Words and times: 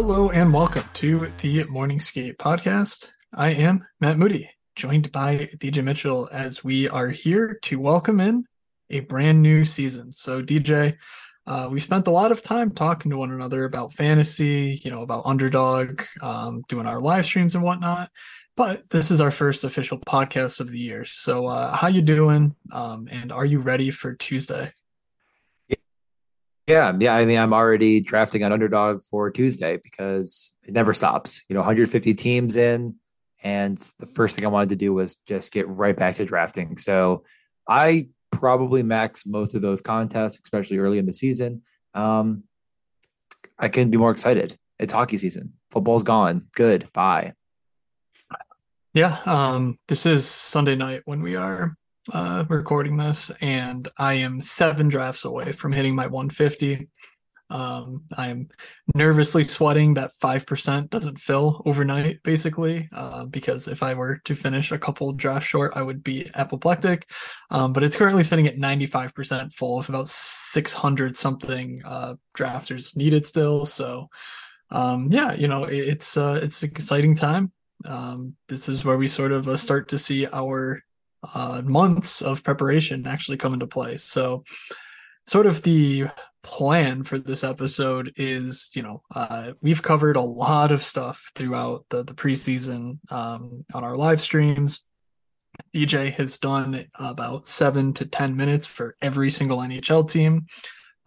Hello 0.00 0.30
and 0.30 0.52
welcome 0.54 0.84
to 0.94 1.32
the 1.40 1.64
Morning 1.64 1.98
Skate 1.98 2.38
podcast. 2.38 3.10
I 3.34 3.48
am 3.48 3.84
Matt 4.00 4.16
Moody, 4.16 4.48
joined 4.76 5.10
by 5.10 5.50
DJ 5.56 5.82
Mitchell 5.82 6.28
as 6.30 6.62
we 6.62 6.88
are 6.88 7.08
here 7.08 7.58
to 7.62 7.80
welcome 7.80 8.20
in 8.20 8.44
a 8.90 9.00
brand 9.00 9.42
new 9.42 9.64
season. 9.64 10.12
So, 10.12 10.40
DJ, 10.40 10.96
uh, 11.48 11.66
we 11.68 11.80
spent 11.80 12.06
a 12.06 12.12
lot 12.12 12.30
of 12.30 12.42
time 12.42 12.70
talking 12.70 13.10
to 13.10 13.16
one 13.16 13.32
another 13.32 13.64
about 13.64 13.92
fantasy, 13.92 14.80
you 14.84 14.92
know, 14.92 15.02
about 15.02 15.26
underdog, 15.26 16.02
um, 16.22 16.62
doing 16.68 16.86
our 16.86 17.00
live 17.00 17.24
streams 17.24 17.56
and 17.56 17.64
whatnot. 17.64 18.08
But 18.56 18.88
this 18.90 19.10
is 19.10 19.20
our 19.20 19.32
first 19.32 19.64
official 19.64 19.98
podcast 19.98 20.60
of 20.60 20.70
the 20.70 20.78
year. 20.78 21.04
So, 21.06 21.48
uh, 21.48 21.74
how 21.74 21.88
you 21.88 22.02
doing? 22.02 22.54
Um, 22.70 23.08
and 23.10 23.32
are 23.32 23.44
you 23.44 23.58
ready 23.58 23.90
for 23.90 24.14
Tuesday? 24.14 24.72
Yeah, 26.68 26.92
yeah. 27.00 27.14
I 27.14 27.24
mean, 27.24 27.38
I'm 27.38 27.54
already 27.54 28.00
drafting 28.00 28.42
an 28.42 28.52
underdog 28.52 29.02
for 29.02 29.30
Tuesday 29.30 29.78
because 29.82 30.54
it 30.66 30.74
never 30.74 30.92
stops. 30.92 31.42
You 31.48 31.54
know, 31.54 31.60
150 31.60 32.12
teams 32.12 32.56
in, 32.56 32.96
and 33.42 33.78
the 33.98 34.04
first 34.04 34.36
thing 34.36 34.44
I 34.44 34.48
wanted 34.48 34.68
to 34.68 34.76
do 34.76 34.92
was 34.92 35.16
just 35.26 35.50
get 35.50 35.66
right 35.66 35.96
back 35.96 36.16
to 36.16 36.26
drafting. 36.26 36.76
So 36.76 37.24
I 37.66 38.08
probably 38.30 38.82
max 38.82 39.24
most 39.24 39.54
of 39.54 39.62
those 39.62 39.80
contests, 39.80 40.40
especially 40.44 40.76
early 40.76 40.98
in 40.98 41.06
the 41.06 41.14
season. 41.14 41.62
Um, 41.94 42.44
I 43.58 43.68
can 43.68 43.88
be 43.88 43.96
more 43.96 44.10
excited. 44.10 44.58
It's 44.78 44.92
hockey 44.92 45.16
season. 45.16 45.54
Football's 45.70 46.04
gone. 46.04 46.48
Good. 46.54 46.92
Bye. 46.92 47.32
Yeah. 48.92 49.18
Um, 49.24 49.78
this 49.88 50.04
is 50.04 50.26
Sunday 50.26 50.74
night 50.74 51.00
when 51.06 51.22
we 51.22 51.34
are 51.34 51.77
uh, 52.12 52.44
recording 52.48 52.96
this, 52.96 53.30
and 53.40 53.88
I 53.98 54.14
am 54.14 54.40
seven 54.40 54.88
drafts 54.88 55.24
away 55.24 55.52
from 55.52 55.72
hitting 55.72 55.94
my 55.94 56.06
150. 56.06 56.88
Um, 57.50 58.04
I'm 58.16 58.48
nervously 58.94 59.44
sweating 59.44 59.94
that 59.94 60.12
5% 60.22 60.90
doesn't 60.90 61.18
fill 61.18 61.62
overnight, 61.64 62.22
basically, 62.22 62.88
uh, 62.92 63.24
because 63.26 63.68
if 63.68 63.82
I 63.82 63.94
were 63.94 64.18
to 64.24 64.34
finish 64.34 64.70
a 64.70 64.78
couple 64.78 65.10
drafts 65.12 65.48
short, 65.48 65.72
I 65.74 65.82
would 65.82 66.04
be 66.04 66.30
apoplectic. 66.34 67.10
Um, 67.50 67.72
but 67.72 67.84
it's 67.84 67.96
currently 67.96 68.22
sitting 68.22 68.46
at 68.46 68.58
95% 68.58 69.52
full, 69.54 69.78
with 69.78 69.88
about 69.88 70.08
600 70.08 71.16
something 71.16 71.80
uh, 71.84 72.14
drafters 72.36 72.94
needed 72.96 73.26
still. 73.26 73.64
So, 73.64 74.08
um, 74.70 75.08
yeah, 75.10 75.32
you 75.32 75.48
know, 75.48 75.64
it's 75.64 76.16
uh, 76.16 76.40
it's 76.42 76.62
an 76.62 76.70
exciting 76.70 77.14
time. 77.14 77.52
Um, 77.84 78.34
this 78.48 78.68
is 78.68 78.84
where 78.84 78.98
we 78.98 79.08
sort 79.08 79.32
of 79.32 79.48
uh, 79.48 79.56
start 79.56 79.88
to 79.88 79.98
see 79.98 80.26
our 80.26 80.82
uh, 81.34 81.62
months 81.64 82.22
of 82.22 82.44
preparation 82.44 83.06
actually 83.06 83.36
come 83.36 83.54
into 83.54 83.66
play. 83.66 83.96
So, 83.96 84.44
sort 85.26 85.46
of 85.46 85.62
the 85.62 86.06
plan 86.42 87.04
for 87.04 87.18
this 87.18 87.44
episode 87.44 88.12
is, 88.16 88.70
you 88.74 88.82
know, 88.82 89.02
uh, 89.14 89.52
we've 89.60 89.82
covered 89.82 90.16
a 90.16 90.20
lot 90.20 90.70
of 90.70 90.82
stuff 90.82 91.30
throughout 91.34 91.84
the 91.90 92.02
the 92.02 92.14
preseason 92.14 92.98
um, 93.10 93.64
on 93.74 93.84
our 93.84 93.96
live 93.96 94.20
streams. 94.20 94.82
DJ 95.74 96.12
has 96.12 96.38
done 96.38 96.86
about 96.94 97.48
seven 97.48 97.92
to 97.94 98.06
ten 98.06 98.36
minutes 98.36 98.66
for 98.66 98.96
every 99.02 99.30
single 99.30 99.58
NHL 99.58 100.08
team 100.08 100.46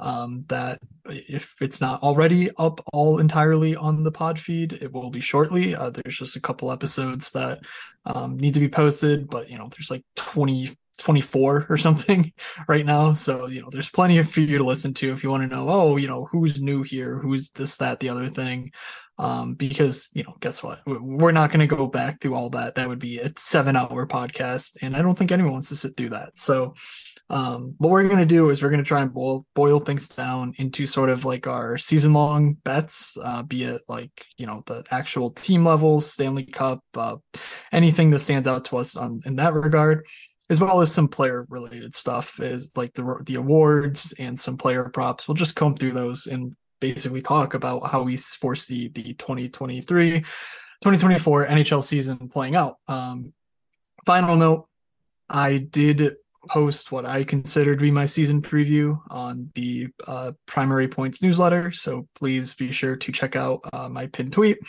um, 0.01 0.43
that 0.49 0.79
if 1.05 1.55
it's 1.61 1.79
not 1.79 2.01
already 2.01 2.49
up 2.57 2.81
all 2.91 3.19
entirely 3.19 3.75
on 3.75 4.03
the 4.03 4.11
pod 4.11 4.39
feed, 4.39 4.73
it 4.73 4.91
will 4.91 5.09
be 5.09 5.21
shortly. 5.21 5.75
Uh, 5.75 5.91
there's 5.91 6.17
just 6.17 6.35
a 6.35 6.41
couple 6.41 6.71
episodes 6.71 7.31
that 7.31 7.59
um, 8.05 8.37
need 8.37 8.55
to 8.55 8.59
be 8.59 8.67
posted, 8.67 9.29
but 9.29 9.49
you 9.49 9.57
know, 9.57 9.69
there's 9.69 9.91
like 9.91 10.03
20, 10.15 10.75
24 10.97 11.67
or 11.69 11.77
something 11.77 12.33
right 12.67 12.85
now. 12.85 13.13
So, 13.13 13.47
you 13.47 13.61
know, 13.61 13.69
there's 13.71 13.89
plenty 13.89 14.21
for 14.23 14.41
you 14.41 14.57
to 14.57 14.63
listen 14.63 14.93
to 14.95 15.13
if 15.13 15.23
you 15.23 15.29
want 15.29 15.49
to 15.49 15.55
know, 15.55 15.69
oh, 15.69 15.97
you 15.97 16.07
know, 16.07 16.25
who's 16.25 16.59
new 16.59 16.83
here, 16.83 17.19
who's 17.19 17.49
this, 17.51 17.77
that, 17.77 17.99
the 17.99 18.09
other 18.09 18.27
thing. 18.27 18.71
Um, 19.17 19.53
because, 19.53 20.09
you 20.13 20.23
know, 20.23 20.35
guess 20.39 20.63
what? 20.63 20.81
We're 20.87 21.31
not 21.31 21.51
going 21.51 21.59
to 21.59 21.75
go 21.75 21.85
back 21.85 22.19
through 22.19 22.33
all 22.33 22.49
that. 22.51 22.73
That 22.73 22.89
would 22.89 22.97
be 22.97 23.19
a 23.19 23.31
seven 23.37 23.75
hour 23.75 24.07
podcast. 24.07 24.77
And 24.81 24.95
I 24.95 25.03
don't 25.03 25.15
think 25.15 25.31
anyone 25.31 25.53
wants 25.53 25.69
to 25.69 25.75
sit 25.75 25.95
through 25.95 26.09
that. 26.09 26.37
So, 26.37 26.73
um, 27.31 27.75
what 27.77 27.89
we're 27.89 28.03
going 28.03 28.17
to 28.17 28.25
do 28.25 28.49
is 28.49 28.61
we're 28.61 28.69
going 28.69 28.83
to 28.83 28.87
try 28.87 29.01
and 29.01 29.13
boil, 29.13 29.45
boil 29.55 29.79
things 29.79 30.09
down 30.09 30.53
into 30.57 30.85
sort 30.85 31.09
of 31.09 31.23
like 31.23 31.47
our 31.47 31.77
season 31.77 32.11
long 32.11 32.55
bets, 32.65 33.17
uh, 33.23 33.41
be 33.41 33.63
it 33.63 33.81
like, 33.87 34.25
you 34.37 34.45
know, 34.45 34.63
the 34.65 34.83
actual 34.91 35.31
team 35.31 35.63
levels, 35.63 36.11
Stanley 36.11 36.43
Cup, 36.43 36.83
uh, 36.97 37.15
anything 37.71 38.09
that 38.09 38.19
stands 38.19 38.49
out 38.49 38.65
to 38.65 38.77
us 38.77 38.97
on, 38.97 39.21
in 39.25 39.37
that 39.37 39.53
regard, 39.53 40.05
as 40.49 40.59
well 40.59 40.81
as 40.81 40.91
some 40.91 41.07
player 41.07 41.45
related 41.47 41.95
stuff 41.95 42.41
is 42.41 42.69
like 42.75 42.93
the, 42.95 43.23
the 43.25 43.35
awards 43.35 44.13
and 44.19 44.37
some 44.37 44.57
player 44.57 44.89
props. 44.89 45.25
We'll 45.25 45.35
just 45.35 45.55
comb 45.55 45.75
through 45.75 45.93
those 45.93 46.27
and 46.27 46.53
basically 46.81 47.21
talk 47.21 47.53
about 47.53 47.89
how 47.89 48.03
we 48.03 48.17
foresee 48.17 48.89
the 48.89 49.13
2023 49.13 50.19
2024 50.19 51.47
NHL 51.47 51.83
season 51.83 52.27
playing 52.27 52.57
out. 52.57 52.75
Um, 52.89 53.33
final 54.05 54.35
note 54.35 54.67
I 55.29 55.59
did 55.59 56.15
post 56.49 56.91
what 56.91 57.05
I 57.05 57.23
consider 57.23 57.75
to 57.75 57.81
be 57.81 57.91
my 57.91 58.05
season 58.05 58.41
preview 58.41 58.99
on 59.09 59.51
the 59.55 59.89
uh, 60.07 60.31
Primary 60.45 60.87
Points 60.87 61.21
newsletter. 61.21 61.71
So 61.71 62.07
please 62.15 62.53
be 62.53 62.71
sure 62.71 62.95
to 62.95 63.11
check 63.11 63.35
out 63.35 63.61
uh, 63.73 63.89
my 63.89 64.07
pinned 64.07 64.33
tweet. 64.33 64.59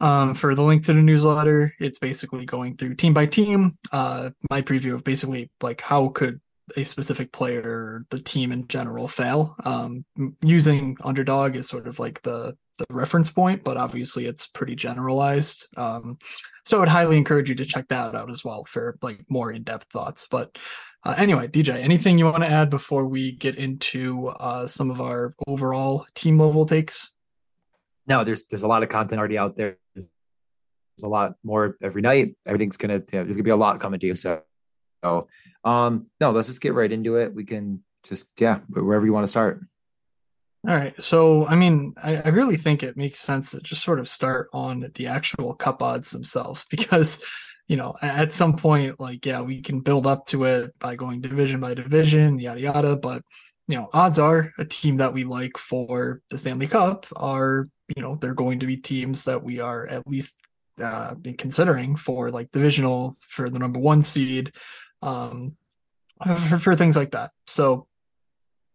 Um, 0.00 0.34
for 0.34 0.54
the 0.54 0.62
link 0.62 0.86
to 0.86 0.92
the 0.92 1.02
newsletter, 1.02 1.74
it's 1.80 1.98
basically 1.98 2.44
going 2.44 2.76
through 2.76 2.94
team 2.94 3.14
by 3.14 3.26
team. 3.26 3.76
Uh, 3.90 4.30
my 4.48 4.62
preview 4.62 4.94
of 4.94 5.02
basically 5.02 5.50
like 5.60 5.80
how 5.80 6.08
could 6.08 6.40
a 6.76 6.84
specific 6.84 7.32
player, 7.32 8.04
the 8.10 8.20
team 8.20 8.52
in 8.52 8.68
general, 8.68 9.08
fail. 9.08 9.56
Um, 9.64 10.04
using 10.42 10.96
underdog 11.02 11.56
is 11.56 11.68
sort 11.68 11.88
of 11.88 11.98
like 11.98 12.22
the 12.22 12.56
the 12.78 12.86
reference 12.90 13.30
point, 13.30 13.64
but 13.64 13.76
obviously 13.76 14.26
it's 14.26 14.46
pretty 14.46 14.74
generalized. 14.74 15.66
Um, 15.76 16.18
so 16.64 16.82
I'd 16.82 16.88
highly 16.88 17.16
encourage 17.16 17.48
you 17.48 17.54
to 17.56 17.64
check 17.64 17.88
that 17.88 18.14
out 18.14 18.30
as 18.30 18.44
well 18.44 18.64
for 18.64 18.98
like 19.02 19.24
more 19.28 19.52
in 19.52 19.62
depth 19.62 19.90
thoughts. 19.92 20.26
But 20.30 20.56
uh, 21.04 21.14
anyway, 21.16 21.48
DJ, 21.48 21.76
anything 21.76 22.18
you 22.18 22.24
want 22.24 22.42
to 22.42 22.50
add 22.50 22.70
before 22.70 23.06
we 23.06 23.32
get 23.32 23.56
into 23.56 24.28
uh, 24.28 24.66
some 24.66 24.90
of 24.90 25.00
our 25.00 25.34
overall 25.46 26.06
team 26.14 26.38
level 26.38 26.66
takes? 26.66 27.12
No, 28.06 28.24
there's 28.24 28.44
there's 28.44 28.62
a 28.62 28.68
lot 28.68 28.82
of 28.82 28.88
content 28.88 29.18
already 29.18 29.38
out 29.38 29.56
there. 29.56 29.76
There's 29.94 30.06
a 31.02 31.08
lot 31.08 31.36
more 31.44 31.76
every 31.82 32.02
night. 32.02 32.36
Everything's 32.46 32.76
gonna 32.76 32.94
you 32.94 33.18
know, 33.18 33.24
there's 33.24 33.36
gonna 33.36 33.42
be 33.44 33.50
a 33.50 33.56
lot 33.56 33.80
coming 33.80 34.00
to 34.00 34.06
you. 34.06 34.14
So, 34.14 34.42
so 35.04 35.28
um, 35.62 36.06
no, 36.20 36.30
let's 36.30 36.48
just 36.48 36.60
get 36.60 36.74
right 36.74 36.90
into 36.90 37.16
it. 37.16 37.34
We 37.34 37.44
can 37.44 37.82
just 38.02 38.30
yeah, 38.40 38.60
wherever 38.68 39.04
you 39.04 39.12
want 39.12 39.24
to 39.24 39.28
start. 39.28 39.60
All 40.66 40.74
right. 40.74 41.00
So, 41.02 41.46
I 41.46 41.54
mean, 41.54 41.94
I, 42.02 42.16
I, 42.16 42.28
really 42.28 42.56
think 42.56 42.82
it 42.82 42.96
makes 42.96 43.20
sense 43.20 43.52
to 43.52 43.60
just 43.60 43.84
sort 43.84 44.00
of 44.00 44.08
start 44.08 44.48
on 44.52 44.90
the 44.94 45.06
actual 45.06 45.54
cup 45.54 45.82
odds 45.82 46.10
themselves 46.10 46.66
because, 46.70 47.22
you 47.68 47.76
know, 47.76 47.94
at 48.02 48.32
some 48.32 48.56
point, 48.56 48.98
like, 48.98 49.24
yeah, 49.24 49.40
we 49.40 49.62
can 49.62 49.80
build 49.80 50.06
up 50.06 50.26
to 50.26 50.44
it 50.44 50.76
by 50.80 50.96
going 50.96 51.20
division 51.20 51.60
by 51.60 51.74
division, 51.74 52.40
yada, 52.40 52.60
yada. 52.60 52.96
But, 52.96 53.22
you 53.68 53.76
know, 53.76 53.88
odds 53.92 54.18
are 54.18 54.52
a 54.58 54.64
team 54.64 54.96
that 54.96 55.12
we 55.12 55.22
like 55.22 55.56
for 55.58 56.22
the 56.28 56.38
Stanley 56.38 56.66
Cup 56.66 57.06
are, 57.14 57.66
you 57.94 58.02
know, 58.02 58.16
they're 58.16 58.34
going 58.34 58.58
to 58.60 58.66
be 58.66 58.76
teams 58.76 59.24
that 59.24 59.44
we 59.44 59.60
are 59.60 59.86
at 59.86 60.08
least 60.08 60.34
uh, 60.82 61.14
considering 61.38 61.94
for 61.94 62.30
like 62.30 62.50
divisional 62.50 63.16
for 63.20 63.48
the 63.48 63.58
number 63.60 63.78
one 63.78 64.02
seed, 64.02 64.52
um, 65.02 65.56
for, 66.48 66.58
for 66.58 66.76
things 66.76 66.96
like 66.96 67.12
that. 67.12 67.30
So, 67.46 67.86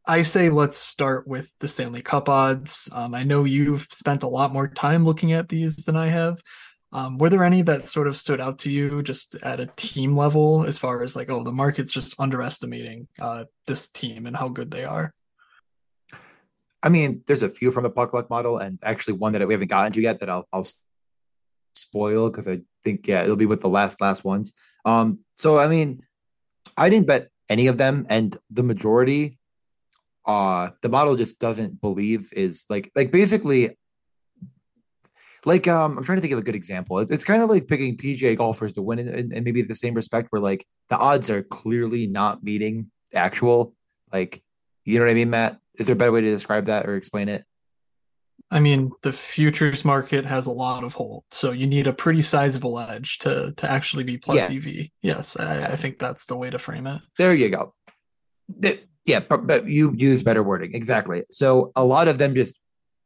I 0.06 0.22
say 0.24 0.50
let's 0.50 0.78
start 0.78 1.28
with 1.28 1.54
the 1.60 1.68
Stanley 1.68 2.02
Cup 2.02 2.28
odds. 2.28 2.90
Um, 2.92 3.16
I 3.16 3.24
know 3.24 3.46
you've 3.46 3.88
spent 3.92 4.24
a 4.24 4.28
lot 4.28 4.52
more 4.52 4.68
time 4.68 5.06
looking 5.06 5.32
at 5.32 5.48
these 5.48 5.78
than 5.78 5.96
I 5.96 6.08
have. 6.08 6.42
Um, 6.92 7.18
were 7.18 7.30
there 7.30 7.44
any 7.44 7.62
that 7.64 7.84
sort 7.84 8.08
of 8.08 8.18
stood 8.18 8.42
out 8.42 8.60
to 8.60 8.70
you 8.70 9.02
just 9.02 9.36
at 9.36 9.62
a 9.62 9.66
team 9.78 10.16
level 10.16 10.66
as 10.66 10.78
far 10.78 11.04
as 11.04 11.16
like, 11.16 11.30
oh, 11.30 11.44
the 11.44 11.52
market's 11.52 11.92
just 11.92 12.16
underestimating 12.20 13.08
uh, 13.20 13.46
this 13.66 13.88
team 13.88 14.26
and 14.26 14.36
how 14.36 14.50
good 14.50 14.72
they 14.72 14.84
are? 14.84 15.14
I 16.84 16.90
mean, 16.90 17.24
there's 17.26 17.42
a 17.42 17.50
few 17.50 17.72
from 17.72 17.84
the 17.84 17.90
puck 17.90 18.14
luck 18.14 18.30
model, 18.30 18.58
and 18.58 18.78
actually 18.84 19.14
one 19.14 19.32
that 19.34 19.48
we 19.48 19.54
haven't 19.54 19.70
gotten 19.70 19.94
to 19.94 20.02
yet 20.02 20.20
that 20.20 20.30
I'll, 20.30 20.48
I'll 20.52 20.68
spoil 21.72 22.30
because 22.30 22.48
I 22.48 22.62
think 22.84 23.08
yeah 23.08 23.24
it'll 23.24 23.38
be 23.38 23.46
with 23.46 23.62
the 23.62 23.70
last 23.70 24.02
last 24.02 24.26
ones. 24.26 24.52
Um, 24.84 25.20
so 25.34 25.58
I 25.58 25.70
mean, 25.70 26.04
I 26.76 26.90
didn't 26.90 27.08
bet 27.08 27.30
any 27.50 27.68
of 27.68 27.78
them, 27.78 28.06
and 28.10 28.36
the 28.52 28.64
majority 28.64 29.40
uh 30.26 30.70
the 30.82 30.90
model 30.90 31.16
just 31.16 31.40
doesn't 31.40 31.82
believe 31.82 32.32
is 32.34 32.66
like 32.70 32.92
like 32.96 33.12
basically 33.12 33.78
like 35.46 35.68
um 35.68 35.98
i'm 35.98 36.04
trying 36.04 36.18
to 36.18 36.22
think 36.22 36.34
of 36.34 36.40
a 36.40 36.44
good 36.44 36.56
example 36.56 37.00
it's, 37.00 37.12
it's 37.12 37.24
kind 37.24 37.44
of 37.44 37.50
like 37.50 37.68
picking 37.68 37.98
pga 37.98 38.38
golfers 38.38 38.74
to 38.74 38.82
win 38.82 39.00
and 39.00 39.44
maybe 39.44 39.62
the 39.62 39.76
same 39.76 39.94
respect 39.94 40.28
where 40.32 40.42
like 40.42 40.66
the 40.90 40.98
odds 40.98 41.30
are 41.30 41.44
clearly 41.44 42.08
not 42.08 42.44
meeting 42.44 42.90
actual 43.14 43.74
like 44.12 44.42
you 44.86 44.98
know 44.98 45.06
what 45.06 45.12
i 45.12 45.16
mean 45.16 45.30
matt 45.30 45.60
is 45.76 45.88
there 45.88 45.94
a 45.94 45.98
better 45.98 46.12
way 46.12 46.22
to 46.22 46.28
describe 46.28 46.68
that 46.68 46.88
or 46.88 46.96
explain 46.96 47.28
it 47.28 47.44
I 48.54 48.60
mean, 48.60 48.92
the 49.02 49.12
futures 49.12 49.84
market 49.84 50.26
has 50.26 50.46
a 50.46 50.52
lot 50.52 50.84
of 50.84 50.94
hold, 50.94 51.24
so 51.32 51.52
you 51.52 51.66
need 51.66 51.88
a 51.88 51.94
pretty 51.94 52.22
sizable 52.22 52.80
edge 52.80 53.18
to 53.20 53.52
to 53.58 53.70
actually 53.70 54.04
be 54.04 54.20
plus 54.20 54.48
yeah. 54.48 54.56
EV. 54.56 54.90
Yes, 55.02 55.36
I, 55.36 55.64
I, 55.64 55.72
think 55.72 55.98
that's 55.98 56.28
the 56.28 56.38
way 56.38 56.52
to 56.52 56.60
frame 56.60 56.86
it. 56.86 57.02
There 57.18 57.34
you 57.34 57.50
go. 57.50 57.74
It, 58.62 58.88
yeah, 59.06 59.20
but, 59.20 59.46
but 59.48 59.68
you 59.68 59.94
use 59.96 60.24
better 60.24 60.44
wording. 60.44 60.74
Exactly. 60.74 61.24
So 61.30 61.72
a 61.76 61.84
lot 61.84 62.08
of 62.08 62.18
them 62.18 62.36
just 62.36 62.58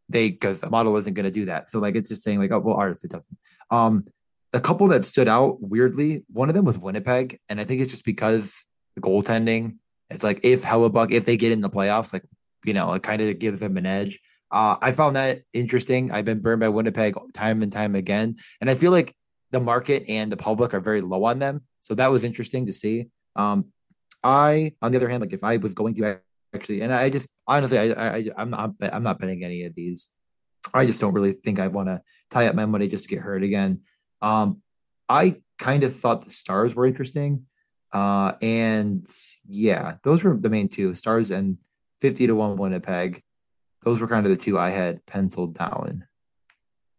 they 0.09 0.29
because 0.29 0.61
the 0.61 0.69
model 0.69 0.95
isn't 0.97 1.13
going 1.13 1.25
to 1.25 1.31
do 1.31 1.45
that. 1.45 1.69
So 1.69 1.79
like 1.79 1.95
it's 1.95 2.09
just 2.09 2.23
saying 2.23 2.39
like 2.39 2.51
oh 2.51 2.59
well 2.59 2.75
ours 2.75 3.03
it 3.03 3.11
doesn't. 3.11 3.37
Um, 3.71 4.05
a 4.53 4.59
couple 4.59 4.87
that 4.87 5.05
stood 5.05 5.27
out 5.27 5.61
weirdly. 5.61 6.23
One 6.31 6.49
of 6.49 6.55
them 6.55 6.65
was 6.65 6.77
Winnipeg, 6.77 7.39
and 7.49 7.59
I 7.59 7.65
think 7.65 7.81
it's 7.81 7.91
just 7.91 8.05
because 8.05 8.65
the 8.95 9.01
goaltending. 9.01 9.77
It's 10.09 10.23
like 10.23 10.39
if 10.43 10.63
Hellebuyck 10.63 11.11
if 11.11 11.25
they 11.25 11.35
get 11.35 11.51
in 11.51 11.61
the 11.61 11.69
playoffs, 11.69 12.13
like 12.13 12.23
you 12.63 12.73
know, 12.73 12.93
it 12.93 13.03
kind 13.03 13.21
of 13.21 13.39
gives 13.39 13.59
them 13.59 13.77
an 13.77 13.85
edge. 13.85 14.19
Uh, 14.49 14.77
I 14.81 14.93
found 14.93 15.17
that 15.17 15.41
interesting. 15.53 16.11
I've 16.11 16.23
been 16.23 16.39
burned 16.39 16.61
by 16.61 16.69
Winnipeg 16.69 17.15
time 17.33 17.61
and 17.61 17.71
time 17.71 17.95
again, 17.95 18.37
and 18.61 18.69
I 18.69 18.75
feel 18.75 18.91
like 18.91 19.13
the 19.51 19.59
market 19.59 20.05
and 20.07 20.31
the 20.31 20.37
public 20.37 20.73
are 20.73 20.79
very 20.79 21.01
low 21.01 21.25
on 21.25 21.39
them. 21.39 21.63
So 21.81 21.95
that 21.95 22.11
was 22.11 22.23
interesting 22.23 22.65
to 22.67 22.73
see. 22.73 23.07
Um, 23.35 23.65
I, 24.23 24.73
on 24.81 24.91
the 24.91 24.97
other 24.97 25.09
hand, 25.09 25.21
like 25.21 25.33
if 25.33 25.43
I 25.43 25.57
was 25.57 25.73
going 25.73 25.93
to 25.95 26.19
actually, 26.53 26.81
and 26.81 26.93
I 26.93 27.09
just 27.09 27.27
honestly, 27.47 27.77
I, 27.77 28.17
I 28.17 28.29
I'm 28.37 28.49
not 28.49 28.73
I'm 28.81 29.03
not 29.03 29.19
betting 29.19 29.43
any 29.43 29.63
of 29.63 29.75
these. 29.75 30.09
I 30.73 30.85
just 30.85 30.99
don't 30.99 31.13
really 31.13 31.33
think 31.33 31.59
I 31.59 31.67
want 31.67 31.87
to 31.87 32.01
tie 32.29 32.47
up 32.47 32.55
my 32.55 32.65
money 32.65 32.87
just 32.87 33.05
to 33.05 33.09
get 33.15 33.23
hurt 33.23 33.43
again. 33.43 33.81
Um, 34.21 34.61
I 35.07 35.37
kind 35.57 35.83
of 35.83 35.95
thought 35.95 36.25
the 36.25 36.31
stars 36.31 36.75
were 36.75 36.85
interesting. 36.85 37.45
Uh, 37.93 38.33
and 38.41 39.07
yeah, 39.47 39.95
those 40.03 40.23
were 40.23 40.35
the 40.35 40.49
main 40.49 40.67
two 40.67 40.93
stars 40.95 41.31
and 41.31 41.57
50 42.01 42.27
to 42.27 42.35
1 42.35 42.57
Winnipeg. 42.57 43.23
Those 43.83 44.01
were 44.01 44.07
kind 44.07 44.25
of 44.25 44.31
the 44.31 44.43
two 44.43 44.59
I 44.59 44.69
had 44.69 45.05
penciled 45.05 45.57
down. 45.57 46.05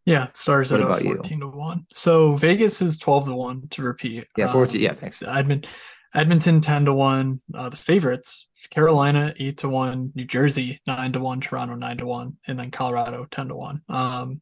Yeah, 0.06 0.29
stars 0.32 0.73
what 0.73 0.81
at 0.81 1.03
14 1.03 1.32
you? 1.32 1.41
to 1.41 1.49
1. 1.49 1.87
So 1.93 2.35
Vegas 2.37 2.81
is 2.81 2.99
12 2.99 3.26
to 3.26 3.35
1 3.35 3.69
to 3.73 3.82
repeat. 3.82 4.26
Yeah, 4.37 4.50
14. 4.50 4.76
Um, 4.76 4.82
yeah, 4.82 4.94
thanks. 4.94 5.23
Edmund, 5.23 5.67
Edmonton 6.14 6.60
10 6.60 6.87
to 6.87 6.93
1. 6.93 7.40
Uh, 7.55 7.69
the 7.69 7.76
favorites 7.76 8.49
Carolina 8.70 9.32
8 9.38 9.58
to 9.58 9.69
1, 9.69 10.12
New 10.14 10.25
Jersey 10.25 10.81
9 10.87 11.12
to 11.12 11.20
1, 11.20 11.40
Toronto 11.40 11.75
9 11.75 11.99
to 11.99 12.06
1, 12.06 12.37
and 12.46 12.58
then 12.58 12.70
Colorado 12.70 13.26
10 13.31 13.49
to 13.49 13.55
1. 13.55 13.82
Um, 13.88 14.40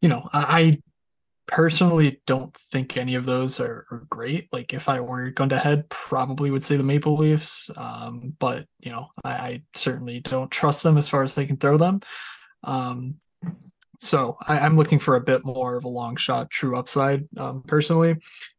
you 0.00 0.08
know, 0.08 0.28
I, 0.32 0.78
personally 1.46 2.22
don't 2.26 2.54
think 2.54 2.96
any 2.96 3.14
of 3.14 3.26
those 3.26 3.60
are, 3.60 3.86
are, 3.90 4.06
great. 4.08 4.48
Like 4.52 4.72
if 4.72 4.88
I 4.88 5.00
were 5.00 5.30
going 5.30 5.50
to 5.50 5.58
head, 5.58 5.88
probably 5.88 6.50
would 6.50 6.64
say 6.64 6.76
the 6.76 6.82
Maple 6.82 7.16
Leafs. 7.16 7.70
Um, 7.76 8.34
but 8.38 8.66
you 8.80 8.90
know, 8.90 9.08
I, 9.22 9.30
I, 9.30 9.62
certainly 9.74 10.20
don't 10.20 10.50
trust 10.50 10.82
them 10.82 10.96
as 10.96 11.08
far 11.08 11.22
as 11.22 11.34
they 11.34 11.46
can 11.46 11.56
throw 11.56 11.76
them. 11.76 12.00
Um, 12.62 13.16
so 14.04 14.36
I, 14.46 14.58
am 14.58 14.76
looking 14.76 14.98
for 14.98 15.16
a 15.16 15.20
bit 15.20 15.44
more 15.44 15.76
of 15.76 15.84
a 15.84 15.88
long 15.88 16.16
shot, 16.16 16.50
true 16.50 16.76
upside, 16.76 17.26
um, 17.38 17.62
personally. 17.66 18.16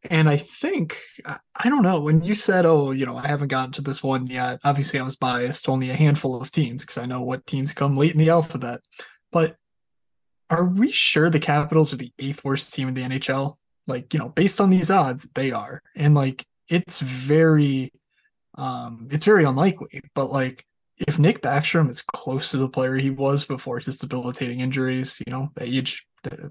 And 0.09 0.27
I 0.27 0.37
think 0.37 0.99
I, 1.25 1.69
don't 1.69 1.83
know 1.83 1.99
when 1.99 2.23
you 2.23 2.35
said, 2.35 2.65
"Oh, 2.65 2.91
you 2.91 3.05
know, 3.05 3.17
I 3.17 3.27
haven't 3.27 3.49
gotten 3.49 3.71
to 3.73 3.81
this 3.81 4.03
one 4.03 4.27
yet." 4.27 4.59
Obviously, 4.63 4.99
I 4.99 5.03
was 5.03 5.15
biased. 5.15 5.69
Only 5.69 5.89
a 5.89 5.95
handful 5.95 6.41
of 6.41 6.51
teams 6.51 6.83
because 6.83 6.97
I 6.97 7.05
know 7.05 7.21
what 7.21 7.45
teams 7.45 7.73
come 7.73 7.95
late 7.97 8.13
in 8.13 8.19
the 8.19 8.29
alphabet. 8.29 8.81
But 9.31 9.55
are 10.49 10.65
we 10.65 10.91
sure 10.91 11.29
the 11.29 11.39
Capitals 11.39 11.93
are 11.93 11.97
the 11.97 12.13
eighth 12.19 12.43
worst 12.43 12.73
team 12.73 12.87
in 12.87 12.93
the 12.93 13.03
NHL? 13.03 13.55
Like, 13.87 14.13
you 14.13 14.19
know, 14.19 14.29
based 14.29 14.59
on 14.59 14.69
these 14.69 14.91
odds, 14.91 15.29
they 15.35 15.51
are. 15.51 15.81
And 15.95 16.15
like 16.15 16.45
it's 16.67 16.99
very 16.99 17.93
um 18.55 19.07
it's 19.11 19.25
very 19.25 19.45
unlikely, 19.45 20.01
but 20.15 20.31
like 20.31 20.65
if 20.97 21.19
Nick 21.19 21.41
Backstrom 21.41 21.89
is 21.89 22.01
close 22.01 22.51
to 22.51 22.57
the 22.57 22.69
player 22.69 22.95
he 22.95 23.09
was 23.09 23.45
before 23.45 23.79
his 23.79 23.97
debilitating 23.97 24.61
injuries, 24.61 25.21
you 25.25 25.31
know, 25.31 25.51
age 25.59 26.05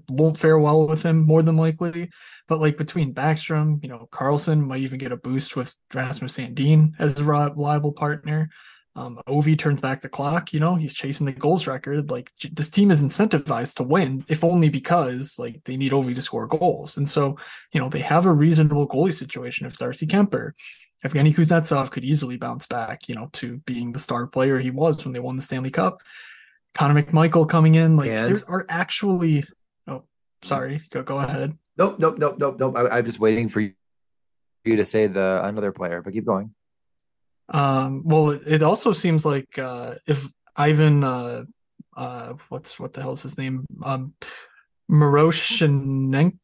won't 0.09 0.37
fare 0.37 0.59
well 0.59 0.87
with 0.87 1.03
him 1.03 1.25
more 1.25 1.41
than 1.41 1.57
likely. 1.57 2.09
But 2.47 2.59
like 2.59 2.77
between 2.77 3.13
Backstrom, 3.13 3.81
you 3.83 3.89
know, 3.89 4.07
Carlson 4.11 4.65
might 4.65 4.81
even 4.81 4.99
get 4.99 5.11
a 5.11 5.17
boost 5.17 5.55
with 5.55 5.73
Rasmus 5.93 6.37
Sandin 6.37 6.91
as 6.99 7.19
a 7.19 7.23
reliable 7.23 7.93
partner. 7.93 8.49
Um, 8.97 9.19
Ovi 9.27 9.59
turns 9.59 9.81
back 9.81 10.01
the 10.01 10.07
clock. 10.07 10.53
You 10.53 10.61
know, 10.61 10.75
he's 10.75 10.93
chasing 10.93 11.25
the 11.25 11.33
goals 11.33 11.67
record. 11.67 12.09
Like 12.09 12.31
this 12.51 12.69
team 12.69 12.91
is 12.91 13.03
incentivized 13.03 13.75
to 13.75 13.83
win, 13.83 14.23
if 14.29 14.43
only 14.43 14.69
because 14.69 15.35
like 15.37 15.61
they 15.65 15.75
need 15.75 15.91
Ovi 15.91 16.15
to 16.15 16.21
score 16.21 16.47
goals. 16.47 16.95
And 16.95 17.09
so, 17.09 17.37
you 17.73 17.81
know, 17.81 17.89
they 17.89 17.99
have 17.99 18.25
a 18.25 18.31
reasonable 18.31 18.87
goalie 18.87 19.13
situation. 19.13 19.67
If 19.67 19.77
Darcy 19.77 20.07
Kuemper, 20.07 20.51
Evgeny 21.05 21.35
Kuznetsov 21.35 21.91
could 21.91 22.03
easily 22.03 22.37
bounce 22.37 22.65
back, 22.65 23.07
you 23.07 23.15
know, 23.15 23.29
to 23.33 23.57
being 23.59 23.91
the 23.91 23.99
star 23.99 24.25
player 24.25 24.59
he 24.59 24.71
was 24.71 25.05
when 25.05 25.13
they 25.13 25.19
won 25.19 25.35
the 25.35 25.41
Stanley 25.41 25.69
Cup. 25.69 26.01
Connor 26.73 27.01
McMichael 27.01 27.47
coming 27.47 27.75
in, 27.75 27.95
like 27.95 28.09
and... 28.09 28.35
there 28.35 28.43
are 28.49 28.65
actually. 28.67 29.45
Oh, 29.87 30.03
sorry. 30.43 30.81
Go 30.89 31.03
go 31.03 31.19
ahead. 31.19 31.57
Nope, 31.77 31.99
nope, 31.99 32.17
nope, 32.17 32.37
nope, 32.39 32.59
nope. 32.59 32.75
I, 32.75 32.97
I'm 32.97 33.05
just 33.05 33.19
waiting 33.19 33.49
for 33.49 33.61
you 33.61 33.73
to 34.65 34.85
say 34.85 35.07
the 35.07 35.41
another 35.43 35.71
player, 35.71 36.01
but 36.01 36.13
keep 36.13 36.25
going. 36.25 36.53
Um, 37.49 38.01
well, 38.03 38.31
it 38.31 38.63
also 38.63 38.91
seems 38.91 39.25
like 39.25 39.59
uh, 39.59 39.95
if 40.07 40.27
Ivan, 40.55 41.03
uh, 41.03 41.43
uh, 41.95 42.33
what's 42.49 42.79
what 42.79 42.93
the 42.93 43.01
hell 43.01 43.13
is 43.13 43.21
his 43.21 43.37
name? 43.37 43.65
Um, 43.83 44.13
Maroshinenko. 44.89 46.37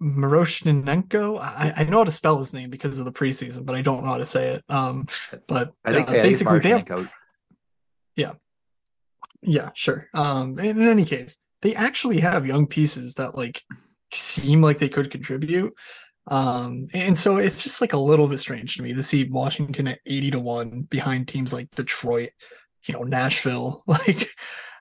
Maroshinenko. 0.00 1.40
I, 1.40 1.72
I 1.76 1.84
know 1.84 1.98
how 1.98 2.04
to 2.04 2.10
spell 2.10 2.38
his 2.38 2.52
name 2.52 2.70
because 2.70 2.98
of 2.98 3.04
the 3.04 3.12
preseason, 3.12 3.64
but 3.64 3.74
I 3.74 3.82
don't 3.82 4.04
know 4.04 4.10
how 4.10 4.18
to 4.18 4.26
say 4.26 4.48
it. 4.54 4.64
Um, 4.68 5.06
but 5.46 5.72
I 5.84 5.92
think 5.92 6.10
uh, 6.10 6.16
yeah, 6.16 6.22
basically 6.22 6.58
they 6.60 6.70
have, 6.70 7.10
yeah, 8.16 8.32
yeah, 9.42 9.70
sure. 9.74 10.08
Um, 10.14 10.58
in 10.58 10.80
any 10.80 11.04
case, 11.04 11.38
they 11.62 11.74
actually 11.74 12.20
have 12.20 12.46
young 12.46 12.66
pieces 12.66 13.14
that 13.14 13.36
like 13.36 13.62
seem 14.12 14.62
like 14.62 14.78
they 14.78 14.88
could 14.88 15.10
contribute. 15.10 15.74
Um, 16.26 16.88
and 16.92 17.16
so 17.16 17.38
it's 17.38 17.62
just 17.62 17.80
like 17.80 17.94
a 17.94 17.98
little 17.98 18.28
bit 18.28 18.38
strange 18.38 18.76
to 18.76 18.82
me 18.82 18.92
to 18.94 19.02
see 19.02 19.24
Washington 19.24 19.88
at 19.88 20.00
80 20.04 20.32
to 20.32 20.40
1 20.40 20.82
behind 20.82 21.26
teams 21.26 21.52
like 21.52 21.70
Detroit, 21.70 22.30
you 22.84 22.94
know, 22.94 23.02
Nashville. 23.02 23.82
Like, 23.86 24.28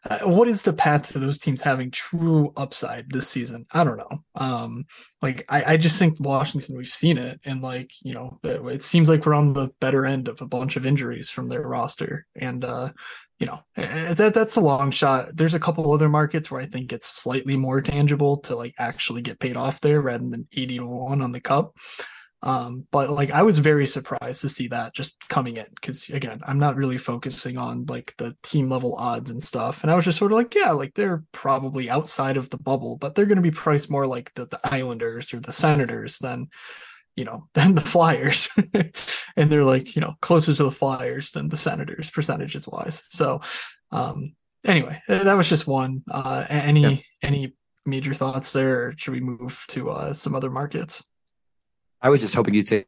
uh, 0.09 0.19
what 0.27 0.47
is 0.47 0.63
the 0.63 0.73
path 0.73 1.11
to 1.11 1.19
those 1.19 1.39
teams 1.39 1.61
having 1.61 1.91
true 1.91 2.53
upside 2.55 3.09
this 3.09 3.29
season? 3.29 3.65
I 3.71 3.83
don't 3.83 3.97
know. 3.97 4.23
Um, 4.35 4.85
like, 5.21 5.45
I, 5.49 5.73
I 5.73 5.77
just 5.77 5.99
think 5.99 6.19
Washington, 6.19 6.77
we've 6.77 6.87
seen 6.87 7.17
it, 7.17 7.39
and 7.45 7.61
like, 7.61 7.91
you 8.01 8.13
know, 8.13 8.39
it, 8.43 8.61
it 8.73 8.83
seems 8.83 9.09
like 9.09 9.25
we're 9.25 9.33
on 9.33 9.53
the 9.53 9.69
better 9.79 10.05
end 10.05 10.27
of 10.27 10.41
a 10.41 10.47
bunch 10.47 10.75
of 10.75 10.85
injuries 10.85 11.29
from 11.29 11.49
their 11.49 11.61
roster. 11.61 12.25
And, 12.35 12.63
uh, 12.63 12.89
you 13.39 13.45
know 13.45 13.59
that 13.75 14.33
that's 14.33 14.55
a 14.55 14.61
long 14.61 14.89
shot 14.89 15.29
there's 15.35 15.53
a 15.53 15.59
couple 15.59 15.93
other 15.93 16.09
markets 16.09 16.49
where 16.49 16.59
i 16.59 16.65
think 16.65 16.91
it's 16.91 17.07
slightly 17.07 17.55
more 17.55 17.81
tangible 17.81 18.37
to 18.37 18.55
like 18.55 18.73
actually 18.79 19.21
get 19.21 19.39
paid 19.39 19.55
off 19.55 19.79
there 19.81 20.01
rather 20.01 20.27
than 20.27 20.47
80 20.51 20.79
to 20.79 20.87
1 20.87 21.21
on 21.21 21.31
the 21.31 21.39
cup 21.39 21.75
um 22.43 22.85
but 22.91 23.09
like 23.09 23.31
i 23.31 23.41
was 23.41 23.57
very 23.57 23.87
surprised 23.87 24.41
to 24.41 24.49
see 24.49 24.67
that 24.67 24.93
just 24.93 25.17
coming 25.27 25.57
in 25.57 25.65
because 25.73 26.07
again 26.09 26.39
i'm 26.45 26.59
not 26.59 26.75
really 26.75 26.97
focusing 26.97 27.57
on 27.57 27.85
like 27.87 28.13
the 28.17 28.35
team 28.43 28.69
level 28.69 28.95
odds 28.95 29.31
and 29.31 29.43
stuff 29.43 29.81
and 29.81 29.91
i 29.91 29.95
was 29.95 30.05
just 30.05 30.19
sort 30.19 30.31
of 30.31 30.37
like 30.37 30.53
yeah 30.53 30.71
like 30.71 30.93
they're 30.93 31.23
probably 31.31 31.89
outside 31.89 32.37
of 32.37 32.49
the 32.51 32.57
bubble 32.57 32.95
but 32.95 33.15
they're 33.15 33.25
going 33.25 33.37
to 33.37 33.41
be 33.41 33.49
priced 33.49 33.89
more 33.89 34.05
like 34.05 34.31
the, 34.35 34.45
the 34.45 34.59
islanders 34.63 35.33
or 35.33 35.39
the 35.39 35.51
senators 35.51 36.19
than 36.19 36.47
you 37.17 37.25
know, 37.25 37.49
than 37.53 37.75
the 37.75 37.81
Flyers. 37.81 38.49
and 39.35 39.51
they're 39.51 39.65
like, 39.65 39.95
you 39.95 40.01
know, 40.01 40.15
closer 40.21 40.53
to 40.53 40.63
the 40.63 40.71
Flyers 40.71 41.31
than 41.31 41.49
the 41.49 41.57
Senators 41.57 42.09
percentages 42.09 42.65
wise. 42.67 43.03
So 43.09 43.41
um 43.91 44.35
anyway, 44.63 45.01
uh, 45.09 45.23
that 45.23 45.35
was 45.35 45.49
just 45.49 45.67
one. 45.67 46.03
Uh 46.09 46.45
any 46.47 46.81
yeah. 46.81 46.97
any 47.21 47.53
major 47.85 48.13
thoughts 48.13 48.53
there 48.53 48.87
or 48.87 48.93
should 48.97 49.13
we 49.13 49.19
move 49.19 49.65
to 49.69 49.89
uh 49.89 50.13
some 50.13 50.35
other 50.35 50.51
markets? 50.51 51.03
I 52.01 52.09
was 52.09 52.21
just 52.21 52.35
hoping 52.35 52.53
you'd 52.53 52.67
say 52.67 52.85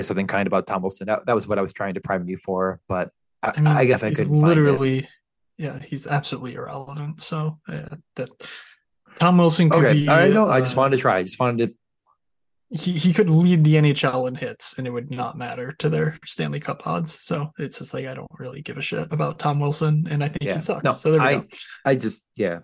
something 0.00 0.26
kind 0.26 0.46
about 0.46 0.66
Tom 0.66 0.82
Wilson. 0.82 1.06
That, 1.06 1.26
that 1.26 1.34
was 1.34 1.46
what 1.46 1.58
I 1.58 1.62
was 1.62 1.72
trying 1.72 1.94
to 1.94 2.00
prime 2.00 2.28
you 2.28 2.36
for, 2.36 2.80
but 2.88 3.10
I, 3.42 3.52
I, 3.56 3.60
mean, 3.60 3.66
I 3.66 3.84
guess 3.84 4.02
I 4.02 4.12
could 4.12 4.28
literally 4.28 5.08
yeah, 5.58 5.78
he's 5.78 6.06
absolutely 6.06 6.54
irrelevant. 6.54 7.22
So 7.22 7.58
yeah, 7.68 7.88
that 8.16 8.30
Tom 9.16 9.38
Wilson 9.38 9.70
could 9.70 9.84
okay. 9.84 9.92
be. 9.92 10.08
I 10.08 10.28
know. 10.28 10.48
Uh, 10.48 10.54
I 10.54 10.60
just 10.60 10.76
wanted 10.76 10.96
to 10.96 11.02
try. 11.02 11.18
I 11.18 11.22
just 11.22 11.38
wanted 11.38 11.68
to 11.68 11.74
he, 12.76 12.92
he 12.92 13.12
could 13.12 13.28
lead 13.28 13.64
the 13.64 13.74
NHL 13.74 14.26
in 14.28 14.34
hits 14.34 14.78
and 14.78 14.86
it 14.86 14.90
would 14.90 15.10
not 15.10 15.36
matter 15.36 15.72
to 15.78 15.90
their 15.90 16.18
Stanley 16.24 16.58
Cup 16.58 16.86
odds. 16.86 17.20
So 17.20 17.52
it's 17.58 17.78
just 17.78 17.92
like 17.92 18.06
I 18.06 18.14
don't 18.14 18.30
really 18.38 18.62
give 18.62 18.78
a 18.78 18.82
shit 18.82 19.12
about 19.12 19.38
Tom 19.38 19.60
Wilson 19.60 20.06
and 20.10 20.24
I 20.24 20.28
think 20.28 20.42
yeah. 20.42 20.54
he 20.54 20.60
sucks. 20.60 20.82
No, 20.82 20.92
so 20.92 21.12
there 21.12 21.20
we 21.20 21.26
I, 21.26 21.34
go. 21.34 21.46
I 21.84 21.96
just 21.96 22.26
yeah. 22.34 22.60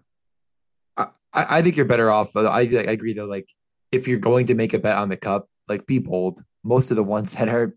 I, 0.97 1.09
I 1.33 1.62
think 1.62 1.76
you're 1.76 1.85
better 1.85 2.11
off. 2.11 2.35
I, 2.35 2.47
I 2.47 2.62
agree 2.62 3.12
though, 3.12 3.26
like 3.26 3.49
if 3.92 4.09
you're 4.09 4.18
going 4.18 4.47
to 4.47 4.54
make 4.54 4.75
a 4.75 4.78
bet 4.78 4.97
on 4.97 5.09
the 5.09 5.16
cup, 5.16 5.49
like 5.68 5.87
be 5.87 5.99
bold. 5.99 6.42
Most 6.64 6.90
of 6.90 6.97
the 6.97 7.04
ones 7.04 7.35
that 7.35 7.49
are, 7.49 7.75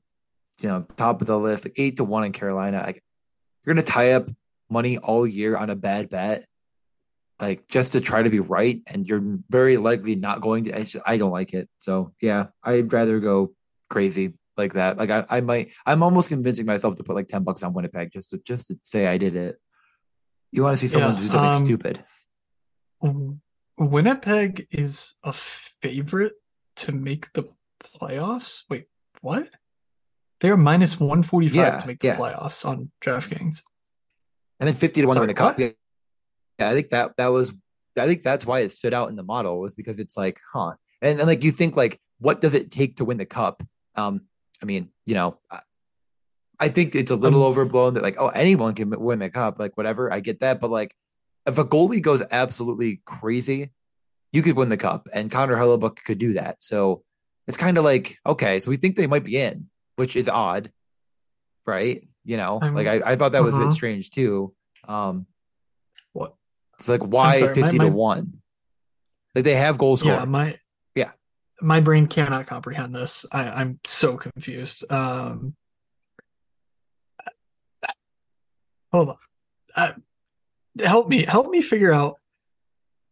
you 0.61 0.69
know, 0.69 0.85
top 0.97 1.21
of 1.21 1.27
the 1.27 1.37
list, 1.37 1.65
like 1.65 1.75
eight 1.77 1.97
to 1.97 2.03
one 2.03 2.23
in 2.23 2.31
Carolina, 2.31 2.83
like 2.85 3.03
you're 3.63 3.73
gonna 3.75 3.85
tie 3.85 4.13
up 4.13 4.29
money 4.69 4.97
all 4.97 5.27
year 5.27 5.57
on 5.57 5.69
a 5.69 5.75
bad 5.75 6.09
bet 6.09 6.45
like 7.41 7.67
just 7.67 7.93
to 7.93 8.01
try 8.01 8.21
to 8.21 8.29
be 8.29 8.39
right, 8.39 8.81
and 8.85 9.07
you're 9.07 9.23
very 9.49 9.75
likely 9.77 10.15
not 10.15 10.41
going 10.41 10.63
to. 10.65 10.71
Just, 10.71 10.97
I 11.05 11.17
don't 11.17 11.31
like 11.31 11.55
it. 11.55 11.67
So 11.79 12.13
yeah, 12.21 12.47
I'd 12.63 12.93
rather 12.93 13.19
go 13.19 13.53
crazy 13.89 14.33
like 14.57 14.73
that. 14.73 14.97
Like 14.97 15.09
I, 15.09 15.25
I 15.27 15.41
might. 15.41 15.71
I'm 15.85 16.03
almost 16.03 16.29
convincing 16.29 16.67
myself 16.67 16.95
to 16.97 17.03
put 17.03 17.15
like 17.15 17.27
ten 17.27 17.43
bucks 17.43 17.63
on 17.63 17.73
Winnipeg 17.73 18.11
just 18.11 18.29
to 18.29 18.37
just 18.45 18.67
to 18.67 18.77
say 18.83 19.07
I 19.07 19.17
did 19.17 19.35
it. 19.35 19.57
You 20.51 20.61
want 20.61 20.77
to 20.77 20.79
see 20.79 20.87
someone 20.87 21.15
yeah, 21.15 21.19
do 21.19 21.27
something 21.29 21.49
um, 21.49 21.65
stupid? 21.65 22.03
Winnipeg 23.81 24.67
is 24.69 25.15
a 25.23 25.33
favorite 25.33 26.33
to 26.77 26.91
make 26.91 27.33
the 27.33 27.49
playoffs. 27.83 28.61
Wait, 28.69 28.85
what? 29.21 29.49
They're 30.39 30.57
minus 30.57 30.99
145 30.99 31.55
yeah, 31.55 31.79
to 31.79 31.87
make 31.87 31.99
the 31.99 32.07
yeah. 32.07 32.17
playoffs 32.17 32.65
on 32.65 32.91
DraftKings. 33.01 33.63
And 34.59 34.67
then 34.67 34.75
50 34.75 35.01
to 35.01 35.07
1 35.07 35.15
to 35.15 35.21
win 35.21 35.27
the 35.27 35.33
cup. 35.33 35.59
Yeah, 35.59 35.69
I 36.59 36.73
think 36.73 36.89
that 36.89 37.17
that 37.17 37.27
was 37.27 37.53
I 37.99 38.07
think 38.07 38.23
that's 38.23 38.45
why 38.45 38.59
it 38.59 38.71
stood 38.71 38.93
out 38.93 39.09
in 39.09 39.15
the 39.15 39.23
model 39.23 39.59
was 39.59 39.75
because 39.75 39.99
it's 39.99 40.15
like, 40.15 40.39
huh. 40.53 40.73
And, 41.01 41.19
and 41.19 41.27
like 41.27 41.43
you 41.43 41.51
think 41.51 41.75
like 41.75 41.99
what 42.19 42.39
does 42.39 42.53
it 42.53 42.71
take 42.71 42.97
to 42.97 43.05
win 43.05 43.17
the 43.17 43.25
cup? 43.25 43.63
Um, 43.95 44.21
I 44.61 44.65
mean, 44.65 44.89
you 45.07 45.15
know, 45.15 45.39
I, 45.49 45.61
I 46.59 46.67
think 46.69 46.93
it's 46.93 47.09
a 47.09 47.15
little 47.15 47.43
um, 47.43 47.49
overblown 47.49 47.95
that 47.95 48.03
like, 48.03 48.17
oh, 48.19 48.27
anyone 48.27 48.75
can 48.75 48.91
win 48.91 49.19
the 49.19 49.31
cup, 49.31 49.59
like 49.59 49.75
whatever. 49.75 50.13
I 50.13 50.19
get 50.19 50.41
that, 50.41 50.59
but 50.59 50.69
like 50.69 50.95
if 51.45 51.57
a 51.57 51.65
goalie 51.65 52.01
goes 52.01 52.21
absolutely 52.31 53.01
crazy, 53.05 53.71
you 54.31 54.41
could 54.41 54.55
win 54.55 54.69
the 54.69 54.77
cup, 54.77 55.07
and 55.11 55.31
Connor 55.31 55.57
Hellebuyck 55.57 55.97
could 56.05 56.17
do 56.17 56.33
that. 56.33 56.63
So 56.63 57.03
it's 57.47 57.57
kind 57.57 57.77
of 57.77 57.83
like, 57.83 58.17
okay, 58.25 58.59
so 58.59 58.69
we 58.69 58.77
think 58.77 58.95
they 58.95 59.07
might 59.07 59.23
be 59.23 59.37
in, 59.37 59.67
which 59.95 60.15
is 60.15 60.29
odd, 60.29 60.71
right? 61.65 62.03
You 62.23 62.37
know, 62.37 62.59
I'm, 62.61 62.75
like 62.75 62.87
I, 62.87 63.01
I 63.11 63.15
thought 63.15 63.33
that 63.33 63.43
was 63.43 63.53
uh-huh. 63.53 63.63
a 63.63 63.65
bit 63.65 63.67
uh-huh. 63.67 63.75
strange 63.75 64.11
too. 64.11 64.53
Um, 64.87 65.25
what? 66.13 66.35
It's 66.75 66.87
like 66.87 67.01
why 67.01 67.39
sorry, 67.39 67.55
fifty 67.55 67.77
my, 67.77 67.85
my, 67.85 67.89
to 67.89 67.95
one? 67.95 68.41
Like 69.35 69.43
they 69.43 69.55
have 69.55 69.77
goal 69.77 69.97
scoring. 69.97 70.19
Yeah, 70.19 70.25
my 70.25 70.57
yeah, 70.95 71.11
my 71.61 71.79
brain 71.79 72.07
cannot 72.07 72.47
comprehend 72.47 72.95
this. 72.95 73.25
I, 73.31 73.49
I'm 73.49 73.79
so 73.85 74.17
confused. 74.17 74.89
Um, 74.91 75.55
hold 78.91 79.09
on. 79.09 79.15
Uh, 79.75 79.91
help 80.79 81.07
me, 81.07 81.25
help 81.25 81.49
me 81.49 81.61
figure 81.61 81.93
out 81.93 82.15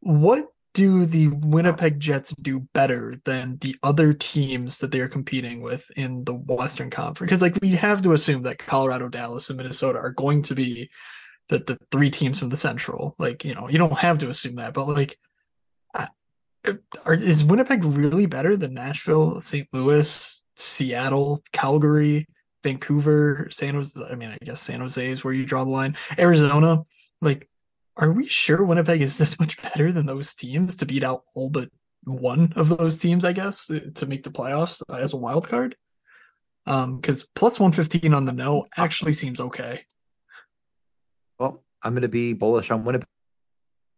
what 0.01 0.47
do 0.73 1.05
the 1.05 1.27
Winnipeg 1.27 1.99
Jets 1.99 2.33
do 2.41 2.61
better 2.73 3.15
than 3.25 3.57
the 3.59 3.75
other 3.83 4.13
teams 4.13 4.77
that 4.77 4.91
they're 4.91 5.09
competing 5.09 5.61
with 5.61 5.89
in 5.95 6.23
the 6.23 6.33
Western 6.33 6.89
Conference? 6.89 7.29
Because 7.29 7.41
like 7.41 7.57
we 7.61 7.71
have 7.71 8.01
to 8.03 8.13
assume 8.13 8.43
that 8.43 8.59
Colorado, 8.59 9.09
Dallas, 9.09 9.49
and 9.49 9.57
Minnesota 9.57 9.99
are 9.99 10.11
going 10.11 10.41
to 10.43 10.55
be 10.55 10.89
the 11.49 11.59
the 11.59 11.77
three 11.91 12.09
teams 12.09 12.39
from 12.39 12.49
the 12.49 12.57
Central. 12.57 13.15
Like 13.17 13.43
you 13.43 13.55
know, 13.55 13.67
you 13.67 13.77
don't 13.77 13.97
have 13.97 14.19
to 14.19 14.29
assume 14.29 14.55
that, 14.55 14.73
but 14.73 14.87
like, 14.87 15.17
are, 17.05 17.13
is 17.13 17.43
Winnipeg 17.43 17.83
really 17.83 18.25
better 18.25 18.55
than 18.55 18.73
Nashville, 18.73 19.41
St. 19.41 19.67
Louis, 19.73 20.41
Seattle, 20.55 21.43
Calgary, 21.51 22.27
Vancouver, 22.63 23.47
San 23.51 23.75
Jose? 23.75 23.99
I 24.09 24.15
mean, 24.15 24.29
I 24.29 24.37
guess 24.43 24.61
San 24.61 24.81
Jose 24.81 25.09
is 25.09 25.23
where 25.23 25.33
you 25.33 25.45
draw 25.45 25.63
the 25.63 25.71
line. 25.71 25.97
Arizona, 26.17 26.83
like 27.21 27.48
are 27.99 28.11
we 28.11 28.27
sure 28.27 28.63
Winnipeg 28.63 29.01
is 29.01 29.17
this 29.17 29.39
much 29.39 29.61
better 29.61 29.91
than 29.91 30.05
those 30.05 30.33
teams 30.33 30.77
to 30.77 30.85
beat 30.85 31.03
out 31.03 31.23
all 31.35 31.49
but 31.49 31.69
one 32.05 32.53
of 32.55 32.69
those 32.69 32.97
teams, 32.97 33.25
I 33.25 33.33
guess, 33.33 33.67
to 33.67 34.05
make 34.05 34.23
the 34.23 34.31
playoffs 34.31 34.81
as 34.89 35.13
a 35.13 35.17
wild 35.17 35.47
card? 35.47 35.75
Um, 36.65 36.97
because 36.97 37.27
plus 37.35 37.59
115 37.59 38.13
on 38.13 38.25
the 38.25 38.31
no 38.31 38.67
actually 38.77 39.13
seems 39.13 39.39
okay. 39.39 39.81
Well, 41.37 41.63
I'm 41.83 41.93
going 41.93 42.03
to 42.03 42.07
be 42.07 42.33
bullish 42.33 42.71
on 42.71 42.85
Winnipeg 42.85 43.07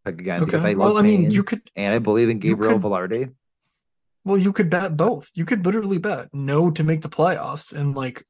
again 0.05 0.37
okay. 0.37 0.45
because 0.45 0.65
I 0.65 0.73
love 0.73 0.93
well, 0.93 0.97
I 0.97 1.03
mean, 1.03 1.29
you 1.29 1.43
could, 1.43 1.61
and 1.75 1.93
I 1.93 1.99
believe 1.99 2.29
in 2.29 2.39
Gabriel 2.39 2.73
could, 2.73 2.81
Vilardi. 2.81 3.33
Well, 4.23 4.37
you 4.37 4.51
could 4.51 4.69
bet 4.69 4.97
both. 4.97 5.29
You 5.35 5.45
could 5.45 5.65
literally 5.65 5.97
bet 5.99 6.29
no 6.33 6.71
to 6.71 6.83
make 6.83 7.01
the 7.01 7.09
playoffs 7.09 7.73
and 7.73 7.95
like 7.95 8.25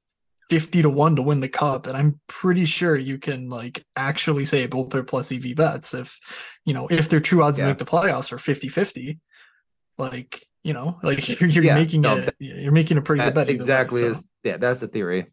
50 0.52 0.82
to 0.82 0.90
1 0.90 1.16
to 1.16 1.22
win 1.22 1.40
the 1.40 1.48
cup 1.48 1.88
and 1.88 1.96
i'm 1.96 2.20
pretty 2.28 2.66
sure 2.66 2.98
you 2.98 3.18
can 3.18 3.50
like 3.50 3.86
actually 3.96 4.44
say 4.44 4.66
both 4.66 4.94
are 4.94 5.02
plus 5.02 5.32
ev 5.32 5.46
bets 5.56 5.94
if 5.94 6.20
you 6.66 6.74
know 6.74 6.90
if 6.92 7.08
their 7.08 7.22
true 7.22 7.42
odds 7.42 7.58
yeah. 7.58 7.64
to 7.64 7.70
make 7.70 7.78
the 7.78 7.86
playoffs 7.86 8.34
are 8.34 8.38
50 8.38 8.68
50 8.68 9.18
like 9.98 10.46
you 10.62 10.74
know 10.74 11.00
like 11.04 11.40
you're, 11.40 11.50
you're 11.50 11.64
yeah, 11.64 11.76
making 11.76 12.02
no, 12.02 12.18
it 12.18 12.36
you're 12.40 12.74
making 12.74 12.98
a 12.98 13.02
pretty 13.02 13.24
good 13.24 13.34
bet 13.34 13.50
exactly 13.50 14.02
way, 14.02 14.08
so. 14.10 14.12
is 14.12 14.26
yeah 14.44 14.58
that's 14.58 14.82
the 14.82 14.90
theory 14.90 15.28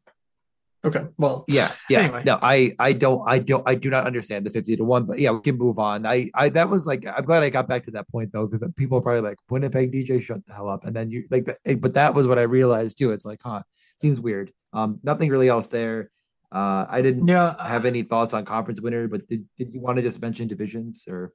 okay 0.85 1.05
well 1.19 1.45
yeah 1.49 1.73
yeah 1.91 2.03
anyway. 2.03 2.23
no 2.25 2.39
i 2.41 2.71
i 2.79 2.93
don't 2.93 3.21
i 3.27 3.41
don't 3.41 3.69
i 3.69 3.75
do 3.75 3.91
not 3.91 4.07
understand 4.07 4.47
the 4.47 4.51
50 4.51 4.77
to 4.77 4.85
1 4.85 5.05
but 5.05 5.19
yeah 5.19 5.33
we 5.33 5.41
can 5.41 5.59
move 5.59 5.81
on 5.81 6.07
i 6.07 6.31
i 6.35 6.49
that 6.49 6.69
was 6.69 6.87
like 6.87 7.05
i'm 7.05 7.25
glad 7.25 7.43
i 7.43 7.51
got 7.51 7.67
back 7.67 7.83
to 7.83 7.91
that 7.91 8.09
point 8.09 8.31
though 8.33 8.47
because 8.47 8.65
people 8.77 8.99
are 8.99 9.01
probably 9.01 9.23
like 9.23 9.39
winnipeg 9.51 9.91
dj 9.91 10.23
shut 10.23 10.47
the 10.47 10.55
hell 10.55 10.69
up 10.69 10.85
and 10.85 10.95
then 10.95 11.11
you 11.11 11.25
like 11.33 11.49
but 11.81 11.95
that 11.95 12.15
was 12.15 12.29
what 12.29 12.39
i 12.39 12.43
realized 12.43 12.99
too 12.99 13.11
it's 13.11 13.27
like 13.27 13.41
huh 13.43 13.63
seems 13.99 14.21
weird 14.21 14.53
um, 14.73 15.01
nothing 15.03 15.31
really 15.31 15.49
else 15.49 15.67
there. 15.67 16.11
Uh, 16.51 16.87
I 16.89 17.03
didn't 17.03 17.29
yeah. 17.29 17.63
have 17.67 17.85
any 17.85 18.03
thoughts 18.03 18.33
on 18.33 18.45
conference 18.45 18.81
winner, 18.81 19.07
but 19.09 19.27
did, 19.27 19.45
did 19.57 19.73
you 19.73 19.81
want 19.81 19.97
to 19.97 20.03
just 20.03 20.21
mention 20.21 20.49
divisions 20.49 21.07
or? 21.09 21.33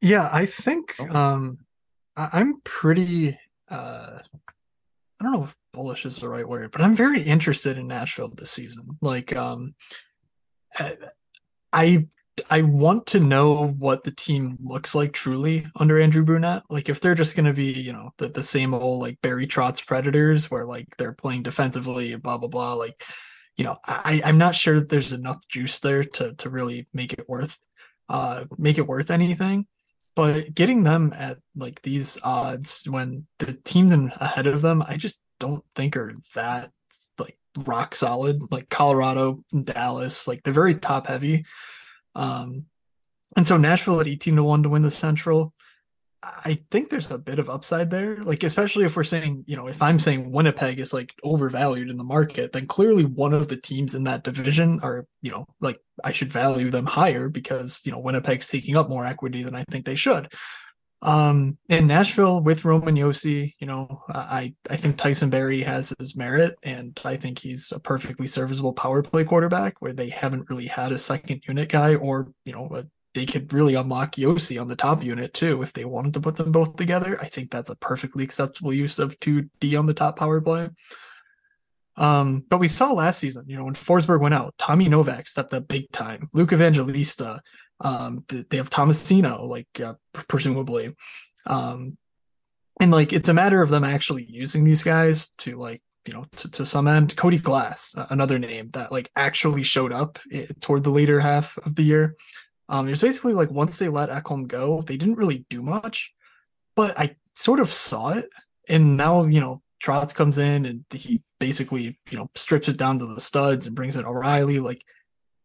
Yeah, 0.00 0.28
I 0.32 0.46
think 0.46 0.94
oh. 0.98 1.14
um, 1.14 1.58
I'm 2.16 2.60
pretty. 2.64 3.38
Uh, 3.68 4.18
I 4.18 5.24
don't 5.24 5.32
know 5.32 5.44
if 5.44 5.56
bullish 5.72 6.04
is 6.04 6.16
the 6.16 6.28
right 6.28 6.48
word, 6.48 6.72
but 6.72 6.82
I'm 6.82 6.96
very 6.96 7.22
interested 7.22 7.78
in 7.78 7.86
Nashville 7.86 8.32
this 8.34 8.50
season. 8.50 8.98
Like, 9.00 9.34
um, 9.36 9.74
I 10.76 10.96
I 11.72 12.06
want 12.62 13.06
to 13.08 13.20
know 13.20 13.68
what 13.78 14.04
the 14.04 14.10
team 14.10 14.56
looks 14.62 14.94
like 14.94 15.12
truly 15.12 15.66
under 15.76 16.00
Andrew 16.00 16.24
Brunette. 16.24 16.62
Like 16.70 16.88
if 16.88 17.00
they're 17.00 17.14
just 17.14 17.36
going 17.36 17.46
to 17.46 17.52
be, 17.52 17.72
you 17.72 17.92
know, 17.92 18.10
the, 18.18 18.28
the 18.28 18.42
same 18.42 18.74
old 18.74 19.00
like 19.00 19.20
Barry 19.22 19.46
Trotz 19.46 19.86
Predators 19.86 20.50
where 20.50 20.64
like 20.64 20.96
they're 20.96 21.12
playing 21.12 21.42
defensively 21.42 22.16
blah 22.16 22.38
blah 22.38 22.48
blah. 22.48 22.74
Like, 22.74 23.04
you 23.56 23.64
know, 23.64 23.78
I 23.84 24.22
I'm 24.24 24.38
not 24.38 24.54
sure 24.54 24.80
that 24.80 24.88
there's 24.88 25.12
enough 25.12 25.46
juice 25.48 25.78
there 25.80 26.04
to 26.04 26.34
to 26.34 26.50
really 26.50 26.86
make 26.94 27.12
it 27.12 27.28
worth 27.28 27.58
uh 28.08 28.44
make 28.56 28.78
it 28.78 28.86
worth 28.86 29.10
anything. 29.10 29.66
But 30.14 30.54
getting 30.54 30.84
them 30.84 31.12
at 31.16 31.38
like 31.54 31.82
these 31.82 32.18
odds 32.22 32.84
when 32.88 33.26
the 33.38 33.58
teams 33.64 33.92
ahead 33.92 34.46
of 34.46 34.62
them, 34.62 34.82
I 34.86 34.96
just 34.96 35.22
don't 35.38 35.64
think 35.74 35.96
are 35.96 36.14
that 36.34 36.70
like 37.18 37.38
rock 37.56 37.94
solid. 37.94 38.50
Like 38.50 38.68
Colorado, 38.68 39.44
Dallas, 39.64 40.28
like 40.28 40.42
they're 40.42 40.52
very 40.52 40.74
top 40.74 41.06
heavy. 41.06 41.44
Um, 42.14 42.66
and 43.36 43.46
so 43.46 43.56
Nashville 43.56 44.00
at 44.00 44.08
18 44.08 44.36
to 44.36 44.44
1 44.44 44.62
to 44.64 44.68
win 44.68 44.82
the 44.82 44.90
Central. 44.90 45.54
I 46.22 46.60
think 46.70 46.88
there's 46.88 47.10
a 47.10 47.18
bit 47.18 47.40
of 47.40 47.50
upside 47.50 47.90
there. 47.90 48.16
Like, 48.18 48.44
especially 48.44 48.84
if 48.84 48.94
we're 48.94 49.02
saying, 49.02 49.44
you 49.48 49.56
know, 49.56 49.66
if 49.66 49.82
I'm 49.82 49.98
saying 49.98 50.30
Winnipeg 50.30 50.78
is 50.78 50.92
like 50.92 51.12
overvalued 51.24 51.90
in 51.90 51.96
the 51.96 52.04
market, 52.04 52.52
then 52.52 52.66
clearly 52.66 53.04
one 53.04 53.32
of 53.32 53.48
the 53.48 53.56
teams 53.56 53.94
in 53.96 54.04
that 54.04 54.22
division 54.22 54.78
are, 54.84 55.06
you 55.20 55.32
know, 55.32 55.46
like 55.60 55.80
I 56.04 56.12
should 56.12 56.32
value 56.32 56.70
them 56.70 56.86
higher 56.86 57.28
because, 57.28 57.80
you 57.84 57.90
know, 57.90 57.98
Winnipeg's 57.98 58.46
taking 58.46 58.76
up 58.76 58.88
more 58.88 59.04
equity 59.04 59.42
than 59.42 59.56
I 59.56 59.64
think 59.64 59.84
they 59.84 59.96
should. 59.96 60.32
Um, 61.02 61.58
in 61.68 61.88
Nashville 61.88 62.40
with 62.40 62.64
Roman 62.64 62.94
Josi, 62.94 63.54
you 63.58 63.66
know, 63.66 64.04
I 64.08 64.54
I 64.70 64.76
think 64.76 64.96
Tyson 64.96 65.30
Barrie 65.30 65.62
has 65.62 65.92
his 65.98 66.14
merit, 66.14 66.54
and 66.62 66.98
I 67.04 67.16
think 67.16 67.40
he's 67.40 67.72
a 67.72 67.80
perfectly 67.80 68.28
serviceable 68.28 68.72
power 68.72 69.02
play 69.02 69.24
quarterback 69.24 69.74
where 69.80 69.92
they 69.92 70.10
haven't 70.10 70.48
really 70.48 70.68
had 70.68 70.92
a 70.92 70.98
second 70.98 71.42
unit 71.48 71.68
guy, 71.68 71.96
or 71.96 72.32
you 72.44 72.52
know, 72.52 72.68
a, 72.72 72.84
they 73.14 73.26
could 73.26 73.52
really 73.52 73.74
unlock 73.74 74.14
Josi 74.14 74.60
on 74.60 74.68
the 74.68 74.76
top 74.76 75.02
unit 75.02 75.34
too 75.34 75.60
if 75.62 75.72
they 75.72 75.84
wanted 75.84 76.14
to 76.14 76.20
put 76.20 76.36
them 76.36 76.52
both 76.52 76.76
together. 76.76 77.18
I 77.20 77.26
think 77.26 77.50
that's 77.50 77.70
a 77.70 77.76
perfectly 77.76 78.22
acceptable 78.22 78.72
use 78.72 79.00
of 79.00 79.18
two 79.18 79.50
D 79.58 79.74
on 79.74 79.86
the 79.86 79.94
top 79.94 80.16
power 80.16 80.40
play. 80.40 80.70
Um, 81.96 82.44
but 82.48 82.58
we 82.58 82.68
saw 82.68 82.92
last 82.92 83.18
season, 83.18 83.44
you 83.48 83.56
know, 83.56 83.64
when 83.64 83.74
Forsberg 83.74 84.20
went 84.20 84.34
out, 84.34 84.54
Tommy 84.56 84.88
Novak 84.88 85.28
stepped 85.28 85.52
up 85.52 85.68
big 85.68 85.90
time. 85.90 86.28
Luke 86.32 86.52
Evangelista, 86.52 87.42
um, 87.82 88.24
they 88.28 88.56
have 88.56 88.70
Tomasino, 88.70 89.46
like 89.48 89.80
uh, 89.80 89.94
presumably, 90.12 90.94
um, 91.46 91.98
and 92.80 92.90
like 92.90 93.12
it's 93.12 93.28
a 93.28 93.34
matter 93.34 93.60
of 93.60 93.70
them 93.70 93.84
actually 93.84 94.24
using 94.24 94.64
these 94.64 94.82
guys 94.82 95.28
to 95.38 95.58
like 95.58 95.82
you 96.06 96.14
know 96.14 96.24
to, 96.36 96.50
to 96.52 96.66
some 96.66 96.86
end. 96.86 97.16
Cody 97.16 97.38
Glass, 97.38 97.94
another 98.10 98.38
name 98.38 98.70
that 98.70 98.92
like 98.92 99.10
actually 99.16 99.64
showed 99.64 99.92
up 99.92 100.18
eh, 100.32 100.46
toward 100.60 100.84
the 100.84 100.90
later 100.90 101.20
half 101.20 101.58
of 101.58 101.74
the 101.74 101.82
year. 101.82 102.16
Um, 102.68 102.86
it 102.86 102.90
was 102.90 103.02
basically 103.02 103.34
like 103.34 103.50
once 103.50 103.78
they 103.78 103.88
let 103.88 104.08
Ekholm 104.08 104.46
go, 104.46 104.82
they 104.82 104.96
didn't 104.96 105.18
really 105.18 105.44
do 105.50 105.62
much, 105.62 106.12
but 106.76 106.98
I 106.98 107.16
sort 107.34 107.60
of 107.60 107.72
saw 107.72 108.10
it, 108.10 108.26
and 108.68 108.96
now 108.96 109.24
you 109.24 109.40
know 109.40 109.60
Trotz 109.82 110.14
comes 110.14 110.38
in 110.38 110.66
and 110.66 110.84
he 110.92 111.20
basically 111.40 111.98
you 112.10 112.18
know 112.18 112.30
strips 112.36 112.68
it 112.68 112.76
down 112.76 113.00
to 113.00 113.06
the 113.06 113.20
studs 113.20 113.66
and 113.66 113.74
brings 113.74 113.96
in 113.96 114.04
O'Reilly 114.04 114.60
like 114.60 114.84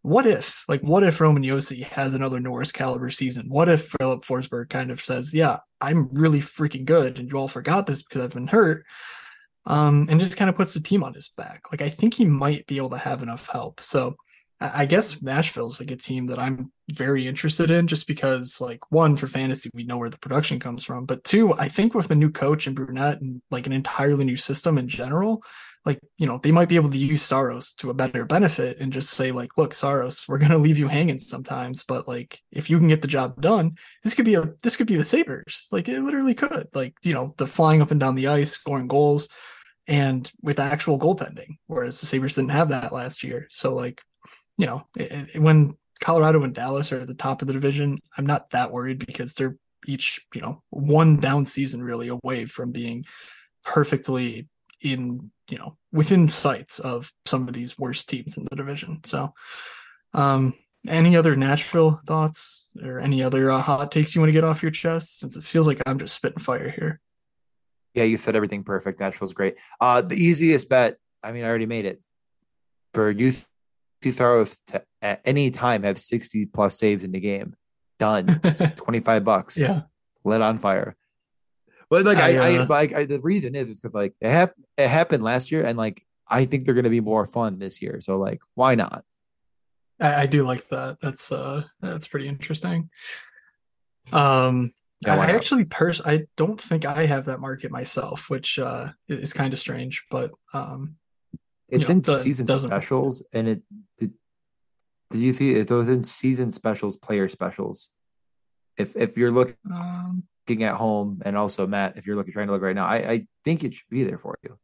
what 0.07 0.25
if, 0.25 0.63
like, 0.69 0.79
what 0.79 1.03
if 1.03 1.19
Roman 1.19 1.43
Josi 1.43 1.83
has 1.83 2.13
another 2.13 2.39
Norris 2.39 2.71
caliber 2.71 3.09
season? 3.09 3.47
What 3.49 3.67
if 3.67 3.93
Philip 3.99 4.23
Forsberg 4.23 4.69
kind 4.69 4.89
of 4.89 5.01
says, 5.01 5.33
"Yeah, 5.33 5.57
I'm 5.81 6.07
really 6.13 6.39
freaking 6.39 6.85
good," 6.85 7.19
and 7.19 7.29
you 7.29 7.37
all 7.37 7.49
forgot 7.49 7.87
this 7.87 8.03
because 8.03 8.21
I've 8.21 8.33
been 8.33 8.47
hurt, 8.47 8.85
um, 9.65 10.07
and 10.09 10.17
just 10.21 10.37
kind 10.37 10.49
of 10.49 10.55
puts 10.55 10.73
the 10.73 10.79
team 10.79 11.03
on 11.03 11.13
his 11.13 11.29
back. 11.35 11.63
Like, 11.73 11.81
I 11.81 11.89
think 11.89 12.13
he 12.13 12.23
might 12.23 12.65
be 12.67 12.77
able 12.77 12.91
to 12.91 12.97
have 12.97 13.21
enough 13.21 13.49
help. 13.51 13.81
So, 13.81 14.15
I 14.61 14.85
guess 14.85 15.21
Nashville's 15.21 15.81
like 15.81 15.91
a 15.91 15.97
team 15.97 16.27
that 16.27 16.39
I'm 16.39 16.71
very 16.93 17.27
interested 17.27 17.69
in, 17.69 17.85
just 17.85 18.07
because, 18.07 18.61
like, 18.61 18.89
one 18.89 19.17
for 19.17 19.27
fantasy, 19.27 19.69
we 19.73 19.83
know 19.83 19.97
where 19.97 20.09
the 20.09 20.17
production 20.19 20.57
comes 20.57 20.85
from, 20.85 21.05
but 21.05 21.25
two, 21.25 21.53
I 21.55 21.67
think 21.67 21.93
with 21.93 22.07
the 22.07 22.15
new 22.15 22.31
coach 22.31 22.65
and 22.65 22.77
Brunette 22.77 23.19
and 23.19 23.41
like 23.51 23.67
an 23.67 23.73
entirely 23.73 24.23
new 24.23 24.37
system 24.37 24.77
in 24.77 24.87
general, 24.87 25.43
like 25.87 25.99
you 26.17 26.27
know 26.27 26.39
they 26.43 26.51
might 26.51 26.69
be 26.69 26.75
able 26.75 26.91
to 26.91 26.97
use 26.97 27.23
Saros 27.23 27.73
to 27.75 27.89
a 27.89 27.93
better 27.93 28.25
benefit 28.25 28.77
and 28.79 28.93
just 28.93 29.09
say 29.09 29.31
like 29.31 29.57
look 29.57 29.73
Saros 29.73 30.27
we're 30.27 30.37
to 30.37 30.57
leave 30.57 30.77
you 30.77 30.87
hanging 30.87 31.17
sometimes 31.17 31.83
but 31.83 32.07
like 32.07 32.41
if 32.51 32.69
you 32.69 32.77
can 32.77 32.89
get 32.89 33.01
the 33.01 33.07
job 33.07 33.41
done 33.41 33.77
this 34.03 34.13
could 34.13 34.25
be 34.25 34.35
a 34.35 34.53
this 34.61 34.75
could 34.75 34.87
be 34.87 34.97
the 34.97 35.03
Sabres 35.03 35.67
like 35.71 35.87
it 35.87 36.01
literally 36.01 36.35
could 36.35 36.67
like 36.73 36.93
you 37.01 37.13
know 37.13 37.33
the 37.37 37.47
flying 37.47 37.81
up 37.81 37.91
and 37.91 37.99
down 37.99 38.15
the 38.15 38.27
ice 38.27 38.51
scoring 38.51 38.87
goals 38.87 39.29
and 39.87 40.31
with 40.41 40.59
actual 40.59 40.99
goaltending 40.99 41.57
whereas 41.65 41.99
the 41.99 42.05
Sabres 42.05 42.35
didn't 42.35 42.51
have 42.51 42.69
that 42.69 42.93
last 42.93 43.23
year 43.23 43.47
so 43.49 43.73
like 43.73 44.01
you 44.57 44.67
know 44.67 44.85
it, 44.95 45.29
it, 45.35 45.41
when 45.41 45.75
Colorado 45.99 46.43
and 46.43 46.53
Dallas 46.53 46.91
are 46.91 46.99
at 46.99 47.07
the 47.07 47.15
top 47.15 47.41
of 47.41 47.47
the 47.47 47.53
division. 47.53 47.99
I'm 48.17 48.25
not 48.25 48.51
that 48.51 48.71
worried 48.71 48.99
because 48.99 49.33
they're 49.33 49.57
each, 49.87 50.21
you 50.33 50.41
know, 50.41 50.61
one 50.69 51.17
down 51.17 51.45
season 51.45 51.81
really 51.81 52.07
away 52.07 52.45
from 52.45 52.71
being 52.71 53.05
perfectly 53.63 54.47
in, 54.81 55.31
you 55.49 55.57
know, 55.57 55.77
within 55.91 56.27
sights 56.27 56.79
of 56.79 57.11
some 57.25 57.47
of 57.47 57.53
these 57.53 57.77
worst 57.77 58.09
teams 58.09 58.37
in 58.37 58.45
the 58.49 58.55
division. 58.55 59.03
So, 59.03 59.33
um, 60.13 60.53
any 60.87 61.17
other 61.17 61.35
Nashville 61.35 61.99
thoughts 62.05 62.69
or 62.81 62.99
any 62.99 63.21
other 63.21 63.51
uh, 63.51 63.61
hot 63.61 63.91
takes 63.91 64.15
you 64.15 64.21
want 64.21 64.29
to 64.29 64.33
get 64.33 64.43
off 64.43 64.61
your 64.61 64.71
chest? 64.71 65.19
Since 65.19 65.35
it 65.35 65.43
feels 65.43 65.67
like 65.67 65.81
I'm 65.85 65.99
just 65.99 66.15
spitting 66.15 66.39
fire 66.39 66.69
here. 66.69 67.01
Yeah, 67.93 68.03
you 68.03 68.17
said 68.17 68.35
everything 68.35 68.63
perfect. 68.63 68.99
Nashville's 68.99 69.33
great. 69.33 69.55
Uh, 69.81 70.01
the 70.01 70.15
easiest 70.15 70.69
bet. 70.69 70.97
I 71.23 71.31
mean, 71.31 71.43
I 71.43 71.47
already 71.47 71.65
made 71.65 71.85
it 71.85 72.05
for 72.93 73.09
youth 73.09 73.47
to 74.03 74.11
throw 74.11 74.45
to 74.45 74.83
at 75.01 75.21
any 75.25 75.51
time 75.51 75.83
have 75.83 75.99
60 75.99 76.45
plus 76.47 76.77
saves 76.77 77.03
in 77.03 77.11
the 77.11 77.19
game. 77.19 77.55
Done. 77.99 78.39
25 78.75 79.23
bucks. 79.23 79.57
Yeah. 79.57 79.81
Lit 80.23 80.41
on 80.41 80.57
fire. 80.57 80.95
But 81.89 82.05
like 82.05 82.17
I, 82.17 82.35
I, 82.35 82.57
uh, 82.57 82.63
I 82.63 82.65
like 82.65 82.93
I, 82.93 83.05
the 83.05 83.19
reason 83.19 83.55
is 83.55 83.69
is 83.69 83.79
because 83.79 83.95
like 83.95 84.13
it, 84.19 84.29
hap- 84.29 84.55
it 84.77 84.87
happened 84.87 85.23
last 85.23 85.51
year 85.51 85.65
and 85.65 85.77
like 85.77 86.03
I 86.27 86.45
think 86.45 86.65
they're 86.65 86.73
gonna 86.73 86.89
be 86.89 87.01
more 87.01 87.25
fun 87.25 87.59
this 87.59 87.81
year. 87.81 88.01
So 88.01 88.17
like 88.17 88.41
why 88.55 88.75
not? 88.75 89.03
I, 89.99 90.23
I 90.23 90.25
do 90.25 90.45
like 90.45 90.67
that. 90.69 90.99
That's 91.01 91.31
uh 91.31 91.63
that's 91.81 92.07
pretty 92.07 92.27
interesting. 92.27 92.89
Um 94.11 94.73
yeah, 95.05 95.15
I, 95.15 95.27
actually 95.27 95.65
pers 95.65 96.01
I 96.05 96.25
don't 96.35 96.59
think 96.59 96.83
I 96.83 97.05
have 97.05 97.25
that 97.25 97.39
market 97.39 97.71
myself, 97.71 98.29
which 98.29 98.59
uh 98.59 98.89
is 99.07 99.31
kind 99.31 99.53
of 99.53 99.59
strange, 99.59 100.03
but 100.11 100.31
um 100.53 100.97
it's 101.69 101.87
you 101.87 101.95
know, 101.95 101.97
in 101.97 102.01
the, 102.01 102.11
season 102.13 102.47
specials 102.47 103.23
and 103.33 103.47
it 103.47 103.61
did, 103.97 104.13
did 105.11 105.19
you 105.19 105.33
see 105.33 105.53
it 105.55 105.67
those 105.67 105.87
in 105.87 106.03
season 106.03 106.51
specials 106.51 106.97
player 106.97 107.29
specials 107.29 107.89
if 108.77 108.95
if 108.95 109.17
you're 109.17 109.31
looking 109.31 109.55
um, 109.71 110.23
at 110.49 110.75
home 110.75 111.21
and 111.25 111.37
also 111.37 111.67
matt 111.67 111.97
if 111.97 112.05
you're 112.05 112.15
looking 112.15 112.33
trying 112.33 112.47
to 112.47 112.53
look 112.53 112.61
right 112.61 112.75
now 112.75 112.85
i 112.85 112.95
i 112.95 113.27
think 113.43 113.63
it 113.63 113.73
should 113.73 113.89
be 113.89 114.03
there 114.03 114.17
for 114.17 114.37
you 114.43 114.57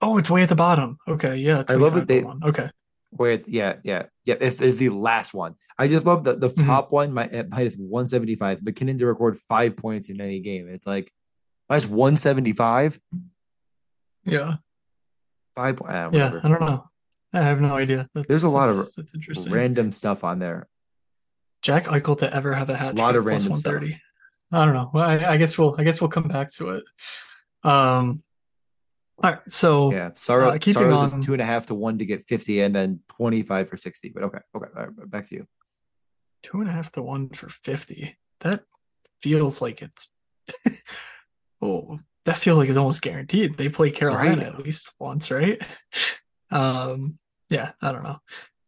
oh 0.00 0.18
it's 0.18 0.30
way 0.30 0.42
at 0.42 0.48
the 0.48 0.54
bottom 0.54 0.98
okay 1.08 1.36
yeah 1.36 1.62
i 1.68 1.74
love 1.74 1.96
it 1.96 2.06
they 2.06 2.22
one. 2.22 2.42
okay 2.44 2.70
where 3.10 3.40
yeah 3.46 3.76
yeah 3.84 4.04
yeah 4.24 4.34
it's, 4.40 4.60
it's 4.60 4.78
the 4.78 4.88
last 4.88 5.32
one 5.32 5.54
i 5.78 5.86
just 5.86 6.04
love 6.04 6.24
the 6.24 6.34
the 6.34 6.48
mm-hmm. 6.48 6.66
top 6.66 6.90
one 6.90 7.12
my 7.12 7.24
at 7.24 7.48
minus 7.48 7.76
175 7.76 8.62
MacKinnon 8.62 8.98
to 8.98 9.06
record 9.06 9.38
five 9.38 9.76
points 9.76 10.10
in 10.10 10.20
any 10.20 10.40
game 10.40 10.68
it's 10.68 10.86
like 10.86 11.12
minus 11.68 11.86
175 11.86 12.98
yeah 14.24 14.56
Five. 15.56 15.80
Uh, 15.80 16.10
yeah, 16.12 16.38
I 16.42 16.48
don't 16.48 16.60
know. 16.60 16.84
I 17.32 17.40
have 17.40 17.62
no 17.62 17.74
idea. 17.74 18.08
That's, 18.14 18.28
There's 18.28 18.42
a 18.42 18.50
lot 18.50 18.68
of 18.68 18.76
that's 18.76 19.14
interesting 19.14 19.50
random 19.50 19.90
stuff 19.90 20.22
on 20.22 20.38
there. 20.38 20.68
Jack 21.62 21.86
Eichel 21.86 22.18
to 22.18 22.32
ever 22.32 22.52
have 22.52 22.68
a 22.68 22.76
hat. 22.76 22.94
A 22.94 22.98
lot 22.98 23.16
of 23.16 23.24
random 23.24 23.56
stuff. 23.56 23.82
I 24.52 24.64
don't 24.64 24.74
know. 24.74 24.90
Well, 24.92 25.08
I, 25.08 25.32
I, 25.32 25.36
guess 25.36 25.58
we'll. 25.58 25.74
I 25.78 25.84
guess 25.84 26.00
we'll 26.00 26.10
come 26.10 26.28
back 26.28 26.52
to 26.54 26.70
it. 26.70 26.84
Um. 27.62 28.22
All 29.22 29.30
right. 29.30 29.40
So 29.48 29.92
yeah, 29.92 30.10
Saros, 30.14 30.54
uh, 30.54 30.58
keeping 30.58 30.82
Saros 30.82 31.12
on... 31.14 31.20
is 31.20 31.26
two 31.26 31.32
and 31.32 31.42
a 31.42 31.44
half 31.44 31.66
to 31.66 31.74
one 31.74 31.98
to 31.98 32.06
get 32.06 32.26
fifty, 32.26 32.60
and 32.60 32.74
then 32.74 33.00
twenty 33.08 33.42
five 33.42 33.68
for 33.68 33.76
sixty. 33.76 34.08
But 34.08 34.24
okay, 34.24 34.38
okay. 34.54 34.66
All 34.76 34.86
right, 34.86 35.10
back 35.10 35.28
to 35.28 35.34
you. 35.34 35.46
Two 36.42 36.60
and 36.60 36.68
a 36.68 36.72
half 36.72 36.92
to 36.92 37.02
one 37.02 37.30
for 37.30 37.48
fifty. 37.48 38.16
That 38.40 38.62
feels 39.22 39.60
like 39.60 39.82
it's. 39.82 40.08
oh, 41.62 41.98
that 42.24 42.38
feels 42.38 42.58
like 42.58 42.68
it's 42.68 42.78
almost 42.78 43.02
guaranteed. 43.02 43.56
They 43.56 43.68
play 43.68 43.90
Carolina 43.90 44.36
right. 44.36 44.46
at 44.46 44.58
least 44.58 44.92
once, 44.98 45.30
right? 45.30 45.60
Um, 46.48 47.18
yeah, 47.50 47.72
I 47.82 47.90
don't 47.90 48.04
know. 48.04 48.18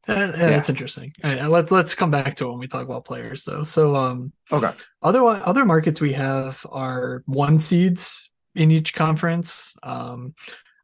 Uh, 0.09 0.13
uh, 0.13 0.27
yeah. 0.27 0.49
That's 0.51 0.71
interesting. 0.71 1.13
Uh, 1.23 1.49
let, 1.49 1.71
let's 1.71 1.95
come 1.95 2.11
back 2.11 2.37
to 2.37 2.47
it 2.47 2.51
when 2.51 2.59
we 2.59 2.67
talk 2.67 2.85
about 2.85 3.05
players, 3.05 3.45
though. 3.45 3.63
So, 3.65 3.95
um, 3.95 4.33
okay. 4.51 4.73
Other 5.03 5.23
other 5.23 5.65
markets 5.65 6.01
we 6.01 6.15
have 6.15 6.65
are 6.71 7.23
one 7.27 7.59
seeds 7.59 8.31
in 8.55 8.71
each 8.71 8.95
conference. 8.95 9.75
Um, 9.83 10.35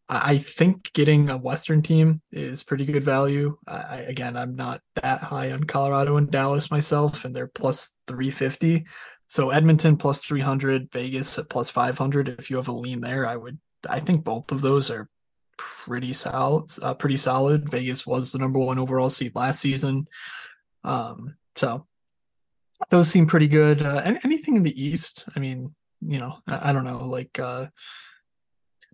I 0.09 0.37
think 0.39 0.93
getting 0.93 1.31
a 1.31 1.39
Western 1.39 1.81
team 1.81 2.21
is 2.31 2.63
pretty 2.63 2.85
good 2.85 3.05
value. 3.05 3.57
I, 3.67 4.05
again, 4.07 4.37
I'm 4.37 4.55
not 4.55 4.83
that 4.97 5.23
high 5.23 5.53
on 5.53 5.65
Colorado 5.65 6.19
and 6.19 6.31
Dallas 6.31 6.71
myself, 6.71 7.25
and 7.25 7.35
they're 7.35 7.47
plus 7.47 7.93
350. 8.07 8.85
So 9.29 9.49
Edmonton 9.49 9.97
plus 9.97 10.21
300, 10.21 10.93
Vegas 10.93 11.39
at 11.39 11.49
plus 11.49 11.71
500. 11.71 12.29
If 12.29 12.51
you 12.51 12.57
have 12.57 12.69
a 12.69 12.73
lean 12.73 13.01
there, 13.01 13.27
I 13.27 13.37
would, 13.37 13.59
I 13.89 14.01
think 14.01 14.25
both 14.25 14.53
of 14.53 14.61
those 14.61 14.91
are 14.91 15.09
pretty 15.59 16.13
solid, 16.13 16.71
uh, 16.83 16.95
pretty 16.95 17.17
solid. 17.17 17.71
Vegas 17.71 18.07
was 18.07 18.33
the 18.33 18.39
number 18.39 18.59
one 18.59 18.79
overall 18.79 19.11
seed 19.11 19.35
last 19.35 19.61
season. 19.61 20.07
Um, 20.83 21.37
so 21.57 21.87
those 22.91 23.09
seem 23.09 23.27
pretty 23.27 23.49
good. 23.49 23.83
Uh, 23.83 24.03
and 24.05 24.19
anything 24.25 24.57
in 24.57 24.63
the 24.63 24.83
East, 24.83 25.25
I 25.35 25.41
mean, 25.41 25.75
you 26.01 26.19
know, 26.19 26.39
I, 26.47 26.71
I 26.71 26.73
don't 26.73 26.85
know, 26.85 27.05
like, 27.07 27.39
uh, 27.39 27.67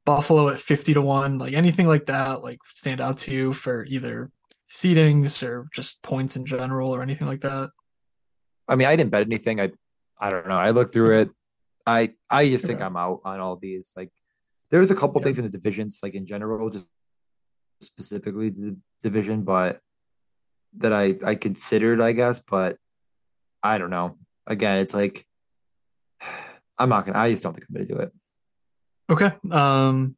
Buffalo 0.04 0.48
at 0.48 0.60
50 0.60 0.94
to 0.94 1.02
1, 1.02 1.38
like 1.38 1.52
anything 1.52 1.86
like 1.86 2.06
that, 2.06 2.42
like 2.42 2.58
stand 2.64 3.00
out 3.00 3.18
to 3.18 3.34
you 3.34 3.52
for 3.52 3.84
either 3.86 4.30
seedings 4.70 5.46
or 5.46 5.68
just 5.74 6.02
points 6.02 6.36
in 6.36 6.46
general 6.46 6.94
or 6.94 7.02
anything 7.02 7.26
like 7.26 7.40
that? 7.42 7.70
I 8.68 8.76
mean, 8.76 8.86
I 8.88 8.96
didn't 8.96 9.10
bet 9.10 9.22
anything. 9.22 9.60
I 9.60 9.70
I 10.18 10.30
don't 10.30 10.48
know. 10.48 10.56
I 10.56 10.70
looked 10.70 10.92
through 10.92 11.20
it. 11.20 11.30
I 11.86 12.14
I 12.28 12.48
just 12.48 12.66
think 12.66 12.80
I'm 12.80 12.96
out 12.96 13.20
on 13.24 13.40
all 13.40 13.56
these. 13.56 13.92
Like 13.96 14.10
there's 14.70 14.90
a 14.90 14.94
couple 14.94 15.20
yeah. 15.20 15.24
things 15.24 15.38
in 15.38 15.44
the 15.44 15.50
divisions, 15.50 16.00
like 16.02 16.14
in 16.14 16.26
general, 16.26 16.70
just 16.70 16.86
specifically 17.80 18.50
the 18.50 18.76
division, 19.02 19.42
but 19.42 19.80
that 20.78 20.92
I 20.92 21.16
I 21.24 21.34
considered, 21.34 22.00
I 22.00 22.12
guess, 22.12 22.38
but 22.38 22.76
I 23.62 23.78
don't 23.78 23.90
know. 23.90 24.16
Again, 24.46 24.78
it's 24.78 24.94
like 24.94 25.26
I'm 26.78 26.88
not 26.88 27.06
gonna. 27.06 27.18
I 27.18 27.30
just 27.30 27.42
don't 27.42 27.52
think 27.52 27.66
I'm 27.68 27.74
gonna 27.74 27.86
do 27.86 27.96
it. 27.96 28.12
Okay. 29.10 29.32
Um. 29.50 30.16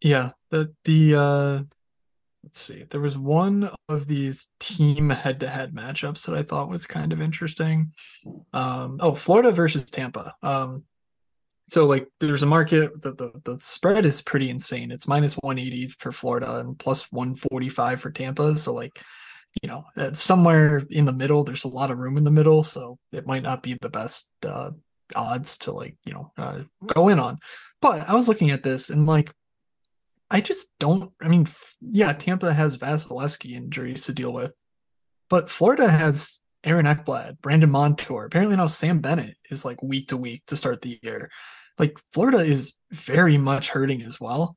Yeah. 0.00 0.30
The 0.50 0.74
the 0.84 1.14
uh 1.14 1.62
let's 2.42 2.60
see. 2.60 2.84
There 2.90 3.00
was 3.00 3.16
one 3.16 3.70
of 3.88 4.06
these 4.06 4.48
team 4.58 5.10
head-to-head 5.10 5.74
matchups 5.74 6.26
that 6.26 6.36
I 6.36 6.42
thought 6.42 6.68
was 6.68 6.86
kind 6.86 7.12
of 7.12 7.20
interesting. 7.20 7.92
Um, 8.52 8.98
oh, 9.00 9.14
Florida 9.14 9.52
versus 9.52 9.84
Tampa. 9.84 10.34
Um, 10.42 10.84
so 11.72 11.86
like 11.86 12.06
there's 12.20 12.42
a 12.42 12.46
market 12.46 13.00
the, 13.00 13.14
the 13.14 13.32
the 13.44 13.58
spread 13.58 14.04
is 14.04 14.20
pretty 14.20 14.50
insane. 14.50 14.90
It's 14.90 15.08
minus 15.08 15.36
180 15.36 15.94
for 15.98 16.12
Florida 16.12 16.58
and 16.58 16.78
plus 16.78 17.10
145 17.10 17.98
for 17.98 18.10
Tampa. 18.10 18.58
So 18.58 18.74
like 18.74 19.00
you 19.62 19.70
know 19.70 19.84
somewhere 20.12 20.82
in 20.90 21.06
the 21.06 21.14
middle. 21.14 21.44
There's 21.44 21.64
a 21.64 21.68
lot 21.68 21.90
of 21.90 21.96
room 21.96 22.18
in 22.18 22.24
the 22.24 22.30
middle, 22.30 22.62
so 22.62 22.98
it 23.10 23.26
might 23.26 23.42
not 23.42 23.62
be 23.62 23.78
the 23.80 23.88
best 23.88 24.30
uh, 24.46 24.72
odds 25.16 25.56
to 25.58 25.72
like 25.72 25.96
you 26.04 26.12
know 26.12 26.30
uh, 26.36 26.58
go 26.88 27.08
in 27.08 27.18
on. 27.18 27.38
But 27.80 28.06
I 28.06 28.14
was 28.14 28.28
looking 28.28 28.50
at 28.50 28.62
this 28.62 28.90
and 28.90 29.06
like 29.06 29.32
I 30.30 30.42
just 30.42 30.66
don't. 30.78 31.10
I 31.22 31.28
mean, 31.28 31.48
yeah, 31.80 32.12
Tampa 32.12 32.52
has 32.52 32.76
Vasilevskiy 32.76 33.52
injuries 33.52 34.04
to 34.04 34.12
deal 34.12 34.34
with, 34.34 34.52
but 35.30 35.50
Florida 35.50 35.88
has 35.88 36.38
Aaron 36.64 36.86
Ekblad, 36.86 37.40
Brandon 37.40 37.70
Montour. 37.70 38.26
Apparently 38.26 38.56
now 38.56 38.66
Sam 38.66 39.00
Bennett 39.00 39.36
is 39.50 39.64
like 39.64 39.82
week 39.82 40.08
to 40.08 40.18
week 40.18 40.42
to 40.48 40.56
start 40.56 40.82
the 40.82 40.98
year. 41.02 41.30
Like 41.78 41.98
Florida 42.12 42.38
is 42.38 42.74
very 42.90 43.38
much 43.38 43.68
hurting 43.68 44.02
as 44.02 44.20
well. 44.20 44.56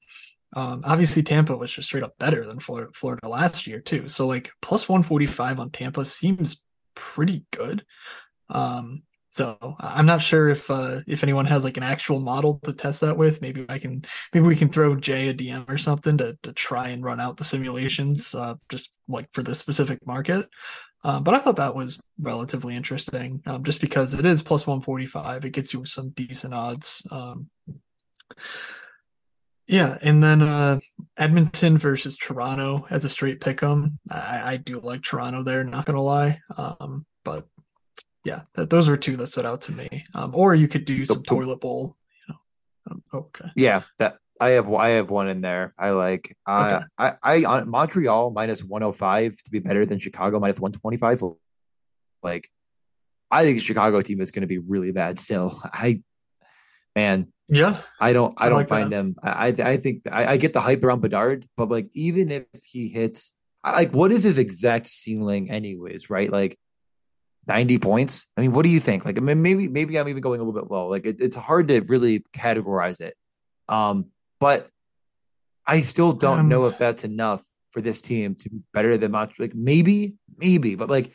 Um, 0.55 0.81
obviously 0.85 1.21
Tampa 1.21 1.55
was 1.55 1.71
just 1.71 1.87
straight 1.87 2.03
up 2.03 2.17
better 2.17 2.45
than 2.45 2.59
Florida, 2.59 3.27
last 3.27 3.67
year 3.67 3.81
too. 3.81 4.07
So 4.07 4.25
like 4.25 4.51
plus 4.61 4.87
145 4.87 5.59
on 5.59 5.69
Tampa 5.69 6.05
seems 6.05 6.61
pretty 6.95 7.43
good. 7.51 7.85
Um, 8.49 9.03
so 9.31 9.57
I'm 9.81 10.05
not 10.05 10.21
sure 10.21 10.47
if 10.47 10.71
uh, 10.71 11.01
if 11.07 11.21
anyone 11.21 11.45
has 11.47 11.65
like 11.65 11.75
an 11.75 11.83
actual 11.83 12.21
model 12.21 12.61
to 12.63 12.71
test 12.71 13.01
that 13.01 13.17
with. 13.17 13.41
Maybe 13.41 13.65
I 13.67 13.79
can 13.79 14.03
maybe 14.33 14.47
we 14.47 14.55
can 14.55 14.69
throw 14.69 14.95
Jay 14.95 15.27
a 15.27 15.33
DM 15.33 15.69
or 15.69 15.77
something 15.77 16.17
to 16.19 16.37
to 16.43 16.53
try 16.53 16.87
and 16.89 17.03
run 17.03 17.19
out 17.19 17.35
the 17.35 17.43
simulations 17.43 18.33
uh, 18.33 18.55
just 18.69 18.91
like 19.09 19.27
for 19.33 19.43
this 19.43 19.59
specific 19.59 19.99
market. 20.07 20.47
Uh, 21.05 21.19
but 21.19 21.35
I 21.35 21.37
thought 21.37 21.57
that 21.57 21.75
was 21.75 21.99
relatively 22.19 22.75
interesting, 22.75 23.43
um, 23.45 23.63
just 23.63 23.79
because 23.79 24.17
it 24.17 24.25
is 24.25 24.41
plus 24.41 24.65
145. 24.65 25.45
It 25.45 25.51
gets 25.51 25.71
you 25.71 25.85
some 25.85 26.09
decent 26.09 26.55
odds. 26.55 27.05
Um, 27.11 27.51
yeah, 29.67 29.99
and 30.01 30.23
then 30.23 30.41
uh, 30.41 30.79
Edmonton 31.15 31.77
versus 31.77 32.17
Toronto 32.17 32.87
as 32.89 33.05
a 33.05 33.09
straight 33.09 33.39
pick 33.39 33.61
'em. 33.61 33.99
I, 34.09 34.53
I 34.53 34.57
do 34.57 34.79
like 34.79 35.03
Toronto 35.03 35.43
there, 35.43 35.63
not 35.63 35.85
gonna 35.85 36.01
lie. 36.01 36.41
Um, 36.57 37.05
but 37.23 37.45
yeah, 38.23 38.41
that, 38.55 38.71
those 38.71 38.89
are 38.89 38.97
two 38.97 39.15
that 39.17 39.27
stood 39.27 39.45
out 39.45 39.61
to 39.61 39.73
me. 39.73 40.07
Um, 40.15 40.31
or 40.33 40.55
you 40.55 40.67
could 40.67 40.85
do 40.85 41.05
some 41.05 41.21
toilet 41.21 41.61
bowl. 41.61 41.97
You 42.27 42.33
know. 42.33 42.39
Um, 42.91 43.03
okay. 43.13 43.51
Yeah, 43.55 43.83
that 43.99 44.17
I 44.39 44.49
have. 44.51 44.71
I 44.71 44.89
have 44.89 45.09
one 45.09 45.29
in 45.29 45.41
there. 45.41 45.73
I 45.77 45.91
like. 45.91 46.35
Uh, 46.45 46.81
okay. 46.81 46.85
I 46.97 47.13
I 47.23 47.45
on 47.45 47.69
Montreal 47.69 48.31
minus 48.31 48.63
one 48.63 48.81
hundred 48.81 48.93
five 48.93 49.41
to 49.43 49.51
be 49.51 49.59
better 49.59 49.85
than 49.85 49.99
Chicago 49.99 50.39
minus 50.39 50.59
one 50.59 50.71
twenty 50.71 50.97
five. 50.97 51.23
Like, 52.21 52.49
I 53.31 53.43
think 53.43 53.57
the 53.57 53.63
Chicago 53.63 54.01
team 54.01 54.19
is 54.21 54.31
going 54.31 54.41
to 54.41 54.47
be 54.47 54.57
really 54.57 54.91
bad 54.91 55.19
still. 55.19 55.61
I, 55.73 56.01
man. 56.95 57.31
Yeah. 57.47 57.81
I 57.99 58.13
don't. 58.13 58.33
I, 58.37 58.47
I 58.47 58.49
don't 58.49 58.59
like 58.59 58.67
find 58.67 58.91
that. 58.91 58.95
them. 58.95 59.15
I 59.23 59.47
I 59.47 59.77
think 59.77 60.03
I, 60.11 60.33
I 60.33 60.37
get 60.37 60.53
the 60.53 60.61
hype 60.61 60.83
around 60.83 61.01
Bedard, 61.01 61.45
but 61.55 61.69
like 61.69 61.89
even 61.93 62.31
if 62.31 62.45
he 62.63 62.87
hits 62.87 63.33
like 63.63 63.91
what 63.91 64.11
is 64.11 64.23
his 64.23 64.37
exact 64.37 64.87
ceiling, 64.87 65.49
anyways? 65.49 66.09
Right, 66.09 66.29
like 66.29 66.57
90 67.47 67.79
points. 67.79 68.27
I 68.35 68.41
mean, 68.41 68.51
what 68.51 68.65
do 68.65 68.71
you 68.71 68.79
think? 68.79 69.05
Like, 69.05 69.17
I 69.17 69.21
mean, 69.21 69.41
maybe 69.41 69.67
maybe 69.67 69.99
I'm 69.99 70.07
even 70.07 70.21
going 70.21 70.39
a 70.39 70.43
little 70.43 70.59
bit 70.59 70.71
low. 70.71 70.87
Like, 70.87 71.05
it, 71.05 71.17
it's 71.19 71.35
hard 71.35 71.67
to 71.69 71.81
really 71.81 72.23
categorize 72.33 73.01
it. 73.01 73.15
Um, 73.69 74.07
but 74.39 74.69
I 75.65 75.81
still 75.81 76.13
don't 76.13 76.39
um, 76.39 76.49
know 76.49 76.65
if 76.65 76.77
that's 76.77 77.03
enough 77.03 77.43
for 77.71 77.81
this 77.81 78.01
team 78.01 78.35
to 78.35 78.49
be 78.49 78.59
better 78.73 78.97
than 78.97 79.11
Montreal. 79.11 79.47
Like, 79.47 79.55
maybe, 79.55 80.15
maybe, 80.37 80.75
but 80.75 80.89
like 80.89 81.11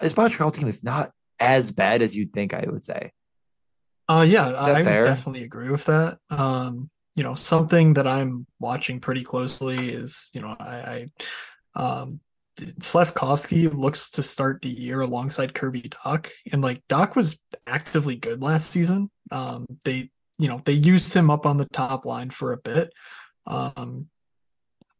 this 0.00 0.16
Montreal 0.16 0.50
team 0.50 0.68
is 0.68 0.82
not 0.82 1.10
as 1.38 1.70
bad 1.70 2.02
as 2.02 2.16
you'd 2.16 2.32
think. 2.32 2.54
I 2.54 2.64
would 2.66 2.84
say. 2.84 3.12
Uh, 4.08 4.26
yeah, 4.28 4.54
I 4.60 4.82
fair? 4.82 5.04
definitely 5.04 5.44
agree 5.44 5.70
with 5.70 5.84
that. 5.86 6.18
Um, 6.30 6.90
you 7.14 7.22
know, 7.22 7.34
something 7.34 7.94
that 7.94 8.06
I'm 8.06 8.46
watching 8.58 9.00
pretty 9.00 9.22
closely 9.22 9.90
is, 9.90 10.30
you 10.34 10.40
know, 10.40 10.56
I, 10.58 11.08
I 11.76 11.80
um, 12.00 12.20
Slafkovsky 12.58 13.72
looks 13.72 14.10
to 14.12 14.22
start 14.22 14.62
the 14.62 14.70
year 14.70 15.00
alongside 15.00 15.54
Kirby 15.54 15.82
Dach, 15.82 16.28
and 16.52 16.62
like 16.62 16.82
Dach 16.88 17.16
was 17.16 17.38
actively 17.66 18.16
good 18.16 18.42
last 18.42 18.70
season. 18.70 19.10
Um, 19.30 19.66
they, 19.84 20.10
you 20.42 20.48
know, 20.48 20.60
they 20.64 20.72
used 20.72 21.14
him 21.14 21.30
up 21.30 21.46
on 21.46 21.56
the 21.56 21.66
top 21.66 22.04
line 22.04 22.30
for 22.30 22.52
a 22.52 22.58
bit, 22.58 22.92
um, 23.46 24.08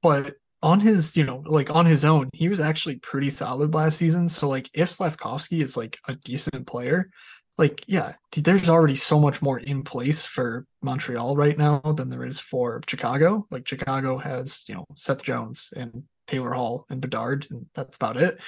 but 0.00 0.36
on 0.62 0.78
his, 0.78 1.16
you 1.16 1.24
know, 1.24 1.42
like 1.44 1.68
on 1.74 1.84
his 1.84 2.04
own, 2.04 2.30
he 2.32 2.48
was 2.48 2.60
actually 2.60 2.96
pretty 2.96 3.28
solid 3.28 3.74
last 3.74 3.98
season. 3.98 4.28
So 4.28 4.48
like, 4.48 4.70
if 4.72 4.96
Slafkovsky 4.96 5.60
is 5.60 5.76
like 5.76 5.98
a 6.06 6.14
decent 6.14 6.68
player, 6.68 7.10
like 7.58 7.84
yeah, 7.88 8.14
there's 8.36 8.68
already 8.68 8.94
so 8.94 9.18
much 9.18 9.42
more 9.42 9.58
in 9.58 9.82
place 9.82 10.24
for 10.24 10.64
Montreal 10.80 11.36
right 11.36 11.58
now 11.58 11.80
than 11.80 12.08
there 12.08 12.24
is 12.24 12.38
for 12.38 12.80
Chicago. 12.88 13.46
Like 13.50 13.66
Chicago 13.66 14.18
has, 14.18 14.64
you 14.68 14.76
know, 14.76 14.86
Seth 14.96 15.24
Jones 15.24 15.70
and 15.76 16.04
Taylor 16.28 16.52
Hall 16.52 16.86
and 16.88 17.00
Bedard, 17.00 17.48
and 17.50 17.66
that's 17.74 17.96
about 17.96 18.16
it. 18.16 18.40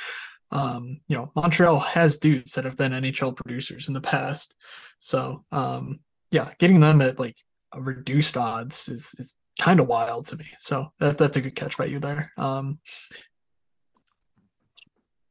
Um, 0.50 1.00
you 1.08 1.16
know, 1.16 1.32
Montreal 1.34 1.80
has 1.80 2.18
dudes 2.18 2.52
that 2.52 2.64
have 2.64 2.76
been 2.76 2.92
NHL 2.92 3.36
producers 3.36 3.88
in 3.88 3.94
the 3.94 4.00
past. 4.00 4.54
So 5.00 5.44
um, 5.52 5.98
yeah, 6.34 6.50
getting 6.58 6.80
them 6.80 7.00
at 7.00 7.20
like 7.20 7.36
reduced 7.76 8.36
odds 8.36 8.88
is, 8.88 9.14
is 9.18 9.34
kind 9.60 9.78
of 9.78 9.86
wild 9.86 10.26
to 10.26 10.36
me. 10.36 10.46
So 10.58 10.88
that, 10.98 11.16
that's 11.16 11.36
a 11.36 11.40
good 11.40 11.54
catch 11.54 11.78
by 11.78 11.84
you 11.84 12.00
there. 12.00 12.32
Um, 12.36 12.80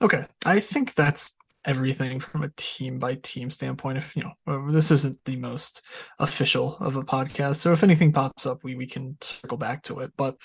okay, 0.01 0.25
I 0.45 0.61
think 0.61 0.95
that's 0.95 1.31
everything 1.65 2.21
from 2.21 2.43
a 2.43 2.51
team 2.55 2.99
by 2.99 3.15
team 3.15 3.49
standpoint. 3.49 3.97
If 3.97 4.15
you 4.15 4.23
know, 4.23 4.71
this 4.71 4.91
isn't 4.91 5.19
the 5.25 5.35
most 5.35 5.81
official 6.19 6.77
of 6.77 6.95
a 6.95 7.03
podcast, 7.03 7.57
so 7.57 7.73
if 7.73 7.83
anything 7.83 8.13
pops 8.13 8.45
up, 8.45 8.63
we 8.63 8.75
we 8.75 8.87
can 8.87 9.17
circle 9.19 9.57
back 9.57 9.83
to 9.83 9.99
it. 9.99 10.13
But 10.15 10.37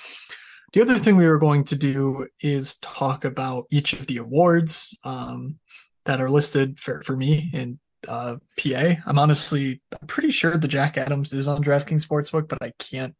the 0.73 0.83
other 0.83 0.99
thing 0.99 1.17
we 1.17 1.29
were 1.29 1.39
going 1.39 1.63
to 1.65 1.77
do 1.77 2.27
is 2.43 2.79
talk 2.83 3.25
about 3.25 3.67
each 3.71 3.93
of 3.93 4.09
the 4.09 4.17
awards 4.17 4.99
um, 5.05 5.61
that 6.05 6.21
are 6.21 6.29
listed 6.29 6.81
for, 6.81 7.01
for 7.03 7.17
me 7.17 7.49
in 7.55 7.79
uh, 8.07 8.37
PA. 8.57 8.95
I'm 9.07 9.19
honestly 9.19 9.81
I'm 10.01 10.07
pretty 10.07 10.31
sure 10.31 10.57
the 10.57 10.69
Jack 10.69 10.99
Adams 10.99 11.33
is 11.33 11.49
on 11.49 11.63
DraftKings 11.63 12.07
Sportsbook, 12.07 12.49
but 12.49 12.63
I 12.63 12.73
can't 12.79 13.15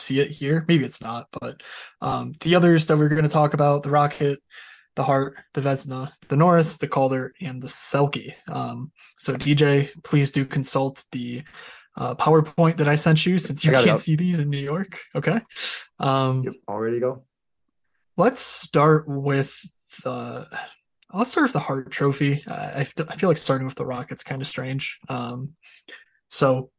see 0.00 0.20
it 0.20 0.30
here. 0.30 0.64
Maybe 0.68 0.84
it's 0.84 1.02
not, 1.02 1.28
but 1.40 1.62
um, 2.00 2.32
the 2.40 2.54
others 2.54 2.86
that 2.86 2.96
we're 2.96 3.08
going 3.08 3.22
to 3.22 3.28
talk 3.28 3.54
about 3.54 3.82
the 3.82 3.90
Rocket, 3.90 4.40
the 4.96 5.04
Hart, 5.04 5.34
the 5.54 5.60
Vezina, 5.60 6.12
the 6.28 6.36
Norris, 6.36 6.76
the 6.76 6.88
Calder, 6.88 7.32
and 7.40 7.62
the 7.62 7.68
Selke. 7.68 8.34
Um, 8.48 8.92
so, 9.18 9.34
DJ, 9.34 9.90
please 10.02 10.30
do 10.30 10.44
consult 10.44 11.04
the 11.12 11.42
uh, 11.96 12.14
PowerPoint 12.14 12.78
that 12.78 12.88
I 12.88 12.96
sent 12.96 13.24
you 13.24 13.38
since 13.38 13.64
you 13.64 13.72
can't 13.72 13.98
see 13.98 14.16
these 14.16 14.38
in 14.38 14.50
New 14.50 14.58
York. 14.58 15.00
Okay. 15.14 15.40
Um, 15.98 16.42
yep, 16.42 16.54
all 16.66 16.78
ready 16.78 16.96
to 16.96 17.00
go. 17.00 17.24
Let's 18.16 18.40
start 18.40 19.04
with 19.06 19.58
the. 20.04 20.48
I'll 21.12 21.26
start 21.26 21.44
with 21.44 21.52
the 21.52 21.58
Hart 21.60 21.90
Trophy. 21.90 22.42
I, 22.46 22.80
I 22.80 22.84
feel 22.84 23.28
like 23.28 23.36
starting 23.36 23.66
with 23.66 23.76
the 23.76 23.84
Rockets 23.84 24.24
kind 24.24 24.40
of 24.40 24.48
strange. 24.48 24.98
Um, 25.08 25.54
so, 26.30 26.70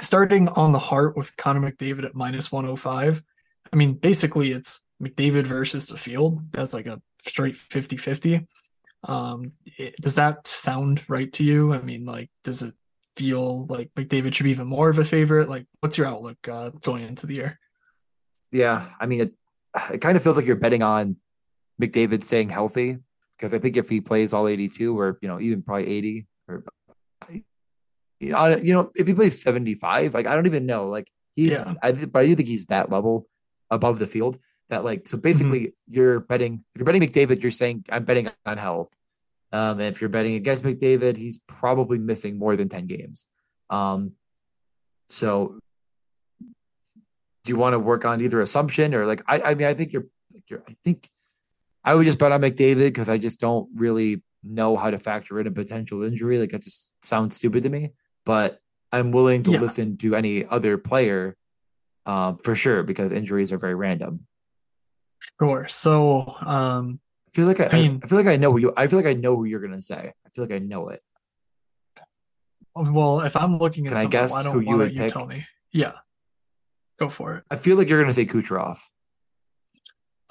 starting 0.00 0.48
on 0.48 0.72
the 0.72 0.78
Hart 0.78 1.16
with 1.16 1.36
Connor 1.36 1.72
McDavid 1.72 2.04
at 2.04 2.14
minus 2.14 2.52
105. 2.52 3.22
I 3.72 3.76
mean, 3.76 3.94
basically, 3.94 4.52
it's 4.52 4.80
McDavid 5.02 5.46
versus 5.46 5.86
the 5.86 5.96
field. 5.96 6.40
That's 6.52 6.72
like 6.72 6.86
a 6.86 7.02
straight 7.26 7.56
50 7.56 7.96
50. 7.96 8.46
Um, 9.06 9.52
does 10.00 10.14
that 10.14 10.46
sound 10.46 11.02
right 11.08 11.32
to 11.34 11.44
you? 11.44 11.74
I 11.74 11.80
mean, 11.82 12.06
like, 12.06 12.30
does 12.44 12.62
it 12.62 12.74
feel 13.16 13.66
like 13.66 13.90
McDavid 13.94 14.34
should 14.34 14.44
be 14.44 14.52
even 14.52 14.68
more 14.68 14.90
of 14.90 14.98
a 14.98 15.04
favorite? 15.04 15.48
Like, 15.48 15.66
what's 15.80 15.98
your 15.98 16.06
outlook 16.06 16.38
uh, 16.48 16.70
going 16.70 17.02
into 17.02 17.26
the 17.26 17.34
year? 17.34 17.58
Yeah, 18.52 18.90
I 19.00 19.06
mean, 19.06 19.22
it 19.22 19.32
it 19.92 19.98
kind 19.98 20.16
of 20.16 20.22
feels 20.22 20.36
like 20.36 20.46
you're 20.46 20.54
betting 20.54 20.82
on 20.82 21.16
McDavid 21.82 22.22
staying 22.22 22.50
healthy 22.50 22.98
because 23.36 23.54
I 23.54 23.58
think 23.58 23.76
if 23.76 23.88
he 23.88 24.00
plays 24.00 24.32
all 24.32 24.48
82 24.48 24.98
or 24.98 25.18
you 25.20 25.28
know 25.28 25.40
even 25.40 25.62
probably 25.62 25.88
80 25.88 26.26
or 26.48 26.64
you 28.20 28.74
know 28.74 28.90
if 28.94 29.06
he 29.06 29.14
plays 29.14 29.42
75, 29.42 30.14
like 30.14 30.26
I 30.26 30.34
don't 30.34 30.46
even 30.46 30.66
know, 30.66 30.88
like 30.88 31.10
he's 31.36 31.64
yeah. 31.64 31.74
I 31.82 31.92
but 31.92 32.20
I 32.20 32.26
do 32.26 32.34
think 32.34 32.48
he's 32.48 32.66
that 32.66 32.90
level 32.90 33.26
above 33.70 33.98
the 33.98 34.06
field 34.06 34.38
that 34.70 34.84
like 34.84 35.08
so 35.08 35.18
basically 35.18 35.60
mm-hmm. 35.60 35.94
you're 35.94 36.20
betting 36.20 36.64
if 36.74 36.80
you're 36.80 36.86
betting 36.86 37.02
McDavid, 37.02 37.42
you're 37.42 37.50
saying 37.50 37.84
I'm 37.90 38.04
betting 38.04 38.30
on 38.46 38.58
health. 38.58 38.90
Um, 39.52 39.78
and 39.78 39.94
if 39.94 40.00
you're 40.00 40.10
betting 40.10 40.34
against 40.34 40.64
McDavid, 40.64 41.16
he's 41.16 41.38
probably 41.46 41.98
missing 41.98 42.38
more 42.38 42.56
than 42.56 42.68
10 42.68 42.86
games. 42.88 43.24
Um, 43.70 44.12
so 45.08 45.60
do 47.44 47.52
you 47.52 47.56
want 47.56 47.74
to 47.74 47.78
work 47.78 48.04
on 48.04 48.20
either 48.20 48.40
assumption 48.40 48.94
or 48.94 49.06
like 49.06 49.22
I, 49.28 49.40
I 49.40 49.54
mean 49.54 49.68
I 49.68 49.74
think 49.74 49.92
you're, 49.92 50.06
you're 50.48 50.62
I 50.68 50.74
think 50.82 51.08
I 51.84 51.94
would 51.94 52.06
just 52.06 52.18
bet 52.18 52.32
on 52.32 52.40
McDavid 52.40 52.86
because 52.86 53.08
I 53.08 53.18
just 53.18 53.40
don't 53.40 53.68
really 53.74 54.22
know 54.42 54.76
how 54.76 54.90
to 54.90 54.98
factor 54.98 55.40
in 55.40 55.46
a 55.46 55.50
potential 55.50 56.02
injury. 56.02 56.38
Like 56.38 56.50
that 56.50 56.62
just 56.62 56.92
sounds 57.04 57.36
stupid 57.36 57.64
to 57.64 57.68
me. 57.68 57.92
But 58.24 58.58
I'm 58.90 59.12
willing 59.12 59.42
to 59.44 59.52
yeah. 59.52 59.60
listen 59.60 59.96
to 59.98 60.14
any 60.14 60.46
other 60.46 60.78
player 60.78 61.36
uh, 62.06 62.34
for 62.42 62.54
sure 62.54 62.82
because 62.82 63.12
injuries 63.12 63.52
are 63.52 63.58
very 63.58 63.74
random. 63.74 64.26
Sure. 65.38 65.66
So 65.68 66.34
um 66.40 67.00
I 67.28 67.30
feel 67.34 67.46
like 67.46 67.60
I, 67.60 67.66
I, 67.66 67.72
mean, 67.72 68.00
I 68.04 68.06
feel 68.06 68.18
like 68.18 68.26
I 68.26 68.36
know 68.36 68.52
who 68.52 68.58
you 68.58 68.72
I 68.76 68.86
feel 68.86 68.98
like 68.98 69.06
I 69.06 69.14
know 69.14 69.36
who 69.36 69.44
you're 69.44 69.60
gonna 69.60 69.82
say. 69.82 70.12
I 70.26 70.28
feel 70.34 70.44
like 70.44 70.52
I 70.52 70.58
know 70.58 70.88
it. 70.88 71.02
Well, 72.76 73.20
if 73.20 73.36
I'm 73.36 73.58
looking 73.58 73.86
at 73.86 73.92
Can 73.92 73.98
I 73.98 74.06
guess 74.06 74.30
why 74.30 74.42
don't, 74.42 74.54
who 74.54 74.60
you 74.60 74.76
would 74.76 74.92
you 74.92 75.00
pick? 75.00 75.12
tell 75.12 75.26
me? 75.26 75.46
Yeah. 75.72 75.92
Go 76.98 77.08
for 77.08 77.36
it. 77.36 77.44
I 77.50 77.56
feel 77.56 77.76
like 77.76 77.88
you're 77.88 78.00
gonna 78.00 78.12
say 78.12 78.26
Kucherov. 78.26 78.78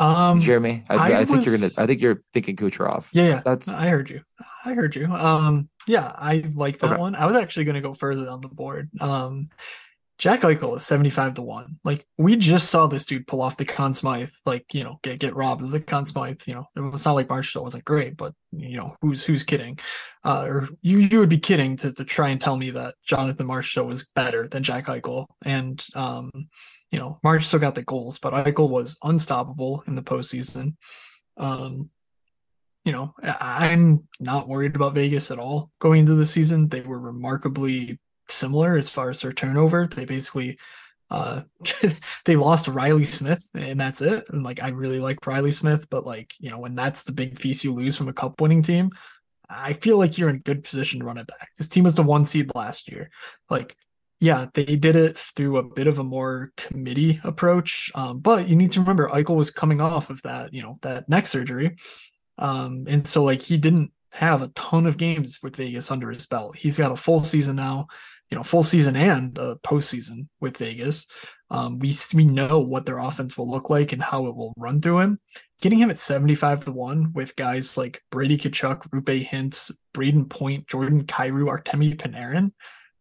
Um 0.04 0.42
Jeremy, 0.42 0.84
I, 0.90 0.96
I, 0.96 1.20
I 1.20 1.26
think 1.26 1.38
was... 1.38 1.46
you're 1.46 1.58
gonna 1.58 1.72
I 1.78 1.88
think 1.88 2.02
you're 2.02 2.20
thinking 2.34 2.56
Kucherov. 2.56 3.08
Yeah, 3.12 3.28
yeah. 3.28 3.42
That's 3.44 3.70
I 3.70 3.88
heard 3.88 4.10
you. 4.10 4.22
I 4.66 4.74
heard 4.74 4.96
you. 4.96 5.12
Um 5.12 5.70
yeah, 5.88 6.12
I 6.16 6.46
like 6.54 6.80
that 6.80 6.92
okay. 6.92 7.00
one. 7.00 7.16
I 7.16 7.26
was 7.26 7.36
actually 7.36 7.66
gonna 7.66 7.82
go 7.82 7.94
further 7.94 8.30
on 8.30 8.42
the 8.42 8.48
board. 8.48 8.90
Um 9.00 9.48
Jack 10.24 10.44
Eichel 10.44 10.78
is 10.78 10.86
75 10.86 11.34
to 11.34 11.42
1. 11.42 11.80
Like, 11.84 12.08
we 12.18 12.38
just 12.38 12.70
saw 12.70 12.88
this 12.88 13.06
dude 13.06 13.28
pull 13.28 13.42
off 13.42 13.58
the 13.58 13.66
Conn 13.66 13.94
Smythe, 13.94 14.32
like, 14.46 14.74
you 14.74 14.82
know, 14.82 14.98
get 15.04 15.20
get 15.20 15.36
robbed 15.36 15.62
of 15.62 15.72
the 15.72 15.82
Conn 15.82 16.06
Smythe. 16.06 16.40
You 16.46 16.54
know, 16.54 16.66
it 16.78 16.80
was 16.80 17.04
not 17.04 17.16
like 17.16 17.28
Marchessault 17.28 17.62
wasn't 17.62 17.84
great, 17.84 18.16
but, 18.16 18.34
you 18.54 18.78
know, 18.78 18.96
who's 19.02 19.26
who's 19.26 19.44
kidding? 19.44 19.78
Uh, 20.24 20.46
or 20.48 20.70
you 20.82 21.00
you 21.00 21.20
would 21.20 21.28
be 21.28 21.40
kidding 21.40 21.76
to, 21.76 21.92
to 21.92 22.06
try 22.06 22.30
and 22.30 22.40
tell 22.40 22.56
me 22.56 22.70
that 22.70 22.96
Jonathan 23.06 23.48
Marchessault 23.48 23.86
was 23.86 24.06
better 24.16 24.48
than 24.48 24.64
Jack 24.64 24.86
Eichel. 24.86 25.26
And, 25.44 25.84
um, 25.94 26.32
you 26.90 27.00
know, 27.00 27.20
Marchessault 27.26 27.60
got 27.60 27.76
the 27.76 27.84
goals, 27.84 28.18
but 28.18 28.32
Eichel 28.32 28.70
was 28.70 28.96
unstoppable 29.04 29.84
in 29.88 29.96
the 29.96 30.04
postseason. 30.04 30.78
Um, 31.36 31.90
you 32.86 32.94
know, 32.94 33.14
I'm 33.22 34.08
not 34.22 34.48
worried 34.48 34.78
about 34.78 34.96
Vegas 34.96 35.32
at 35.32 35.40
all 35.40 35.70
going 35.80 36.00
into 36.00 36.16
the 36.16 36.26
season. 36.26 36.70
They 36.70 36.80
were 36.80 37.00
remarkably 37.00 38.00
similar 38.34 38.76
as 38.76 38.90
far 38.90 39.10
as 39.10 39.22
their 39.22 39.34
turnover. 39.34 39.88
They 39.88 40.06
basically 40.06 40.58
uh 41.10 41.42
they 42.26 42.36
lost 42.36 42.68
Reilly 42.68 43.06
Smith 43.06 43.48
and 43.54 43.80
that's 43.80 44.02
it. 44.02 44.26
And 44.30 44.44
like 44.44 44.62
I 44.62 44.70
really 44.70 45.00
like 45.00 45.26
Reilly 45.26 45.52
Smith, 45.52 45.90
but 45.90 46.06
like, 46.06 46.34
you 46.40 46.50
know, 46.50 46.60
when 46.60 46.76
that's 46.76 47.04
the 47.04 47.12
big 47.12 47.40
piece 47.40 47.64
you 47.64 47.74
lose 47.74 47.96
from 47.96 48.10
a 48.10 48.14
cup 48.14 48.42
winning 48.42 48.64
team, 48.64 48.90
I 49.50 49.74
feel 49.74 49.98
like 49.98 50.18
you're 50.18 50.30
in 50.30 50.40
good 50.40 50.64
position 50.64 51.00
to 51.00 51.06
run 51.06 51.18
it 51.18 51.28
back. 51.28 51.50
This 51.58 51.68
team 51.68 51.84
was 51.84 51.96
the 51.96 52.04
one 52.04 52.26
seed 52.26 52.52
last 52.56 52.90
year. 52.90 53.10
Like, 53.50 53.76
yeah, 54.20 54.48
they 54.54 54.78
did 54.78 54.96
it 54.96 55.18
through 55.18 55.58
a 55.58 55.64
bit 55.64 55.88
of 55.88 56.00
a 56.00 56.04
more 56.04 56.52
committee 56.56 57.20
approach. 57.24 57.92
Um, 57.94 58.20
but 58.20 58.48
you 58.48 58.56
need 58.56 58.72
to 58.72 58.80
remember 58.80 59.10
Eichel 59.10 59.36
was 59.36 59.52
coming 59.52 59.82
off 59.82 60.10
of 60.10 60.22
that, 60.24 60.54
you 60.54 60.64
know, 60.64 60.80
that 60.82 61.10
neck 61.10 61.28
surgery. 61.28 61.78
Um, 62.38 62.86
and 62.88 63.08
so 63.08 63.24
like 63.24 63.42
he 63.42 63.58
didn't 63.58 63.92
have 64.12 64.42
a 64.42 64.48
ton 64.50 64.86
of 64.86 64.98
games 64.98 65.40
with 65.44 65.56
Vegas 65.56 65.92
under 65.92 66.10
his 66.12 66.26
belt. 66.26 66.56
He's 66.56 66.78
got 66.78 66.92
a 66.92 66.96
full 66.96 67.24
season 67.24 67.56
now 67.56 67.88
you 68.34 68.38
know 68.40 68.44
full 68.44 68.64
season 68.64 68.96
and 68.96 69.36
the 69.36 69.58
postseason 69.58 70.28
with 70.42 70.58
Vegas. 70.58 71.06
Um, 71.52 71.78
we 71.78 71.96
we 72.16 72.26
know 72.26 72.62
what 72.62 72.88
their 72.88 72.98
offense 72.98 73.38
will 73.38 73.48
look 73.48 73.70
like 73.70 73.94
and 73.94 74.02
how 74.02 74.26
it 74.26 74.36
will 74.36 74.56
run 74.58 74.82
through 74.82 75.02
him. 75.02 75.20
Getting 75.62 75.78
him 75.78 75.92
at 75.92 76.00
seventy 76.00 76.34
five 76.34 76.66
to 76.66 76.72
one 76.72 77.14
with 77.14 77.36
guys 77.36 77.78
like 77.78 78.02
Brady 78.10 78.40
Tkachuk, 78.40 78.90
Roope 78.90 79.30
Hintz, 79.30 79.72
Brayden 79.94 80.28
Point, 80.28 80.68
Jordan 80.68 81.04
Kyrou, 81.04 81.46
Artemi 81.46 81.96
Panarin, 81.96 82.54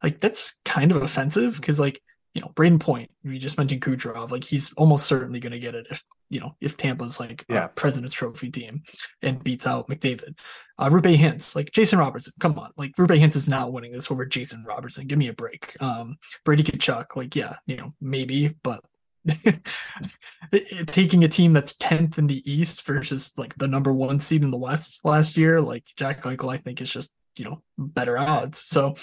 like 0.02 0.20
that's 0.20 0.60
kind 0.66 0.90
of 0.90 1.02
offensive 1.02 1.56
because 1.56 1.80
like 1.80 2.02
you 2.34 2.42
know, 2.42 2.48
Brayden 2.54 2.78
Point, 2.78 3.10
we 3.24 3.38
just 3.38 3.56
mentioned 3.56 3.80
Kucherov, 3.80 4.30
like 4.30 4.44
he's 4.44 4.70
almost 4.74 5.06
certainly 5.06 5.40
going 5.40 5.52
to 5.52 5.58
get 5.58 5.74
it 5.74 5.86
if, 5.90 6.04
you 6.32 6.40
know, 6.40 6.56
if 6.60 6.76
Tampa's 6.76 7.20
like 7.20 7.44
Yeah. 7.48 7.66
President's 7.68 8.14
Trophy 8.14 8.50
team 8.50 8.82
and 9.20 9.44
beats 9.44 9.66
out 9.66 9.88
McDavid. 9.88 10.34
Uh, 10.78 10.88
Roope 10.88 11.14
Hintz, 11.14 11.54
like 11.54 11.70
Jason 11.72 11.98
Robertson, 11.98 12.32
come 12.40 12.58
on. 12.58 12.70
Like 12.76 12.96
Roope 12.96 13.18
Hintz 13.20 13.36
is 13.36 13.48
not 13.48 13.72
winning 13.72 13.92
this 13.92 14.10
over 14.10 14.24
Jason 14.24 14.64
Robertson. 14.66 15.06
Give 15.06 15.18
me 15.18 15.28
a 15.28 15.34
break. 15.34 15.76
Um, 15.80 16.16
Brady 16.44 16.62
Tkachuk, 16.64 17.14
like, 17.14 17.36
yeah, 17.36 17.56
you 17.66 17.76
know, 17.76 17.92
maybe, 18.00 18.54
but 18.62 18.82
taking 20.86 21.22
a 21.22 21.28
team 21.28 21.52
that's 21.52 21.74
10th 21.74 22.18
in 22.18 22.26
the 22.26 22.42
East 22.50 22.82
versus 22.82 23.32
like 23.36 23.54
the 23.56 23.68
number 23.68 23.92
one 23.92 24.18
seed 24.18 24.42
in 24.42 24.50
the 24.50 24.58
West 24.58 25.00
last 25.04 25.36
year, 25.36 25.60
like 25.60 25.84
Jack 25.96 26.22
Eichel, 26.22 26.52
I 26.52 26.56
think 26.56 26.80
is 26.80 26.90
just, 26.90 27.12
you 27.36 27.44
know, 27.44 27.62
better 27.78 28.18
odds. 28.18 28.62
So, 28.64 28.96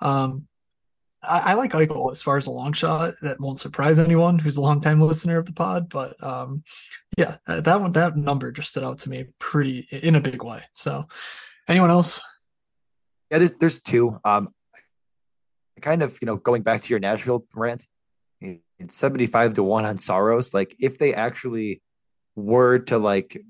um, 0.00 0.46
I, 1.28 1.38
I 1.38 1.54
like 1.54 1.72
Eichel 1.72 2.12
as 2.12 2.22
far 2.22 2.36
as 2.36 2.46
a 2.46 2.50
long 2.50 2.72
shot. 2.72 3.14
That 3.22 3.40
won't 3.40 3.60
surprise 3.60 3.98
anyone 3.98 4.38
who's 4.38 4.56
a 4.56 4.60
longtime 4.60 5.00
listener 5.06 5.38
of 5.38 5.46
the 5.46 5.52
pod, 5.52 5.88
but 5.88 6.22
um, 6.22 6.64
yeah, 7.16 7.36
uh, 7.46 7.60
that 7.60 7.80
one 7.80 7.92
that 7.92 8.16
number 8.16 8.52
just 8.52 8.70
stood 8.70 8.84
out 8.84 9.00
to 9.00 9.10
me 9.10 9.26
pretty 9.38 9.86
in 9.90 10.14
a 10.14 10.20
big 10.20 10.42
way. 10.42 10.62
So, 10.72 11.06
anyone 11.68 11.90
else? 11.90 12.20
Yeah, 13.30 13.38
there's 13.38 13.52
there's 13.52 13.80
two. 13.80 14.18
Um, 14.24 14.54
kind 15.80 16.02
of 16.02 16.18
you 16.20 16.26
know 16.26 16.36
going 16.36 16.62
back 16.62 16.82
to 16.82 16.88
your 16.90 16.98
Nashville 16.98 17.46
rant, 17.54 17.86
seventy 18.88 19.26
five 19.26 19.54
to 19.54 19.62
one 19.62 19.84
on 19.84 19.98
Saros. 19.98 20.54
Like 20.54 20.76
if 20.78 20.98
they 20.98 21.14
actually 21.14 21.82
were 22.36 22.80
to 22.80 22.98
like 22.98 23.40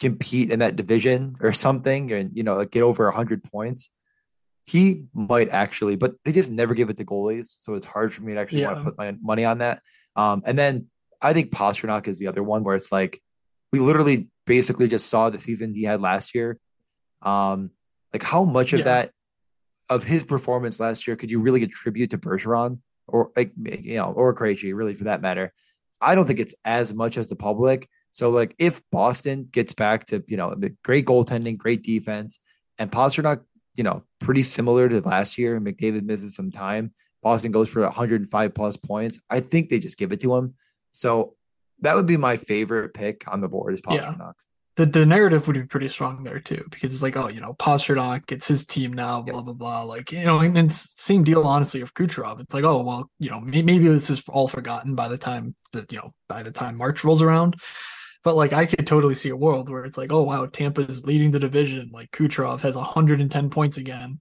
compete 0.00 0.52
in 0.52 0.60
that 0.60 0.76
division 0.76 1.34
or 1.40 1.52
something, 1.52 2.12
and 2.12 2.36
you 2.36 2.42
know 2.42 2.56
like 2.56 2.70
get 2.70 2.82
over 2.82 3.10
hundred 3.10 3.42
points, 3.44 3.90
he 4.68 5.04
might 5.14 5.48
actually. 5.48 5.96
But 5.96 6.14
they 6.24 6.32
just 6.32 6.50
never 6.50 6.74
give 6.74 6.90
it 6.90 6.96
to 6.98 7.04
goalies, 7.04 7.54
so 7.58 7.74
it's 7.74 7.86
hard 7.86 8.12
for 8.12 8.22
me 8.22 8.34
to 8.34 8.40
actually 8.40 8.64
want 8.64 8.78
to 8.78 8.84
put 8.84 8.98
my 8.98 9.12
money 9.20 9.44
on 9.44 9.58
that. 9.58 9.82
Um, 10.16 10.42
and 10.46 10.58
then 10.58 10.86
I 11.20 11.32
think 11.32 11.50
Pastrnak 11.50 12.08
is 12.08 12.18
the 12.18 12.28
other 12.28 12.42
one 12.42 12.64
where 12.64 12.76
it's 12.76 12.92
like 12.92 13.20
we 13.72 13.78
literally 13.80 14.28
basically 14.46 14.88
just 14.88 15.08
saw 15.08 15.30
the 15.30 15.40
season 15.40 15.74
he 15.74 15.82
had 15.84 16.00
last 16.00 16.34
year. 16.34 16.58
Um, 17.22 17.70
like 18.12 18.22
how 18.22 18.44
much 18.44 18.72
of 18.72 18.80
Yeah. 18.80 18.84
that 18.84 19.10
of 19.90 20.04
his 20.04 20.24
performance 20.24 20.78
last 20.78 21.06
year 21.06 21.16
could 21.16 21.30
you 21.30 21.40
really 21.40 21.62
attribute 21.62 22.10
to 22.10 22.18
Bergeron 22.18 22.78
or 23.06 23.30
like 23.36 23.52
you 23.56 23.96
know 23.96 24.12
or 24.12 24.34
Krejci 24.34 24.74
really 24.74 24.94
for 24.94 25.04
that 25.04 25.22
matter? 25.22 25.52
I 26.00 26.14
don't 26.14 26.26
think 26.26 26.38
it's 26.38 26.54
as 26.64 26.94
much 26.94 27.16
as 27.16 27.28
the 27.28 27.36
public. 27.36 27.88
So 28.10 28.30
like 28.30 28.54
if 28.58 28.82
Boston 28.90 29.48
gets 29.50 29.72
back 29.72 30.06
to 30.06 30.22
you 30.26 30.36
know 30.36 30.54
great 30.82 31.06
goaltending, 31.06 31.56
great 31.58 31.82
defense, 31.82 32.38
and 32.78 32.90
Pastrnak, 32.90 33.40
you 33.78 33.84
know, 33.84 34.02
pretty 34.18 34.42
similar 34.42 34.88
to 34.88 35.00
last 35.00 35.38
year. 35.38 35.58
McDavid 35.60 36.02
misses 36.02 36.34
some 36.34 36.50
time. 36.50 36.92
Boston 37.22 37.52
goes 37.52 37.68
for 37.68 37.82
105 37.82 38.54
plus 38.54 38.76
points. 38.76 39.20
I 39.30 39.38
think 39.40 39.70
they 39.70 39.78
just 39.78 39.98
give 39.98 40.12
it 40.12 40.20
to 40.22 40.34
him. 40.34 40.54
So 40.90 41.36
that 41.80 41.94
would 41.94 42.06
be 42.06 42.16
my 42.16 42.36
favorite 42.36 42.92
pick 42.92 43.30
on 43.32 43.40
the 43.40 43.48
board 43.48 43.74
is 43.74 43.80
Yeah. 43.88 44.14
The 44.74 44.86
the 44.86 45.06
narrative 45.06 45.46
would 45.46 45.54
be 45.54 45.64
pretty 45.64 45.88
strong 45.88 46.22
there 46.22 46.38
too, 46.38 46.64
because 46.70 46.92
it's 46.92 47.02
like, 47.02 47.16
oh, 47.16 47.28
you 47.28 47.40
know, 47.40 47.54
Pastrnak, 47.54 48.30
it's 48.30 48.46
his 48.46 48.64
team 48.64 48.92
now, 48.92 49.22
blah 49.22 49.42
blah 49.42 49.54
blah. 49.54 49.82
Like, 49.82 50.12
you 50.12 50.24
know, 50.24 50.38
and 50.38 50.56
it's 50.56 50.94
same 51.02 51.24
deal 51.24 51.44
honestly 51.44 51.80
of 51.80 51.94
Kucherov. 51.94 52.40
It's 52.40 52.54
like, 52.54 52.64
oh 52.64 52.82
well, 52.82 53.10
you 53.18 53.28
know, 53.28 53.40
may, 53.40 53.62
maybe 53.62 53.88
this 53.88 54.08
is 54.08 54.22
all 54.28 54.46
forgotten 54.46 54.94
by 54.94 55.08
the 55.08 55.18
time 55.18 55.56
that 55.72 55.92
you 55.92 55.98
know 55.98 56.12
by 56.28 56.44
the 56.44 56.52
time 56.52 56.76
March 56.76 57.02
rolls 57.02 57.22
around. 57.22 57.56
But 58.24 58.36
like, 58.36 58.52
I 58.52 58.66
could 58.66 58.86
totally 58.86 59.14
see 59.14 59.28
a 59.30 59.36
world 59.36 59.70
where 59.70 59.84
it's 59.84 59.96
like, 59.98 60.12
oh 60.12 60.22
wow, 60.22 60.46
Tampa 60.46 60.82
is 60.82 61.04
leading 61.06 61.30
the 61.30 61.38
division. 61.38 61.90
Like 61.92 62.10
Kucherov 62.10 62.60
has 62.60 62.74
110 62.74 63.50
points 63.50 63.78
again, 63.78 64.20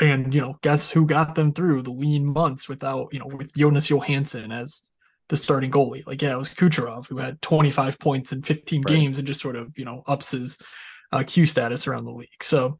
and 0.00 0.34
you 0.34 0.40
know, 0.40 0.58
guess 0.62 0.90
who 0.90 1.06
got 1.06 1.34
them 1.34 1.52
through 1.52 1.82
the 1.82 1.92
lean 1.92 2.24
months 2.26 2.68
without 2.68 3.08
you 3.12 3.18
know 3.18 3.26
with 3.26 3.54
Jonas 3.54 3.88
Johansson 3.90 4.52
as 4.52 4.82
the 5.28 5.36
starting 5.36 5.70
goalie. 5.70 6.06
Like, 6.06 6.22
yeah, 6.22 6.32
it 6.32 6.38
was 6.38 6.48
Kucherov 6.48 7.08
who 7.08 7.18
had 7.18 7.42
25 7.42 7.98
points 7.98 8.32
in 8.32 8.42
15 8.42 8.82
Right. 8.82 8.88
games 8.94 9.18
and 9.18 9.26
just 9.26 9.40
sort 9.40 9.56
of, 9.56 9.72
you 9.76 9.84
know, 9.84 10.02
ups 10.06 10.30
his 10.30 10.56
uh, 11.12 11.24
Q 11.26 11.46
status 11.46 11.86
around 11.86 12.04
the 12.04 12.12
league. 12.12 12.42
So, 12.42 12.78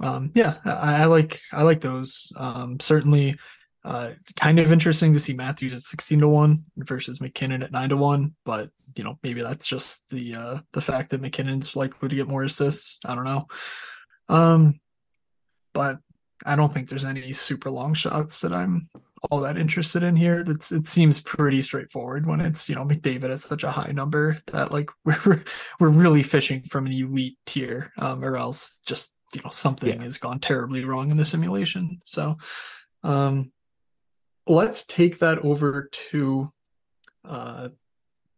um, 0.00 0.32
yeah, 0.34 0.54
I, 0.64 1.02
I 1.02 1.04
like 1.06 1.40
I 1.52 1.62
like 1.62 1.80
those. 1.80 2.32
Um, 2.36 2.80
certainly, 2.80 3.36
uh, 3.84 4.12
kind 4.36 4.58
of 4.58 4.72
interesting 4.72 5.12
to 5.12 5.20
see 5.20 5.34
Matthews 5.34 5.74
at 5.74 5.82
16 5.82 6.20
to 6.20 6.28
one 6.28 6.64
versus 6.76 7.20
MacKinnon 7.20 7.62
at 7.62 7.70
nine 7.72 7.90
to 7.90 7.96
one. 7.96 8.34
But 8.44 8.70
you 8.96 9.04
know, 9.04 9.18
maybe 9.22 9.42
that's 9.42 9.66
just 9.66 10.08
the 10.10 10.34
uh, 10.34 10.58
the 10.72 10.80
fact 10.80 11.10
that 11.10 11.20
MacKinnon's 11.20 11.76
likely 11.76 12.08
to 12.08 12.16
get 12.16 12.28
more 12.28 12.44
assists. 12.44 12.98
I 13.04 13.14
don't 13.14 13.24
know. 13.24 13.46
Um, 14.28 14.80
but 15.72 15.98
I 16.46 16.56
don't 16.56 16.72
think 16.72 16.88
there's 16.88 17.04
any 17.04 17.32
super 17.32 17.70
long 17.70 17.94
shots 17.94 18.40
that 18.42 18.52
I'm 18.52 18.88
all 19.30 19.40
that 19.40 19.56
interested 19.56 20.02
in 20.02 20.16
here. 20.16 20.42
That's 20.44 20.70
it 20.72 20.84
seems 20.84 21.20
pretty 21.20 21.62
straightforward 21.62 22.26
when 22.26 22.40
it's 22.40 22.68
you 22.68 22.74
know 22.74 22.84
McDavid 22.84 23.30
at 23.32 23.40
such 23.40 23.64
a 23.64 23.70
high 23.70 23.92
number 23.92 24.38
that 24.48 24.72
like 24.72 24.90
we're 25.04 25.42
we're 25.80 25.88
really 25.88 26.22
fishing 26.22 26.62
from 26.62 26.86
an 26.86 26.92
elite 26.92 27.38
tier, 27.46 27.92
um, 27.98 28.24
or 28.24 28.36
else 28.36 28.80
just 28.86 29.14
you 29.32 29.40
know 29.42 29.50
something 29.50 29.88
Yeah. 29.98 30.02
has 30.04 30.18
gone 30.18 30.38
terribly 30.40 30.84
wrong 30.84 31.10
in 31.10 31.16
the 31.16 31.24
simulation. 31.24 32.00
So, 32.04 32.36
um, 33.02 33.50
let's 34.46 34.84
take 34.84 35.18
that 35.20 35.38
over 35.38 35.88
to 36.10 36.50
uh 37.24 37.70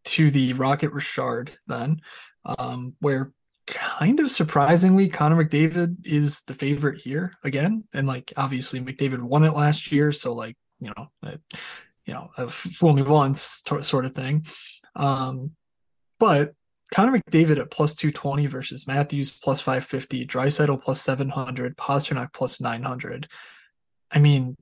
to 0.07 0.31
the 0.31 0.53
Rocket 0.55 0.93
Richard 0.93 1.53
then, 1.67 2.01
um, 2.45 2.95
where 3.01 3.33
kind 3.67 4.21
of 4.21 4.31
surprisingly 4.31 5.09
Connor 5.09 5.45
McDavid 5.45 5.97
is 6.05 6.43
the 6.43 6.55
favorite 6.55 7.01
here 7.01 7.35
again, 7.45 7.85
and 7.93 8.07
like 8.07 8.33
obviously 8.37 8.81
McDavid 8.81 9.23
won 9.23 9.45
it 9.45 9.55
last 9.55 9.91
year, 9.93 10.13
so 10.13 10.33
like 10.33 10.57
you 10.81 10.93
know, 10.97 11.11
uh, 11.25 11.37
you 12.05 12.15
know, 12.15 12.31
uh, 12.37 12.49
fool 12.49 12.93
me 12.93 13.03
once 13.03 13.63
to- 13.63 13.83
sort 13.83 14.05
of 14.05 14.13
thing. 14.13 14.47
Um, 14.95 15.53
but 16.19 16.55
Connor 16.95 17.19
McDavid 17.19 17.59
at 17.59 17.71
plus 17.71 17.95
220 17.95 18.47
versus 18.47 18.87
Matthews 18.87 19.31
plus 19.31 19.61
550, 19.61 20.27
Draisaitl 20.27 20.81
plus 20.81 21.03
700, 21.03 21.77
Pastrnak 21.77 22.33
plus 22.33 22.61
900. 22.61 23.29
I 24.13 24.19
mean, 24.19 24.57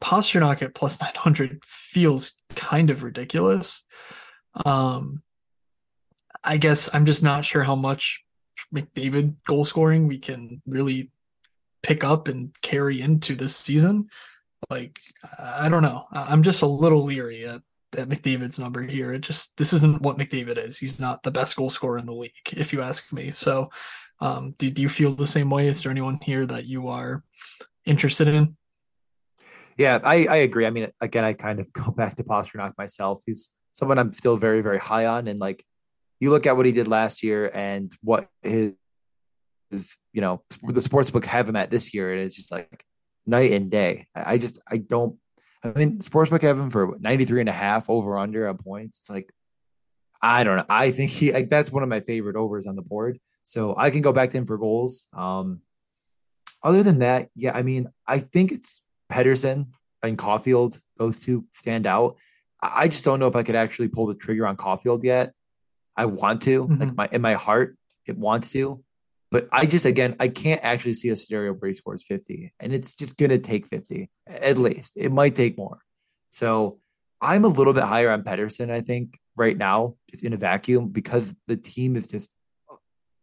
Pastrnak 0.00 0.62
at 0.62 0.74
plus 0.74 1.00
900 1.00 1.62
feels 1.64 2.32
kind 2.50 2.90
of 2.90 3.02
ridiculous. 3.02 3.84
Um, 4.64 5.22
I 6.44 6.56
guess 6.56 6.88
I'm 6.92 7.06
just 7.06 7.22
not 7.22 7.44
sure 7.44 7.62
how 7.62 7.76
much 7.76 8.24
McDavid 8.74 9.36
goal 9.46 9.64
scoring 9.64 10.06
we 10.06 10.18
can 10.18 10.62
really 10.66 11.10
pick 11.82 12.04
up 12.04 12.28
and 12.28 12.54
carry 12.62 13.00
into 13.00 13.34
this 13.34 13.56
season. 13.56 14.08
Like, 14.70 14.98
I 15.38 15.68
don't 15.68 15.82
know. 15.82 16.06
I'm 16.12 16.42
just 16.42 16.62
a 16.62 16.66
little 16.66 17.04
leery 17.04 17.46
at, 17.46 17.62
at 17.96 18.08
McDavid's 18.08 18.58
number 18.58 18.82
here. 18.82 19.12
It 19.12 19.20
just, 19.20 19.56
this 19.56 19.72
isn't 19.72 20.02
what 20.02 20.18
McDavid 20.18 20.58
is. 20.58 20.78
He's 20.78 21.00
not 21.00 21.22
the 21.22 21.30
best 21.30 21.56
goal 21.56 21.70
scorer 21.70 21.98
in 21.98 22.06
the 22.06 22.12
league, 22.12 22.32
if 22.52 22.72
you 22.72 22.82
ask 22.82 23.12
me. 23.12 23.30
So, 23.30 23.70
um, 24.20 24.54
do, 24.58 24.70
do 24.70 24.82
you 24.82 24.88
feel 24.88 25.14
the 25.14 25.26
same 25.26 25.48
way? 25.48 25.68
Is 25.68 25.82
there 25.82 25.92
anyone 25.92 26.18
here 26.22 26.44
that 26.46 26.66
you 26.66 26.88
are 26.88 27.22
interested 27.84 28.28
in? 28.28 28.56
Yeah, 29.76 30.00
I, 30.02 30.26
I 30.26 30.36
agree. 30.38 30.66
I 30.66 30.70
mean, 30.70 30.90
again, 31.00 31.24
I 31.24 31.34
kind 31.34 31.60
of 31.60 31.72
go 31.72 31.90
back 31.90 32.16
to 32.16 32.24
Pastrnak 32.24 32.72
myself. 32.76 33.22
He's 33.24 33.50
someone 33.78 33.98
I'm 33.98 34.12
still 34.12 34.36
very, 34.36 34.60
very 34.60 34.78
high 34.78 35.06
on. 35.06 35.28
And 35.28 35.38
like, 35.38 35.64
you 36.18 36.30
look 36.30 36.46
at 36.46 36.56
what 36.56 36.66
he 36.66 36.72
did 36.72 36.88
last 36.88 37.22
year 37.22 37.48
and 37.54 37.94
what 38.02 38.28
his, 38.42 38.72
his 39.70 39.96
you 40.12 40.20
know, 40.20 40.42
the 40.64 40.82
sports 40.82 41.10
book 41.12 41.24
have 41.26 41.48
him 41.48 41.54
at 41.54 41.70
this 41.70 41.94
year, 41.94 42.12
and 42.12 42.20
it's 42.22 42.34
just 42.34 42.50
like 42.50 42.84
night 43.24 43.52
and 43.52 43.70
day. 43.70 44.08
I, 44.16 44.36
just, 44.38 44.58
I 44.68 44.78
don't, 44.78 45.16
I 45.62 45.68
mean, 45.68 46.00
sports 46.00 46.30
book 46.30 46.42
have 46.42 46.58
him 46.58 46.70
for 46.70 46.96
93 46.98 47.40
and 47.40 47.48
a 47.48 47.52
half 47.52 47.88
over 47.88 48.18
under 48.18 48.48
on 48.48 48.58
points. 48.58 48.98
It's 48.98 49.10
like, 49.10 49.32
I 50.20 50.42
don't 50.42 50.56
know. 50.56 50.66
I 50.68 50.90
think 50.90 51.12
he, 51.12 51.32
like, 51.32 51.48
that's 51.48 51.70
one 51.70 51.84
of 51.84 51.88
my 51.88 52.00
favorite 52.00 52.34
overs 52.34 52.66
on 52.66 52.74
the 52.74 52.82
board. 52.82 53.20
So 53.44 53.76
I 53.78 53.90
can 53.90 54.00
go 54.00 54.12
back 54.12 54.30
to 54.30 54.38
him 54.38 54.46
for 54.46 54.58
goals. 54.58 55.06
Um, 55.16 55.60
other 56.64 56.82
than 56.82 56.98
that, 56.98 57.28
yeah, 57.36 57.52
I 57.54 57.62
mean, 57.62 57.88
I 58.06 58.18
think 58.18 58.50
it's 58.50 58.82
Pettersson 59.10 59.68
and 60.02 60.18
Caulfield. 60.18 60.80
Those 60.96 61.20
two 61.20 61.44
stand 61.52 61.86
out. 61.86 62.16
I 62.60 62.88
just 62.88 63.04
don't 63.04 63.20
know 63.20 63.28
if 63.28 63.36
I 63.36 63.42
could 63.42 63.54
actually 63.54 63.88
pull 63.88 64.06
the 64.06 64.14
trigger 64.14 64.46
on 64.46 64.56
Caulfield 64.56 65.04
yet. 65.04 65.32
I 65.96 66.06
want 66.06 66.42
to, 66.42 66.66
like 66.66 66.90
Mhm. 66.90 66.96
my 66.96 67.08
in 67.12 67.20
my 67.22 67.34
heart, 67.34 67.76
it 68.06 68.16
wants 68.16 68.50
to, 68.52 68.82
but 69.30 69.48
I 69.52 69.66
just 69.66 69.84
again 69.84 70.16
I 70.20 70.28
can't 70.28 70.60
actually 70.62 70.94
see 70.94 71.08
a 71.10 71.16
scenario 71.16 71.52
where 71.52 71.68
he 71.68 71.74
scores 71.74 72.02
50, 72.04 72.52
and 72.60 72.72
it's 72.72 72.94
just 72.94 73.16
gonna 73.18 73.38
take 73.38 73.66
50 73.66 74.10
at 74.26 74.58
least. 74.58 74.92
It 74.96 75.12
might 75.12 75.34
take 75.34 75.58
more. 75.58 75.78
So 76.30 76.78
I'm 77.20 77.44
a 77.44 77.48
little 77.48 77.72
bit 77.72 77.82
higher 77.84 78.10
on 78.10 78.22
Pettersson, 78.22 78.70
I 78.70 78.80
think, 78.80 79.18
right 79.34 79.56
now, 79.56 79.96
just 80.10 80.22
in 80.22 80.32
a 80.32 80.36
vacuum, 80.36 80.88
because 80.88 81.34
the 81.48 81.56
team 81.56 81.96
is 81.96 82.06
just 82.06 82.30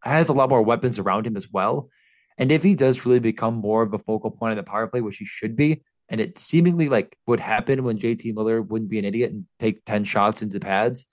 has 0.02 0.30
a 0.30 0.34
lot 0.34 0.50
more 0.50 0.62
weapons 0.62 1.00
around 1.00 1.26
him 1.26 1.36
as 1.38 1.52
well. 1.52 1.90
And 2.38 2.52
if 2.52 2.62
he 2.62 2.76
does 2.76 3.06
really 3.06 3.20
become 3.20 3.56
more 3.56 3.82
of 3.82 3.94
a 3.94 3.98
focal 3.98 4.30
point 4.32 4.52
of 4.52 4.58
the 4.58 4.70
power 4.70 4.88
play, 4.88 5.02
which 5.02 5.18
he 5.18 5.26
should 5.26 5.56
be, 5.56 5.82
and 6.10 6.22
it 6.22 6.38
seemingly 6.38 6.90
like 6.90 7.18
would 7.28 7.40
happen 7.40 7.84
when 7.84 7.98
JT 8.00 8.34
Miller 8.36 8.62
wouldn't 8.62 8.90
be 8.92 9.00
an 9.00 9.06
idiot 9.06 9.32
and 9.32 9.46
take 9.60 9.84
10 9.86 10.04
shots 10.04 10.42
into 10.42 10.60
pads, 10.60 11.06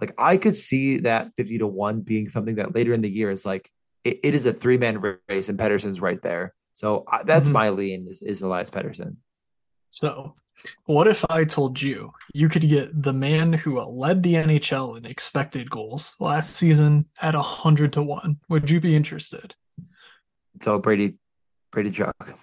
like 0.00 0.12
I 0.18 0.36
could 0.36 0.56
see 0.56 0.98
that 0.98 1.32
50 1.36 1.58
to 1.58 1.66
1 1.66 2.00
being 2.02 2.28
something 2.28 2.56
that 2.56 2.74
later 2.74 2.92
in 2.92 3.00
the 3.02 3.10
year 3.10 3.30
is 3.30 3.46
like 3.46 3.70
it, 4.04 4.18
it 4.24 4.34
is 4.34 4.46
a 4.46 4.52
three 4.52 4.76
man 4.78 5.00
race 5.28 5.48
and 5.48 5.58
Pettersson's 5.58 6.00
right 6.00 6.20
there. 6.22 6.54
So 6.72 7.04
I, 7.06 7.22
that's 7.22 7.48
Mhm. 7.48 7.52
my 7.52 7.70
lean 7.70 8.06
is, 8.08 8.20
is 8.22 8.42
Elias 8.42 8.70
Pettersson. 8.70 9.16
So 9.90 10.34
What 10.86 11.06
if 11.06 11.24
I 11.30 11.44
told 11.44 11.80
you 11.80 12.12
you 12.34 12.48
could 12.48 12.68
get 12.68 13.02
the 13.02 13.12
man 13.12 13.52
who 13.52 13.80
led 13.80 14.22
the 14.22 14.34
NHL 14.34 14.96
in 14.98 15.04
expected 15.06 15.70
goals 15.70 16.14
last 16.20 16.56
season 16.56 17.06
at 17.20 17.34
a 17.34 17.42
hundred 17.42 17.92
to 17.94 18.02
one? 18.02 18.40
Would 18.48 18.68
you 18.70 18.80
be 18.80 18.94
interested? 18.96 19.54
So 20.60 20.78
Brady, 20.78 21.14
Brady 21.70 21.90
Tkachuk. 21.90 22.36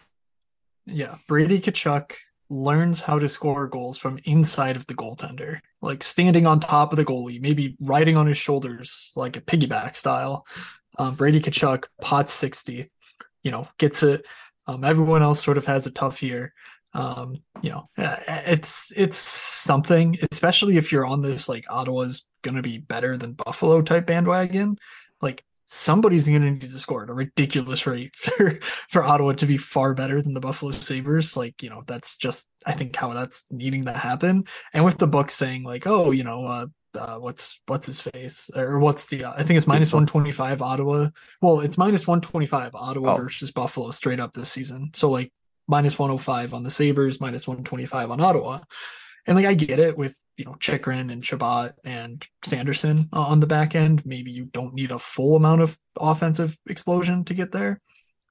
Yeah, 0.91 1.15
Brady 1.27 1.59
Tkachuk 1.59 2.13
learns 2.49 2.99
how 3.01 3.19
to 3.19 3.29
score 3.29 3.67
goals 3.67 3.97
from 3.97 4.19
inside 4.23 4.75
of 4.75 4.87
the 4.87 4.95
goaltender, 4.95 5.59
like 5.81 6.03
standing 6.03 6.45
on 6.45 6.59
top 6.59 6.91
of 6.91 6.97
the 6.97 7.05
goalie, 7.05 7.39
maybe 7.39 7.75
riding 7.79 8.17
on 8.17 8.27
his 8.27 8.37
shoulders 8.37 9.11
like 9.15 9.37
a 9.37 9.41
piggyback 9.41 9.95
style. 9.95 10.45
Um, 10.97 11.15
Brady 11.15 11.39
Tkachuk, 11.39 11.85
pot 12.01 12.29
60, 12.29 12.89
you 13.43 13.51
know, 13.51 13.67
gets 13.77 14.03
it. 14.03 14.25
Um, 14.67 14.83
everyone 14.83 15.21
else 15.21 15.43
sort 15.43 15.57
of 15.57 15.65
has 15.65 15.87
a 15.87 15.91
tough 15.91 16.21
year. 16.21 16.53
Um, 16.93 17.37
you 17.61 17.69
know, 17.69 17.89
uh, 17.97 18.17
it's 18.27 18.91
it's 18.95 19.17
something, 19.17 20.17
especially 20.31 20.77
if 20.77 20.91
you're 20.91 21.05
on 21.05 21.21
this 21.21 21.47
like 21.47 21.65
Ottawa's 21.69 22.27
to 22.43 22.61
be 22.61 22.77
better 22.79 23.15
than 23.15 23.33
Buffalo 23.33 23.81
type 23.81 24.07
bandwagon. 24.07 24.77
Like 25.21 25.43
somebody's 25.71 26.27
going 26.27 26.41
to 26.41 26.49
need 26.49 26.61
to 26.61 26.79
score 26.79 27.03
at 27.03 27.09
a 27.09 27.13
ridiculous 27.13 27.85
rate 27.85 28.15
for 28.15 28.59
for 28.89 29.03
Ottawa 29.03 29.33
to 29.33 29.45
be 29.45 29.57
far 29.57 29.93
better 29.93 30.21
than 30.21 30.33
the 30.33 30.39
Buffalo 30.39 30.71
Sabres. 30.71 31.37
Like, 31.37 31.61
you 31.61 31.69
know, 31.69 31.83
that's 31.85 32.17
just 32.17 32.47
I 32.65 32.73
think 32.73 32.95
how 32.95 33.13
that's 33.13 33.45
needing 33.51 33.85
to 33.85 33.93
happen. 33.93 34.45
And 34.73 34.83
with 34.83 34.97
the 34.97 35.07
book 35.07 35.31
saying 35.31 35.63
like, 35.63 35.85
oh, 35.85 36.11
you 36.11 36.23
know, 36.23 36.45
uh, 36.45 36.65
uh 36.97 37.17
what's 37.17 37.61
what's 37.67 37.85
his 37.85 38.01
face 38.01 38.49
or 38.55 38.79
what's 38.79 39.05
the 39.05 39.25
uh, 39.25 39.33
I 39.33 39.43
think 39.43 39.57
it's 39.57 39.67
minus 39.67 39.93
125 39.93 40.61
Ottawa. 40.61 41.09
Well, 41.41 41.59
it's 41.59 41.77
minus 41.77 42.07
125 42.07 42.73
Ottawa 42.73 43.13
oh. 43.13 43.17
versus 43.17 43.51
Buffalo 43.51 43.91
straight 43.91 44.19
up 44.19 44.33
this 44.33 44.51
season. 44.51 44.89
So 44.95 45.11
like 45.11 45.31
minus 45.67 45.99
105 45.99 46.55
on 46.55 46.63
the 46.63 46.71
Sabres, 46.71 47.21
minus 47.21 47.47
125 47.47 48.09
on 48.09 48.19
Ottawa. 48.19 48.59
And 49.27 49.35
like 49.35 49.45
I 49.45 49.53
get 49.53 49.79
it 49.79 49.97
with 49.97 50.15
you 50.37 50.45
know 50.45 50.55
Chychrun 50.59 51.11
and 51.11 51.23
Chabot 51.23 51.73
and 51.83 52.25
Sanderson 52.43 53.09
on 53.13 53.39
the 53.39 53.47
back 53.47 53.75
end. 53.75 54.05
Maybe 54.05 54.31
you 54.31 54.45
don't 54.45 54.73
need 54.73 54.91
a 54.91 54.99
full 54.99 55.35
amount 55.35 55.61
of 55.61 55.77
offensive 55.99 56.57
explosion 56.67 57.25
to 57.25 57.33
get 57.33 57.51
there. 57.51 57.81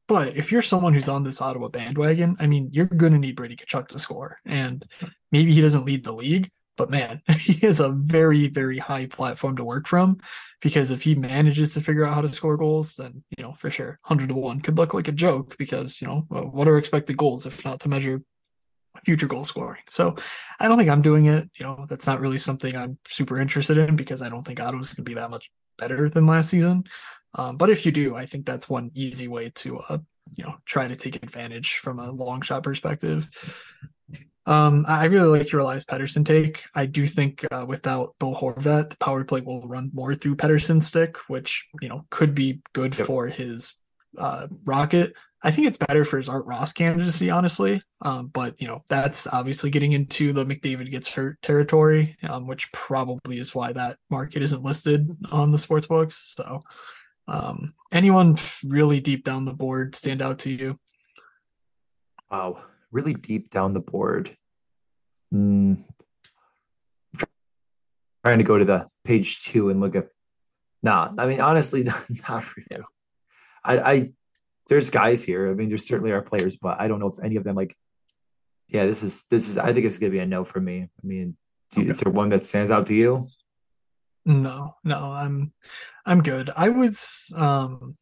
But 0.09 0.37
if 0.37 0.51
you're 0.51 0.63
someone 0.63 0.95
who's 0.95 1.09
on 1.09 1.23
this 1.23 1.41
Ottawa 1.41 1.69
bandwagon, 1.69 2.35
I 2.41 2.47
mean, 2.47 2.71
you're 2.73 2.87
going 2.87 3.13
to 3.13 3.19
need 3.19 3.37
Brady 3.37 3.57
Tkachuk 3.57 3.89
to 3.89 3.99
score. 3.99 4.39
And 4.47 4.83
maybe 5.31 5.53
he 5.53 5.61
doesn't 5.61 5.85
lead 5.85 6.03
the 6.03 6.13
league, 6.13 6.51
but 6.79 6.89
man, 6.89 7.21
he 7.41 7.67
has 7.67 7.79
a 7.79 7.91
very, 7.91 8.49
very 8.49 8.79
high 8.79 9.05
platform 9.05 9.57
to 9.57 9.65
work 9.65 9.87
from. 9.87 10.19
Because 10.63 10.91
if 10.91 11.03
he 11.03 11.15
manages 11.15 11.75
to 11.75 11.83
figure 11.83 12.07
out 12.07 12.15
how 12.15 12.23
to 12.23 12.29
score 12.29 12.57
goals, 12.57 12.97
then, 12.97 13.23
you 13.37 13.45
know, 13.45 13.53
for 13.53 13.71
sure, 13.71 13.99
100 14.07 14.31
to 14.31 14.35
1 14.35 14.61
could 14.63 14.79
look 14.79 14.95
like 14.95 15.09
a 15.09 15.13
joke 15.13 15.57
because, 15.59 16.01
you 16.01 16.07
know, 16.07 16.27
uh, 16.35 16.41
what 16.41 16.69
are 16.69 16.79
expected 16.79 17.19
goals 17.19 17.45
if 17.45 17.63
not 17.67 17.79
to 17.81 17.91
measure 17.91 18.23
future 19.05 19.27
goal 19.27 19.45
scoring. 19.45 19.83
So 19.89 20.17
I 20.61 20.69
don't 20.69 20.79
think 20.79 20.91
I'm 20.91 21.03
doing 21.03 21.27
it. 21.27 21.51
You 21.59 21.67
know, 21.67 21.87
that's 21.89 22.07
not 22.07 22.21
really 22.21 22.39
something 22.39 22.77
I'm 22.77 22.99
super 23.07 23.39
interested 23.41 23.79
in 23.79 23.97
because 23.97 24.23
I 24.23 24.29
don't 24.29 24.45
think 24.45 24.61
Ottawa's 24.61 24.93
going 24.93 25.05
to 25.05 25.11
be 25.11 25.15
that 25.15 25.31
much 25.31 25.51
better 25.79 26.09
than 26.09 26.27
last 26.27 26.51
season. 26.51 26.85
Um, 27.35 27.57
but 27.57 27.71
if 27.71 27.85
you 27.85 27.93
do, 27.93 28.17
I 28.17 28.27
think 28.27 28.47
that's 28.47 28.69
one 28.69 28.91
easy 28.95 29.29
way 29.29 29.51
to, 29.57 29.79
uh, 29.79 29.99
you 30.37 30.45
know, 30.45 30.57
try 30.65 30.89
to 30.89 30.97
take 30.97 31.17
advantage 31.17 31.77
from 31.77 31.99
a 31.99 32.11
long 32.11 32.41
shot 32.41 32.63
perspective. 32.63 33.29
Um, 34.47 34.87
I 34.89 35.05
really 35.05 35.39
like 35.39 35.53
your 35.53 35.61
Elias 35.61 35.85
Pettersson 35.85 36.25
take. 36.25 36.65
I 36.75 36.87
do 36.87 37.07
think 37.07 37.45
uh, 37.53 37.67
without 37.69 38.15
Bo 38.19 38.35
Horvat, 38.35 38.91
the 38.91 38.97
power 38.97 39.23
play 39.23 39.43
will 39.43 39.69
run 39.69 39.91
more 39.93 40.15
through 40.15 40.37
Pettersson's 40.37 40.87
stick, 40.87 41.19
which 41.29 41.67
you 41.83 41.89
know 41.91 42.07
could 42.09 42.35
be 42.35 42.63
good 42.73 42.97
yep. 42.97 43.07
for 43.07 43.27
his 43.27 43.75
uh, 44.17 44.47
rocket. 44.65 45.13
I 45.43 45.53
think 45.53 45.69
it's 45.69 45.79
better 45.79 46.05
for 46.05 46.17
his 46.17 46.29
Art 46.29 46.47
Ross 46.47 46.73
candidacy, 46.73 47.31
honestly. 47.31 47.81
Um, 48.03 48.27
but 48.27 48.61
you 48.61 48.67
know, 48.67 48.83
that's 48.89 49.27
obviously 49.27 49.71
getting 49.71 49.93
into 49.93 50.33
the 50.33 50.45
McDavid 50.45 50.91
gets 50.91 51.13
hurt 51.13 51.41
territory, 51.43 52.17
um, 52.29 52.47
which 52.47 52.71
probably 52.73 53.39
is 53.39 53.55
why 53.55 53.73
that 53.73 53.99
market 54.11 54.43
isn't 54.43 54.65
listed 54.65 55.11
on 55.31 55.53
the 55.53 55.59
sports 55.59 55.87
books. 55.87 56.35
So, 56.37 56.63
um, 57.29 57.75
anyone 57.93 58.37
really 58.65 59.01
deep 59.01 59.25
down 59.25 59.45
the 59.45 59.55
board 59.55 59.95
stand 59.95 60.23
out 60.23 60.41
to 60.41 60.51
you? 60.51 60.79
Wow, 62.31 62.63
really 62.91 63.15
deep 63.15 63.51
down 63.51 63.75
the 63.75 63.81
board. 63.81 64.37
Mm. 65.33 65.85
Trying 68.25 68.39
to 68.39 68.45
go 68.45 68.59
to 68.59 68.65
the 68.65 68.89
page 69.05 69.45
two 69.45 69.71
and 69.71 69.81
look 69.81 69.95
at. 69.95 70.09
Nah, 70.83 71.13
I 71.17 71.27
mean 71.27 71.41
honestly, 71.41 71.85
not, 71.85 72.03
not 72.29 72.45
really. 72.57 72.85
I, 73.65 73.79
I 73.79 74.13
there's 74.69 74.91
guys 74.91 75.23
here. 75.23 75.51
I 75.51 75.55
mean, 75.55 75.69
there's 75.69 75.87
certainly 75.87 76.13
are 76.13 76.23
players, 76.23 76.57
but 76.57 76.81
I 76.81 76.89
don't 76.89 77.01
know 77.01 77.09
if 77.09 77.23
any 77.23 77.37
of 77.37 77.45
them 77.45 77.57
like. 77.57 77.77
Yeah, 78.69 78.85
this 78.85 79.03
is 79.03 79.25
this 79.31 79.49
is. 79.49 79.57
I 79.57 79.73
think 79.73 79.87
it's 79.87 79.99
gonna 79.99 80.13
be 80.13 80.19
a 80.19 80.27
no 80.27 80.45
for 80.45 80.61
me. 80.61 80.83
I 80.83 81.07
mean, 81.07 81.37
okay. 81.77 81.89
is 81.89 82.01
there 82.01 82.13
one 82.13 82.29
that 82.31 82.45
stands 82.45 82.71
out 82.71 82.87
to 82.87 82.95
you? 82.95 83.21
No, 84.27 84.75
no, 84.85 85.13
I'm 85.13 85.53
I'm 86.05 86.23
good. 86.23 86.51
I 86.55 86.69
was 86.69 87.33
um 87.35 87.97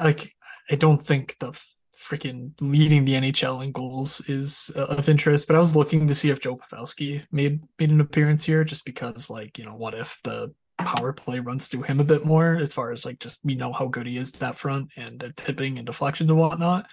like 0.00 0.34
I 0.70 0.74
don't 0.74 0.98
think 0.98 1.36
the 1.40 1.58
freaking 1.98 2.52
leading 2.60 3.04
the 3.04 3.14
NHL 3.14 3.64
in 3.64 3.72
goals 3.72 4.20
is 4.28 4.70
uh, 4.76 4.86
of 4.86 5.08
interest, 5.08 5.46
but 5.46 5.56
I 5.56 5.60
was 5.60 5.76
looking 5.76 6.08
to 6.08 6.14
see 6.14 6.30
if 6.30 6.40
Joe 6.40 6.56
Pavelski 6.56 7.24
made 7.30 7.60
made 7.78 7.90
an 7.90 8.00
appearance 8.00 8.44
here, 8.44 8.64
just 8.64 8.84
because 8.84 9.30
like 9.30 9.56
you 9.56 9.64
know 9.64 9.74
what 9.74 9.94
if 9.94 10.18
the 10.22 10.52
power 10.78 11.12
play 11.12 11.40
runs 11.40 11.68
through 11.68 11.82
him 11.82 12.00
a 12.00 12.04
bit 12.04 12.24
more 12.24 12.54
as 12.54 12.72
far 12.72 12.90
as 12.90 13.04
like 13.04 13.18
just 13.18 13.40
we 13.44 13.54
know 13.54 13.72
how 13.72 13.86
good 13.86 14.06
he 14.06 14.16
is 14.16 14.32
that 14.32 14.58
front 14.58 14.90
and 14.96 15.22
uh, 15.22 15.30
tipping 15.36 15.78
and 15.78 15.86
deflections 15.86 16.30
and 16.30 16.38
whatnot. 16.38 16.86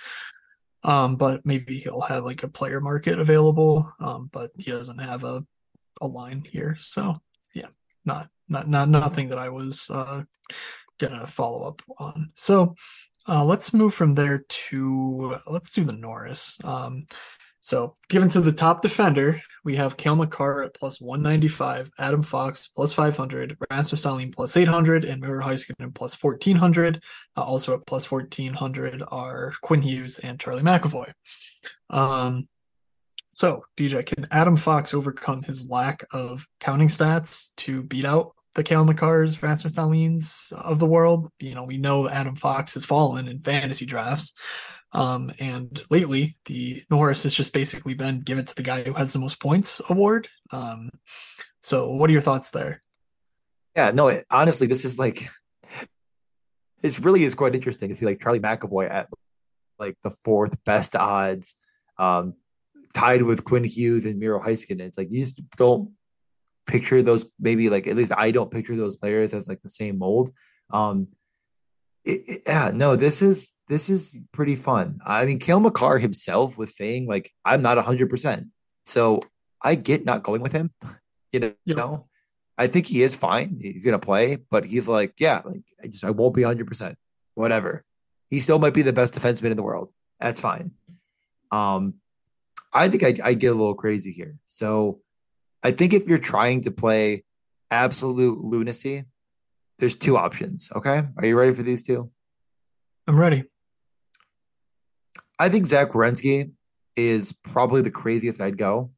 Um, 0.84 1.16
but 1.18 1.46
maybe 1.46 1.80
he'll 1.80 2.02
have 2.02 2.24
like 2.24 2.44
a 2.44 2.50
player 2.50 2.80
market 2.80 3.20
available. 3.20 3.92
Um, 4.00 4.30
but 4.32 4.52
he 4.58 4.72
doesn't 4.72 5.00
have 5.00 5.24
a 5.24 5.46
a 6.02 6.08
line 6.08 6.46
here, 6.50 6.78
so 6.80 7.20
yeah, 7.54 7.68
not 8.06 8.30
not 8.48 8.70
not 8.70 8.90
nothing 8.90 9.30
that 9.30 9.40
I 9.40 9.50
was 9.50 9.90
uh 9.90 10.24
gonna 10.98 11.28
follow 11.28 11.68
up 11.68 11.82
on. 12.00 12.32
So 12.36 12.76
uh, 13.28 13.44
let's 13.44 13.74
move 13.74 13.94
from 13.94 14.16
there 14.16 14.46
to 14.48 15.38
let's 15.48 15.72
do 15.72 15.84
the 15.84 15.94
Norris. 15.94 16.58
Um, 16.64 17.06
so, 17.62 17.98
given 18.08 18.30
to 18.30 18.42
the 18.42 18.54
top 18.54 18.82
defender, 18.82 19.42
we 19.66 19.76
have 19.76 19.98
Cale 19.98 20.16
Makar 20.16 20.64
at 20.64 20.74
plus 20.74 21.02
195, 21.02 21.92
Adam 22.00 22.24
Fox 22.24 22.70
plus 22.74 22.94
500, 22.94 23.58
Rasmus 23.70 24.02
Dahlin 24.02 24.34
plus 24.34 24.56
800, 24.56 25.04
and 25.04 25.22
Miro 25.22 25.44
Heiskanen 25.44 25.94
plus 25.94 26.22
1400. 26.22 27.04
Uh, 27.36 27.42
also 27.42 27.74
at 27.74 27.86
plus 27.86 28.10
1400 28.10 29.04
are 29.10 29.54
Quinn 29.62 29.82
Hughes 29.82 30.20
and 30.20 30.40
Charlie 30.40 30.64
McAvoy. 30.64 31.12
Um, 31.90 32.48
so, 33.34 33.66
DJ, 33.78 34.06
can 34.06 34.28
Adam 34.32 34.56
Fox 34.56 34.94
overcome 34.94 35.44
his 35.44 35.70
lack 35.70 36.06
of 36.12 36.48
counting 36.60 36.88
stats 36.88 37.54
to 37.58 37.84
beat 37.84 38.06
out 38.06 38.34
the 38.56 38.64
Cale 38.64 38.86
Makars, 38.86 39.42
Rasmus 39.42 39.74
Dahlins 39.74 40.54
of 40.54 40.80
the 40.80 40.86
world? 40.86 41.30
You 41.40 41.56
know, 41.56 41.66
we 41.66 41.78
know 41.78 42.08
Adam 42.08 42.36
Fox 42.36 42.74
has 42.76 42.86
fallen 42.86 43.28
in 43.28 43.42
fantasy 43.42 43.86
drafts. 43.86 44.34
Um, 44.92 45.32
and 45.40 45.82
lately, 45.90 46.38
the 46.46 46.84
Norris 46.90 47.24
has 47.24 47.34
just 47.34 47.54
basically 47.54 47.94
been 47.94 48.22
give 48.22 48.38
it 48.38 48.48
to 48.48 48.56
the 48.56 48.64
guy 48.64 48.84
who 48.84 48.94
has 48.94 49.14
the 49.14 49.20
most 49.20 49.40
points 49.40 49.82
award. 49.90 50.28
Um, 50.52 50.90
so, 51.62 51.92
what 51.92 52.10
are 52.10 52.14
your 52.14 52.22
thoughts 52.22 52.52
there? 52.52 52.82
Yeah, 53.76 53.92
no, 53.92 54.08
it, 54.08 54.26
honestly, 54.32 54.68
this 54.68 54.86
is 54.86 54.98
like, 54.98 55.30
this 56.82 57.00
really 57.00 57.24
is 57.24 57.36
quite 57.36 57.56
interesting 57.56 57.90
to 57.90 57.96
see 57.96 58.06
like 58.06 58.22
Charlie 58.22 58.40
McAvoy 58.40 58.90
at 58.90 59.10
like 59.78 59.96
the 60.04 60.10
fourth 60.10 60.62
best 60.64 60.96
odds, 60.96 61.56
um, 61.98 62.34
tied 62.94 63.22
with 63.22 63.44
Quinn 63.44 63.64
Hughes 63.64 64.06
and 64.06 64.20
Miro 64.20 64.42
Heiskanen. 64.42 64.82
It's 64.82 64.98
like 64.98 65.12
you 65.12 65.20
just 65.20 65.42
don't 65.58 65.92
picture 66.66 67.02
those, 67.04 67.32
maybe 67.40 67.70
like 67.70 67.88
at 67.88 67.96
least 67.96 68.12
I 68.16 68.32
don't 68.32 68.52
picture 68.52 68.76
those 68.76 68.98
players 68.98 69.34
as 69.34 69.48
like 69.48 69.62
the 69.62 69.70
same 69.70 70.00
mold. 70.00 70.32
Um, 70.72 71.08
it, 72.10 72.22
it, 72.28 72.42
yeah, 72.48 72.72
no, 72.74 72.96
this 72.96 73.22
is 73.22 73.54
this 73.68 73.90
is 73.90 74.18
pretty 74.32 74.56
fun. 74.56 75.00
I 75.06 75.26
mean, 75.26 75.40
Cale 75.40 75.60
Makar 75.60 76.00
himself 76.00 76.58
was 76.58 76.76
saying 76.76 77.08
like, 77.08 77.32
"I'm 77.46 77.62
not 77.62 77.78
100," 77.78 78.10
percent 78.10 78.48
so 78.90 79.22
I 79.62 79.76
get 79.76 80.04
not 80.04 80.24
going 80.24 80.42
with 80.42 80.52
him. 80.52 80.72
You 81.32 81.40
know, 81.40 81.54
you 81.64 81.76
know, 81.76 82.08
I 82.58 82.66
think 82.66 82.88
he 82.88 83.04
is 83.04 83.14
fine. 83.14 83.60
He's 83.62 83.86
gonna 83.86 84.00
play, 84.00 84.38
but 84.50 84.66
he's 84.66 84.88
like, 84.88 85.14
yeah, 85.20 85.44
like 85.46 85.62
I 85.80 85.86
just 85.86 86.04
I 86.04 86.10
won't 86.10 86.34
be 86.34 86.42
100. 86.42 86.66
percent 86.66 86.98
Whatever. 87.36 87.86
He 88.32 88.40
still 88.40 88.58
might 88.58 88.74
be 88.74 88.82
the 88.82 88.94
best 88.94 89.14
defenseman 89.14 89.52
in 89.52 89.56
the 89.56 89.62
world. 89.62 89.92
That's 90.20 90.42
fine. 90.42 90.72
Um, 91.52 92.02
I 92.74 92.90
think 92.90 93.04
I, 93.04 93.14
I 93.24 93.34
get 93.36 93.52
a 93.52 93.54
little 93.54 93.76
crazy 93.76 94.12
here. 94.12 94.40
So 94.48 95.02
I 95.62 95.70
think 95.70 95.94
if 95.94 96.08
you're 96.08 96.18
trying 96.18 96.62
to 96.64 96.72
play 96.72 97.26
absolute 97.70 98.44
lunacy, 98.44 99.06
there's 99.80 99.96
two 99.96 100.18
options. 100.18 100.70
Okay. 100.76 101.04
Are 101.18 101.26
you 101.26 101.38
ready 101.38 101.54
for 101.54 101.64
these 101.64 101.84
two? 101.84 102.12
I'm 103.08 103.20
ready. 103.20 103.46
I 105.40 105.50
think 105.50 105.66
Zach 105.66 105.92
Werenski 105.92 106.52
is 106.96 107.32
probably 107.32 107.82
the 107.82 107.92
craziest 107.92 108.42
I'd 108.42 108.58
go 108.58 108.92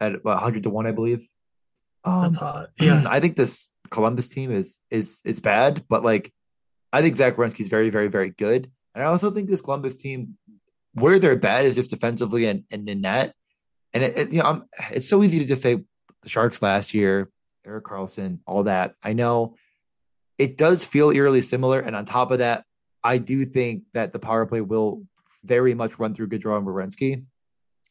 at 0.00 0.22
100 0.24 0.64
to 0.64 0.70
1, 0.70 0.86
I 0.86 0.92
believe. 0.92 1.26
Um, 2.04 2.22
That's 2.22 2.36
hot. 2.36 2.68
Yeah. 2.80 3.04
I 3.08 3.20
think 3.20 3.36
this 3.36 3.70
Columbus 3.90 4.28
team 4.28 4.50
is 4.50 4.80
is 4.90 5.20
is 5.24 5.40
bad, 5.40 5.84
but 5.88 6.02
like 6.02 6.32
I 6.92 7.00
think 7.00 7.16
Zach 7.16 7.36
Werenski 7.36 7.60
is 7.60 7.68
very, 7.68 7.90
very, 7.90 8.08
very 8.08 8.30
good. 8.30 8.70
And 8.94 9.02
I 9.02 9.06
also 9.06 9.30
think 9.30 9.48
this 9.48 9.62
Columbus 9.62 9.96
team, 9.96 10.36
where 10.94 11.18
they're 11.18 11.36
bad 11.36 11.64
is 11.64 11.74
just 11.74 11.90
defensively 11.90 12.44
and, 12.46 12.64
and 12.70 12.88
in 12.88 13.00
net. 13.00 13.32
And 13.94 14.02
it, 14.02 14.16
it, 14.16 14.32
you 14.32 14.42
know, 14.42 14.46
I'm, 14.46 14.64
it's 14.90 15.08
so 15.08 15.22
easy 15.22 15.38
to 15.38 15.46
just 15.46 15.62
say 15.62 15.76
the 16.22 16.28
Sharks 16.28 16.60
last 16.60 16.92
year, 16.92 17.30
Erik 17.66 17.84
Karlsson, 17.84 18.38
all 18.46 18.64
that. 18.64 18.94
I 19.02 19.12
know 19.12 19.56
it 20.38 20.56
does 20.56 20.84
feel 20.84 21.10
eerily 21.10 21.42
similar. 21.42 21.80
And 21.80 21.94
on 21.94 22.04
top 22.04 22.30
of 22.30 22.38
that, 22.38 22.64
I 23.04 23.18
do 23.18 23.44
think 23.44 23.84
that 23.94 24.12
the 24.12 24.18
power 24.18 24.46
play 24.46 24.60
will 24.60 25.02
very 25.44 25.74
much 25.74 25.98
run 25.98 26.14
through 26.14 26.28
Gaudreau 26.28 26.58
and 26.58 26.66
Werenski 26.66 27.24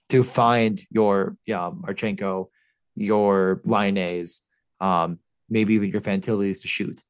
to 0.09 0.23
find 0.23 0.81
your 0.89 1.37
yeah, 1.45 1.69
Marchenko, 1.71 2.47
your 2.95 3.61
Laines, 3.63 4.41
um, 4.79 5.19
maybe 5.49 5.73
even 5.73 5.89
your 5.89 6.01
Fantillis 6.01 6.61
to 6.61 6.67
shoot. 6.67 7.01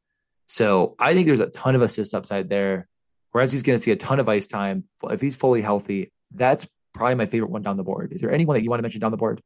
So 0.47 0.95
I 0.99 1.13
think 1.13 1.27
there's 1.27 1.39
a 1.39 1.47
ton 1.47 1.75
of 1.75 1.81
assist 1.81 2.13
upside 2.13 2.49
there. 2.49 2.87
Whereas 3.31 3.51
he's 3.51 3.63
going 3.63 3.77
to 3.77 3.81
see 3.81 3.91
a 3.91 3.95
ton 3.95 4.19
of 4.19 4.27
ice 4.27 4.47
time 4.47 4.83
if 5.09 5.21
he's 5.21 5.37
fully 5.37 5.61
healthy. 5.61 6.11
That's 6.33 6.67
probably 6.93 7.15
my 7.15 7.25
favorite 7.25 7.49
one 7.49 7.61
down 7.61 7.77
the 7.77 7.83
board. 7.83 8.11
Is 8.11 8.19
there 8.19 8.31
anyone 8.31 8.55
that 8.55 8.63
you 8.63 8.69
want 8.69 8.79
to 8.79 8.83
mention 8.83 8.99
down 8.99 9.11
the 9.11 9.17
board? 9.17 9.41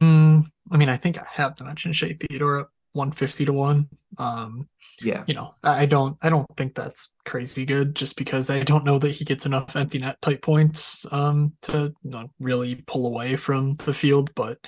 Mm, 0.00 0.46
I 0.70 0.76
mean, 0.76 0.88
I 0.88 0.96
think 0.96 1.18
I 1.18 1.26
have 1.34 1.54
to 1.56 1.64
mention 1.64 1.92
Shea 1.92 2.14
Theodore 2.14 2.60
at 2.60 2.66
150 2.92 3.46
to 3.46 3.52
1. 3.52 3.88
Um, 4.18 4.68
yeah. 5.00 5.24
You 5.26 5.34
know, 5.34 5.54
I 5.62 5.86
don't 5.86 6.16
I 6.22 6.30
don't 6.30 6.46
think 6.56 6.74
that's 6.74 7.10
crazy 7.24 7.64
good 7.64 7.94
just 7.94 8.16
because 8.16 8.50
I 8.50 8.62
don't 8.62 8.84
know 8.84 8.98
that 8.98 9.12
he 9.12 9.24
gets 9.24 9.46
enough 9.46 9.76
empty 9.76 9.98
net 9.98 10.20
type 10.22 10.42
points 10.42 11.06
um 11.12 11.52
to 11.62 11.94
you 12.02 12.10
know, 12.10 12.30
really 12.40 12.76
pull 12.86 13.06
away 13.06 13.36
from 13.36 13.74
the 13.74 13.92
field, 13.92 14.34
but 14.34 14.58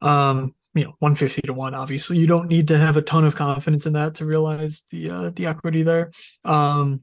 um 0.00 0.54
you 0.74 0.84
know 0.84 0.94
150 0.98 1.42
to 1.42 1.54
1 1.54 1.74
obviously 1.74 2.18
you 2.18 2.26
don't 2.26 2.48
need 2.48 2.68
to 2.68 2.76
have 2.76 2.96
a 2.96 3.02
ton 3.02 3.24
of 3.24 3.36
confidence 3.36 3.86
in 3.86 3.92
that 3.92 4.16
to 4.16 4.26
realize 4.26 4.84
the 4.90 5.10
uh, 5.10 5.30
the 5.30 5.46
equity 5.46 5.82
there 5.82 6.10
um 6.44 7.00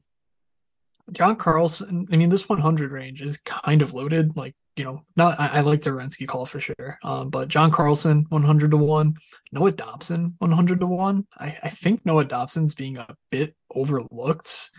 john 1.11 1.35
carlson 1.35 2.07
i 2.11 2.17
mean 2.17 2.29
this 2.29 2.49
100 2.49 2.91
range 2.91 3.21
is 3.21 3.37
kind 3.39 3.81
of 3.81 3.93
loaded 3.93 4.35
like 4.35 4.55
you 4.75 4.83
know 4.83 5.03
not 5.15 5.39
i, 5.39 5.59
I 5.59 5.61
like 5.61 5.81
the 5.81 5.89
Werenski 5.89 6.27
call 6.27 6.45
for 6.45 6.59
sure. 6.59 6.97
Um 7.03 7.29
but 7.29 7.47
john 7.47 7.71
carlson 7.71 8.25
100 8.29 8.71
to 8.71 8.77
1 8.77 9.15
noah 9.51 9.71
dobson 9.71 10.35
100 10.39 10.79
to 10.79 10.87
1 10.87 11.27
i, 11.39 11.57
I 11.63 11.69
think 11.69 12.05
noah 12.05 12.25
dobson's 12.25 12.75
being 12.75 12.97
a 12.97 13.07
bit 13.31 13.55
overlooked. 13.73 14.69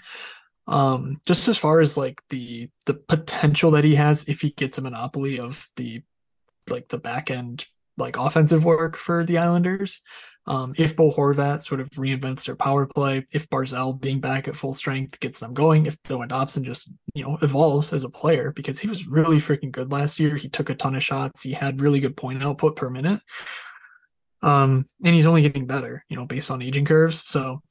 Um 0.67 1.21
just 1.27 1.49
as 1.49 1.59
far 1.59 1.81
as 1.81 1.97
like 1.97 2.23
the 2.31 2.71
the 2.87 2.95
potential 2.95 3.73
that 3.73 3.85
he 3.85 3.97
has 3.97 4.25
if 4.29 4.41
he 4.41 4.51
gets 4.51 4.79
a 4.79 4.83
monopoly 4.83 5.39
of 5.39 5.69
the 5.77 6.03
like 6.69 6.89
the 6.89 6.99
back 6.99 7.31
end 7.31 7.67
like 7.97 8.17
offensive 8.17 8.65
work 8.65 8.97
for 8.97 9.25
the 9.25 9.39
Islanders. 9.39 10.01
Um, 10.47 10.75
if 10.77 10.97
Bo 10.97 11.13
Horvat 11.13 11.65
sort 11.65 11.81
of 11.81 11.89
reinvents 11.91 12.47
their 12.47 12.57
power 12.57 12.87
play, 12.87 13.25
if 13.33 13.49
Barzal 13.49 14.01
being 14.01 14.21
back 14.21 14.49
at 14.49 14.57
full 14.57 14.73
strength 14.73 15.21
gets 15.21 15.39
them 15.39 15.55
going, 15.55 15.87
if 15.87 15.97
Noah 16.11 16.27
Dobson 16.27 16.65
just 16.65 16.91
you 17.15 17.25
know 17.25 17.39
evolves 17.43 17.93
as 17.93 18.05
a 18.05 18.11
player 18.11 18.53
because 18.53 18.81
he 18.81 18.89
was 18.89 19.07
really 19.07 19.37
freaking 19.37 19.71
good 19.71 19.93
last 19.93 20.19
year. 20.19 20.35
He 20.37 20.49
took 20.49 20.69
a 20.69 20.75
ton 20.75 20.97
of 20.97 21.03
shots. 21.05 21.43
He 21.43 21.53
had 21.53 21.81
really 21.81 22.01
good 22.01 22.17
point 22.17 22.43
output 22.43 22.77
per 22.77 22.89
minute. 22.89 23.21
Um, 24.43 24.87
and 25.05 25.15
he's 25.15 25.27
only 25.27 25.43
getting 25.43 25.67
better, 25.67 26.05
you 26.09 26.17
know, 26.17 26.27
based 26.27 26.51
on 26.51 26.63
aging 26.63 26.85
curves. 26.85 27.23
So 27.25 27.63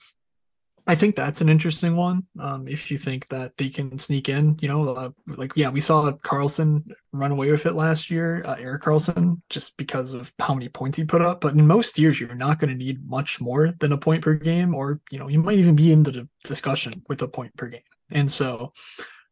I 0.92 0.96
think 0.96 1.16
that's 1.16 1.40
an 1.40 1.48
interesting 1.48 1.96
one. 1.96 2.24
Um, 2.38 2.68
if 2.68 2.92
you 2.92 2.98
think 2.98 3.30
that 3.30 3.56
they 3.56 3.70
can 3.70 3.98
sneak 3.98 4.28
in, 4.28 4.58
you 4.60 4.68
know, 4.68 4.94
uh, 4.94 5.12
like 5.26 5.54
yeah, 5.56 5.70
we 5.70 5.80
saw 5.80 6.12
Karlsson 6.12 6.84
run 7.14 7.32
away 7.32 7.50
with 7.50 7.66
it 7.66 7.76
last 7.76 8.12
year, 8.12 8.44
uh, 8.46 8.58
Erik 8.60 8.82
Karlsson, 8.82 9.42
just 9.50 9.78
because 9.78 10.12
of 10.12 10.34
how 10.38 10.54
many 10.54 10.68
points 10.68 10.98
he 10.98 11.06
put 11.06 11.22
up. 11.22 11.40
But 11.40 11.54
in 11.54 11.66
most 11.66 11.98
years, 11.98 12.20
you're 12.20 12.36
not 12.36 12.60
going 12.60 12.72
to 12.72 12.76
need 12.76 13.08
much 13.08 13.40
more 13.40 13.72
than 13.72 13.94
a 13.94 13.98
point 13.98 14.22
per 14.22 14.34
game, 14.34 14.76
or 14.76 15.00
you 15.10 15.18
know, 15.18 15.30
you 15.30 15.40
might 15.40 15.60
even 15.60 15.78
be 15.78 15.94
in 15.94 16.04
the 16.04 16.28
discussion 16.44 17.04
with 17.08 17.22
a 17.22 17.28
point 17.30 17.56
per 17.56 17.70
game. 17.70 17.80
And 18.10 18.30
so, 18.30 18.74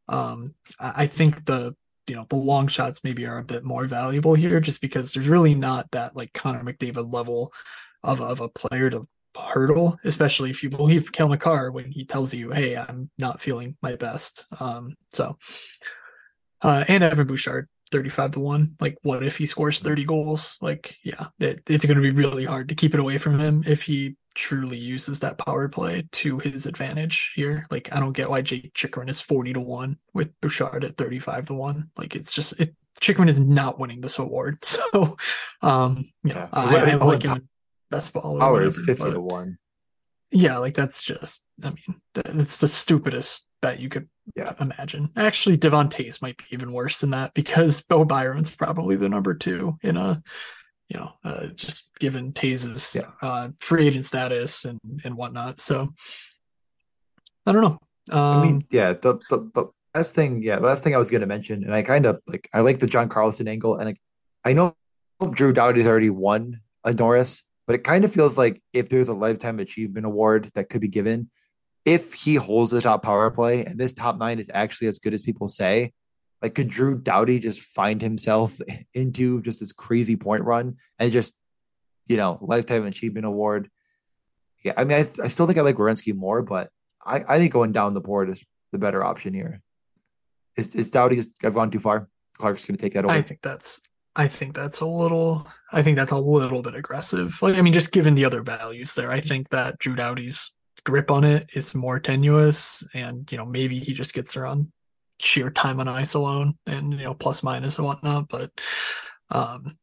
um, 0.07 0.53
I 0.80 1.07
think 1.07 1.43
the 1.43 1.76
you 2.07 2.16
know 2.16 2.26
the 2.30 2.38
long 2.38 2.70
shots 2.70 3.03
maybe 3.03 3.26
are 3.26 3.39
a 3.39 3.43
bit 3.43 3.66
more 3.66 3.84
valuable 3.84 4.34
here, 4.34 4.62
just 4.62 4.80
because 4.80 5.12
there's 5.12 5.28
really 5.28 5.55
not 5.55 5.91
that 5.91 6.16
like 6.16 6.32
Connor 6.32 6.64
McDavid 6.64 7.14
level 7.14 7.51
of 8.01 8.22
of 8.22 8.39
a 8.39 8.47
player 8.47 8.89
to 8.91 9.10
hurdle, 9.40 9.98
especially 10.04 10.50
if 10.50 10.64
you 10.64 10.70
believe 10.70 11.12
Cale 11.12 11.30
Makar 11.30 11.72
when 11.72 11.92
he 11.92 12.06
tells 12.06 12.34
you, 12.34 12.52
"Hey, 12.52 12.76
I'm 12.76 13.10
not 13.18 13.42
feeling 13.42 13.78
my 13.82 13.96
best." 13.96 14.46
Um, 14.60 14.96
so, 15.10 15.38
uh, 16.62 16.86
and 16.88 17.04
Evan 17.04 17.28
Bouchard, 17.28 17.68
thirty-five 17.92 18.32
to 18.32 18.40
one. 18.40 18.76
Like, 18.80 18.98
what 19.04 19.24
if 19.24 19.38
he 19.38 19.46
scores 19.46 19.80
thirty 19.80 20.06
goals? 20.06 20.58
Like, 20.62 20.98
yeah, 21.04 21.28
it, 21.40 21.62
it's 21.68 21.86
going 21.86 21.98
to 21.98 22.02
be 22.02 22.12
really 22.12 22.46
hard 22.46 22.70
to 22.70 22.76
keep 22.76 22.94
it 22.94 23.00
away 23.00 23.18
from 23.18 23.40
him 23.40 23.64
if 23.66 23.84
he 23.84 24.16
truly 24.36 24.78
uses 24.78 25.20
that 25.20 25.38
power 25.38 25.68
play 25.68 26.08
to 26.12 26.40
his 26.40 26.66
advantage 26.66 27.34
here. 27.36 27.66
Like, 27.70 27.94
I 27.94 28.00
don't 28.00 28.14
get 28.14 28.30
why 28.30 28.42
Jake 28.42 28.74
Chychrun 28.74 29.10
is 29.10 29.22
forty 29.22 29.54
to 29.54 29.62
one 29.62 29.98
with 30.14 30.32
Bouchard 30.42 30.84
at 30.84 30.98
thirty-five 30.98 31.48
to 31.48 31.54
one. 31.54 31.92
Like, 31.98 32.16
it's 32.16 32.32
just 32.32 32.60
it. 32.60 32.76
Chychrun 33.02 33.30
is 33.30 33.40
not 33.40 33.80
winning 33.80 34.02
this 34.02 34.20
award, 34.20 34.64
so 34.66 35.18
um, 35.62 36.10
you 36.24 36.34
know, 36.34 36.50
yeah. 36.54 36.60
I, 36.86 36.92
I 36.92 36.96
like 36.96 37.24
him 37.24 37.49
best 37.92 38.14
ball. 38.14 38.38
Or 38.38 38.40
Power 38.40 38.62
is 38.62 38.82
fifty 38.86 39.12
to 39.12 39.20
one. 39.20 39.58
Yeah, 40.32 40.58
like 40.58 40.76
that's 40.76 41.02
just. 41.02 41.44
I 41.64 41.70
mean, 41.70 42.02
it's 42.16 42.58
the 42.58 42.68
stupidest 42.68 43.46
bet 43.62 43.80
you 43.80 43.90
could 43.90 44.08
yeah. 44.36 44.54
imagine. 44.60 45.10
Actually, 45.16 45.58
Devon 45.58 45.90
Toews 45.90 46.22
might 46.22 46.38
be 46.38 46.46
even 46.52 46.72
worse 46.72 47.00
than 47.00 47.12
that 47.12 47.34
because 47.34 47.82
Bowen 47.90 48.08
Byram's 48.08 48.50
probably 48.50 48.96
the 48.96 49.10
number 49.10 49.34
two 49.34 49.78
in 49.82 49.98
a, 49.98 50.22
you 50.88 51.00
know, 51.00 51.14
uh, 51.24 51.48
just 51.48 51.88
given 52.00 52.34
Toews's 52.34 52.96
yeah. 52.96 53.12
uh, 53.22 53.50
free 53.60 53.88
agent 53.88 54.06
status 54.06 54.66
and 54.66 54.80
and 55.04 55.16
whatnot. 55.16 55.60
So 55.60 55.90
I 57.46 57.52
don't 57.52 57.64
know. 57.64 57.80
Um, 58.12 58.42
I 58.42 58.46
mean, 58.46 58.66
yeah, 58.70 58.94
the, 58.94 59.20
the 59.30 59.50
the 59.54 59.66
last 59.96 60.16
thing, 60.16 60.42
yeah, 60.44 60.58
last 60.58 60.84
thing 60.84 60.96
I 60.96 61.00
was 61.00 61.10
going 61.10 61.22
to 61.22 61.28
mention, 61.28 61.64
and 61.64 61.74
I 61.74 61.82
kind 61.82 62.06
of 62.06 62.22
like 62.28 62.50
I 62.54 62.62
like 62.62 62.80
the 62.80 62.88
John 62.88 63.10
Carlson 63.10 63.48
angle, 63.48 63.76
and 63.76 63.90
I, 63.90 64.50
I 64.50 64.54
know 64.54 64.76
Drew 65.32 65.54
Doughty's 65.54 65.88
already 65.88 66.10
won 66.10 66.62
a 66.84 66.94
Norris, 66.94 67.44
but 67.70 67.76
it 67.76 67.84
kind 67.84 68.03
of 68.03 68.11
feels 68.11 68.36
like 68.36 68.63
if 68.74 68.89
there's 68.89 69.09
a 69.09 69.13
lifetime 69.13 69.59
achievement 69.59 70.03
award 70.03 70.49
that 70.55 70.70
could 70.70 70.82
be 70.82 70.88
given, 70.88 71.30
if 71.86 72.13
he 72.13 72.34
holds 72.34 72.72
the 72.72 72.82
top 72.82 73.03
power 73.03 73.30
play 73.30 73.63
and 73.63 73.80
this 73.80 73.93
top 73.93 74.17
nine 74.17 74.39
is 74.39 74.49
actually 74.51 74.88
as 74.88 74.97
good 74.97 75.13
as 75.13 75.22
people 75.22 75.47
say, 75.47 75.93
like 76.41 76.55
could 76.55 76.67
Drew 76.67 76.97
Doughty 76.97 77.38
just 77.38 77.59
find 77.59 78.01
himself 78.01 78.59
into 78.95 79.43
just 79.43 79.59
this 79.59 79.72
crazy 79.72 80.15
point 80.15 80.45
run 80.45 80.78
and 80.97 81.11
just, 81.11 81.36
you 82.07 82.17
know, 82.17 82.39
lifetime 82.41 82.88
achievement 82.88 83.28
award? 83.28 83.70
Yeah, 84.63 84.74
I 84.76 84.84
mean, 84.84 84.97
I, 84.97 85.26
I 85.26 85.28
still 85.28 85.45
think 85.45 85.59
I 85.59 85.61
like 85.61 85.76
Werenski 85.76 86.15
more, 86.15 86.41
but 86.41 86.72
I, 87.05 87.24
I 87.28 87.38
think 87.38 87.53
going 87.53 87.72
down 87.72 87.93
the 87.93 88.01
board 88.01 88.32
is 88.32 88.43
the 88.72 88.80
better 88.80 89.03
option 89.03 89.32
here. 89.32 89.61
Is 90.57 90.74
is 90.74 90.89
Doughty? 90.89 91.22
I've 91.43 91.53
gone 91.53 91.70
too 91.70 91.80
far. 91.80 92.09
Clark's 92.39 92.65
going 92.65 92.78
to 92.78 92.82
take 92.82 92.93
that 92.93 93.05
over. 93.05 93.13
I 93.13 93.22
think 93.22 93.41
that's 93.43 93.80
I 94.20 94.28
think 94.28 94.53
that's 94.53 94.82
a 94.82 94.86
little 94.86 95.47
I 95.72 95.82
think 95.82 95.95
that's 95.95 96.11
a 96.11 96.17
little 96.17 96.61
bit 96.61 96.76
aggressive. 96.76 97.41
Like 97.41 97.55
I 97.55 97.61
mean, 97.61 97.72
just 97.72 97.93
given 97.93 98.15
the 98.15 98.26
other 98.26 98.41
values 98.41 98.93
there, 98.93 99.11
I 99.11 99.22
think 99.22 99.47
that 99.49 99.80
Drew 99.80 99.95
Doughty's 99.95 100.51
grip 100.84 101.09
on 101.09 101.24
it 101.24 101.49
is 101.55 101.74
more 101.74 102.01
tenuous 102.01 102.84
and 102.93 103.32
you 103.32 103.38
know, 103.38 103.45
maybe 103.45 103.80
he 103.80 103.93
just 103.93 104.13
gets 104.13 104.36
around 104.36 104.74
sheer 105.22 105.49
time 105.49 105.80
on 105.80 105.88
ice 105.88 106.15
alone 106.15 106.55
and 106.65 106.91
you 106.91 107.05
know, 107.05 107.13
plus 107.13 107.43
minus 107.43 107.78
and 107.78 107.86
whatnot. 107.86 108.28
But 108.28 108.51
um 109.30 109.78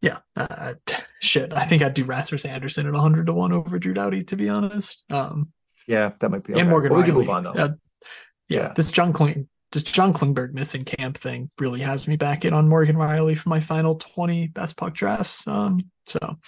yeah, 0.00 0.18
uh, 0.34 0.74
shit. 1.20 1.52
I 1.52 1.66
think 1.66 1.82
I'd 1.82 1.92
do 1.92 2.04
Rasmus 2.04 2.46
Andersson 2.46 2.86
at 2.86 2.92
100 2.92 3.26
to 3.26 3.34
1 3.34 3.52
over 3.52 3.78
Drew 3.78 3.94
Doughty, 3.94 4.24
to 4.24 4.36
be 4.36 4.48
honest. 4.48 5.04
Um, 5.10 5.52
yeah, 5.86 6.10
that 6.18 6.28
might 6.28 6.42
be. 6.42 6.54
And 6.54 6.62
okay. 6.62 6.68
Morgan 6.68 6.90
well, 6.90 7.00
We 7.02 7.06
can 7.06 7.14
move 7.14 7.30
on, 7.30 7.44
though. 7.44 7.52
Uh, 7.52 7.68
yeah, 8.48 8.62
yeah, 8.62 8.72
this 8.74 8.90
John 8.90 9.12
Clean 9.12 9.46
just 9.72 9.92
John 9.92 10.12
Klingberg 10.12 10.52
missing 10.52 10.84
camp 10.84 11.18
thing 11.18 11.50
really 11.58 11.80
has 11.80 12.06
me 12.06 12.16
back 12.16 12.44
in 12.44 12.52
on 12.52 12.68
Morgan 12.68 12.96
Rielly 12.96 13.36
for 13.36 13.48
my 13.48 13.60
final 13.60 13.96
20 13.96 14.48
best 14.48 14.76
puck 14.76 14.94
drafts. 14.94 15.46
Um, 15.46 15.80
so 16.06 16.38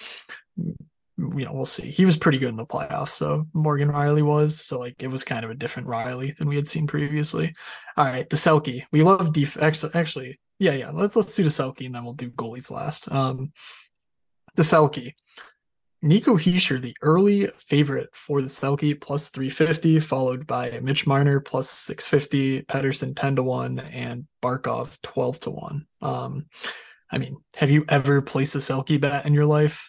you 0.56 1.44
know, 1.44 1.52
we'll 1.52 1.66
see. 1.66 1.90
He 1.90 2.04
was 2.04 2.16
pretty 2.16 2.38
good 2.38 2.48
in 2.48 2.56
the 2.56 2.66
playoffs, 2.66 3.10
so 3.10 3.46
Morgan 3.52 3.88
Rielly 3.88 4.22
was. 4.22 4.60
So 4.60 4.78
like 4.78 5.02
it 5.02 5.08
was 5.08 5.24
kind 5.24 5.44
of 5.44 5.50
a 5.50 5.54
different 5.54 5.88
Rielly 5.88 6.36
than 6.36 6.48
we 6.48 6.56
had 6.56 6.66
seen 6.66 6.86
previously. 6.86 7.54
All 7.96 8.04
right, 8.04 8.28
the 8.28 8.36
Selke. 8.36 8.84
We 8.90 9.02
love 9.02 9.32
def 9.32 9.56
actually, 9.62 10.40
yeah, 10.58 10.72
yeah. 10.72 10.90
Let's 10.90 11.16
let's 11.16 11.34
do 11.34 11.42
the 11.44 11.50
Selke 11.50 11.86
and 11.86 11.94
then 11.94 12.04
we'll 12.04 12.14
do 12.14 12.30
goalies 12.30 12.70
last. 12.70 13.10
Um 13.10 13.52
the 14.56 14.62
Selke. 14.62 15.12
Nico 16.04 16.36
Hischier, 16.36 16.78
the 16.78 16.94
early 17.00 17.46
favorite 17.56 18.10
for 18.12 18.42
the 18.42 18.48
Selke, 18.48 19.00
plus 19.00 19.30
350, 19.30 20.00
followed 20.00 20.46
by 20.46 20.78
Mitch 20.82 21.06
Marner, 21.06 21.40
plus 21.40 21.70
650, 21.70 22.64
Pettersson 22.64 23.16
10 23.16 23.36
to 23.36 23.42
1, 23.42 23.78
and 23.78 24.26
Barkov 24.42 24.98
12 25.02 25.40
to 25.40 25.50
1. 25.50 25.86
Um, 26.02 26.46
I 27.10 27.16
mean, 27.16 27.38
have 27.54 27.70
you 27.70 27.86
ever 27.88 28.20
placed 28.20 28.54
a 28.54 28.58
Selke 28.58 29.00
bet 29.00 29.24
in 29.24 29.32
your 29.32 29.46
life? 29.46 29.88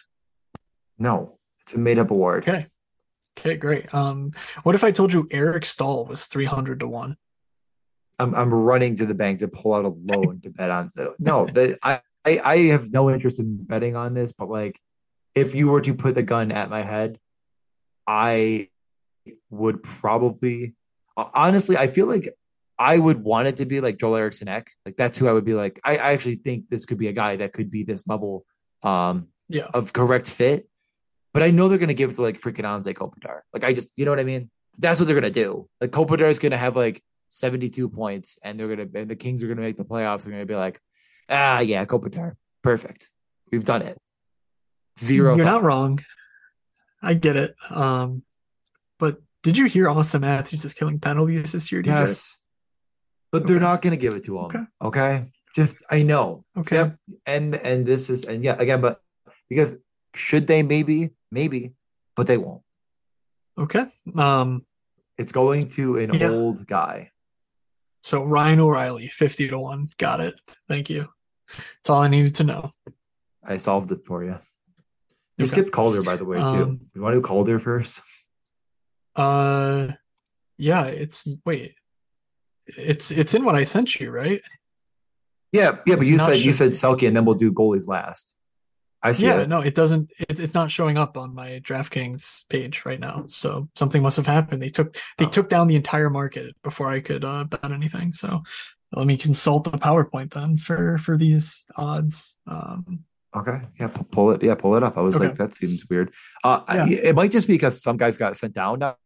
No, 0.98 1.38
it's 1.60 1.74
a 1.74 1.78
made 1.78 1.98
up 1.98 2.10
award. 2.10 2.48
Okay. 2.48 2.66
Okay, 3.38 3.58
great. 3.58 3.92
Um, 3.92 4.32
what 4.62 4.74
if 4.74 4.84
I 4.84 4.92
told 4.92 5.12
you 5.12 5.28
Eric 5.30 5.66
Staal 5.66 6.06
was 6.06 6.24
300 6.28 6.80
to 6.80 6.88
1? 6.88 7.14
I'm, 8.18 8.34
I'm 8.34 8.54
running 8.54 8.96
to 8.96 9.04
the 9.04 9.12
bank 9.12 9.40
to 9.40 9.48
pull 9.48 9.74
out 9.74 9.84
a 9.84 9.88
loan 9.88 10.40
to 10.44 10.48
bet 10.48 10.70
on. 10.70 10.90
No, 11.18 11.44
the, 11.44 11.78
I, 11.82 12.00
I, 12.24 12.40
I 12.42 12.56
have 12.68 12.90
no 12.90 13.10
interest 13.10 13.38
in 13.38 13.62
betting 13.64 13.96
on 13.96 14.14
this, 14.14 14.32
but 14.32 14.48
like, 14.48 14.80
if 15.36 15.54
you 15.54 15.68
were 15.68 15.80
to 15.82 15.94
put 15.94 16.14
the 16.16 16.22
gun 16.24 16.50
at 16.50 16.68
my 16.70 16.82
head, 16.82 17.20
I 18.06 18.68
would 19.50 19.82
probably 19.82 20.74
honestly, 21.16 21.76
I 21.76 21.86
feel 21.86 22.06
like 22.06 22.34
I 22.78 22.98
would 22.98 23.22
want 23.22 23.48
it 23.48 23.56
to 23.56 23.66
be 23.66 23.80
like 23.80 23.98
Joel 23.98 24.16
Eriksson 24.16 24.48
Ek. 24.48 24.70
Like 24.84 24.96
that's 24.96 25.16
who 25.18 25.28
I 25.28 25.32
would 25.32 25.44
be 25.44 25.54
like. 25.54 25.80
I, 25.84 25.96
I 25.96 26.12
actually 26.12 26.36
think 26.36 26.68
this 26.68 26.84
could 26.84 26.98
be 26.98 27.08
a 27.08 27.12
guy 27.12 27.36
that 27.36 27.52
could 27.52 27.70
be 27.70 27.84
this 27.84 28.06
level 28.08 28.44
um 28.82 29.28
Yeah. 29.48 29.66
of 29.72 29.92
correct 29.92 30.28
fit. 30.28 30.68
But 31.32 31.42
I 31.42 31.50
know 31.50 31.68
they're 31.68 31.78
gonna 31.78 31.94
give 31.94 32.10
it 32.10 32.16
to 32.16 32.22
like 32.22 32.40
freaking 32.40 32.64
Anze 32.64 32.92
Kopitar. 32.94 33.40
Like 33.52 33.64
I 33.64 33.72
just 33.72 33.90
you 33.96 34.04
know 34.04 34.10
what 34.10 34.20
I 34.20 34.24
mean? 34.24 34.50
That's 34.78 35.00
what 35.00 35.06
they're 35.06 35.16
gonna 35.16 35.30
do. 35.30 35.68
Like 35.80 35.90
Kopitar 35.90 36.28
is 36.28 36.38
gonna 36.38 36.56
have 36.58 36.76
like 36.76 37.02
72 37.30 37.88
points 37.88 38.38
and 38.44 38.58
they're 38.60 38.68
gonna 38.68 38.88
and 38.94 39.10
the 39.10 39.16
Kings 39.16 39.42
are 39.42 39.48
gonna 39.48 39.60
make 39.62 39.76
the 39.76 39.84
playoffs. 39.84 40.22
They're 40.22 40.32
gonna 40.32 40.46
be 40.46 40.54
like, 40.54 40.80
ah 41.28 41.60
yeah, 41.60 41.84
Kopitar. 41.86 42.34
Perfect. 42.62 43.10
We've 43.50 43.64
done 43.64 43.82
it. 43.82 43.98
0 44.98 45.36
You're 45.36 45.44
thought. 45.44 45.52
not 45.52 45.62
wrong. 45.62 46.00
I 47.02 47.14
get 47.14 47.36
it. 47.36 47.54
Um, 47.70 48.22
but 48.98 49.20
did 49.42 49.56
you 49.58 49.66
hear 49.66 49.86
Auston 49.86 50.20
Matthews 50.22 50.60
is 50.60 50.62
just 50.62 50.76
killing 50.78 50.98
penalties 50.98 51.52
this 51.52 51.70
year? 51.70 51.82
DJ? 51.82 51.86
Yes. 51.86 52.36
But 53.32 53.46
they're 53.46 53.56
Okay. 53.56 53.64
not 53.64 53.82
gonna 53.82 53.96
give 53.96 54.14
it 54.14 54.24
to 54.24 54.38
him. 54.38 54.44
Okay. 54.46 54.62
Okay. 54.82 55.24
Just 55.54 55.82
I 55.90 56.02
know. 56.02 56.44
Okay. 56.56 56.76
Yep. 56.76 56.98
And 57.26 57.54
and 57.56 57.84
this 57.86 58.08
is 58.10 58.24
and 58.24 58.42
yeah, 58.44 58.56
again, 58.58 58.80
but 58.80 59.00
because 59.48 59.74
should 60.14 60.46
they 60.46 60.62
maybe, 60.62 61.10
maybe, 61.30 61.74
but 62.14 62.26
they 62.26 62.38
won't. 62.38 62.62
Okay. 63.58 63.84
Um, 64.14 64.64
It's 65.18 65.32
going 65.32 65.66
to 65.68 65.96
an 65.98 66.14
Yeah. 66.14 66.30
old 66.30 66.66
guy. 66.66 67.10
so 68.02 68.22
Ryan 68.24 68.60
O'Reilly, 68.60 69.08
50 69.08 69.48
to 69.48 69.58
1. 69.58 69.90
Got 69.98 70.20
it. 70.20 70.34
Thank 70.68 70.88
you. 70.90 71.08
That's 71.56 71.90
all 71.90 72.02
I 72.02 72.08
needed 72.08 72.34
to 72.36 72.44
know. 72.44 72.72
I 73.42 73.56
solved 73.56 73.90
it 73.90 74.04
for 74.06 74.22
you. 74.24 74.38
You 75.38 75.44
Okay. 75.44 75.50
skipped 75.50 75.72
Calder, 75.72 76.02
by 76.02 76.16
the 76.16 76.24
way, 76.24 76.36
too. 76.38 76.42
Um, 76.44 76.80
you 76.94 77.02
want 77.02 77.14
to 77.14 77.20
do 77.20 77.26
Calder 77.26 77.58
first? 77.58 78.00
Uh 79.14 79.92
yeah, 80.58 80.84
it's 80.86 81.26
wait. 81.44 81.72
It's 82.66 83.10
it's 83.10 83.34
in 83.34 83.44
what 83.44 83.54
I 83.54 83.64
sent 83.64 83.98
you, 84.00 84.10
right? 84.10 84.40
Yeah, 85.52 85.78
yeah, 85.86 85.96
but 85.96 86.06
you 86.06 86.18
said 86.18 86.38
you 86.38 86.52
said 86.52 86.72
Selke, 86.72 87.06
and 87.06 87.16
then 87.16 87.24
we'll 87.24 87.34
do 87.36 87.52
goalies 87.52 87.86
last. 87.88 88.34
I 89.02 89.12
see 89.12 89.26
Yeah, 89.26 89.40
it. 89.42 89.48
no, 89.48 89.60
it 89.60 89.74
doesn't 89.74 90.10
it, 90.18 90.40
it's 90.40 90.54
not 90.54 90.70
showing 90.70 90.98
up 90.98 91.16
on 91.16 91.34
my 91.34 91.60
DraftKings 91.60 92.48
page 92.48 92.82
right 92.84 92.98
now. 93.00 93.24
So 93.28 93.68
something 93.76 94.02
must 94.02 94.16
have 94.16 94.26
happened. 94.26 94.60
They 94.62 94.68
took 94.70 94.96
they 95.18 95.26
Oh. 95.26 95.30
took 95.30 95.48
down 95.48 95.68
the 95.68 95.76
entire 95.76 96.10
market 96.10 96.54
before 96.62 96.88
I 96.88 97.00
could 97.00 97.24
uh 97.24 97.44
bet 97.44 97.70
anything. 97.70 98.12
So 98.12 98.42
let 98.92 99.06
me 99.06 99.16
consult 99.16 99.64
the 99.64 99.70
PowerPoint 99.72 100.32
then 100.34 100.56
for 100.58 100.98
for 100.98 101.16
these 101.16 101.64
odds. 101.76 102.36
Um 102.46 103.04
Okay, 103.36 103.60
yeah, 103.78 103.88
pu- 103.88 104.04
pull 104.04 104.30
it. 104.30 104.42
Yeah, 104.42 104.54
pull 104.54 104.76
it 104.76 104.82
up. 104.82 104.96
I 104.96 105.02
was 105.02 105.16
Okay. 105.16 105.28
like, 105.28 105.36
that 105.38 105.54
seems 105.54 105.86
weird. 105.90 106.12
Uh, 106.42 106.62
I- 106.66 106.88
it 106.88 107.14
might 107.14 107.30
just 107.30 107.46
be 107.46 107.54
because 107.54 107.82
some 107.82 107.96
guys 107.98 108.16
got 108.16 108.36
sent 108.38 108.54
down 108.54 108.78
now. 108.78 108.96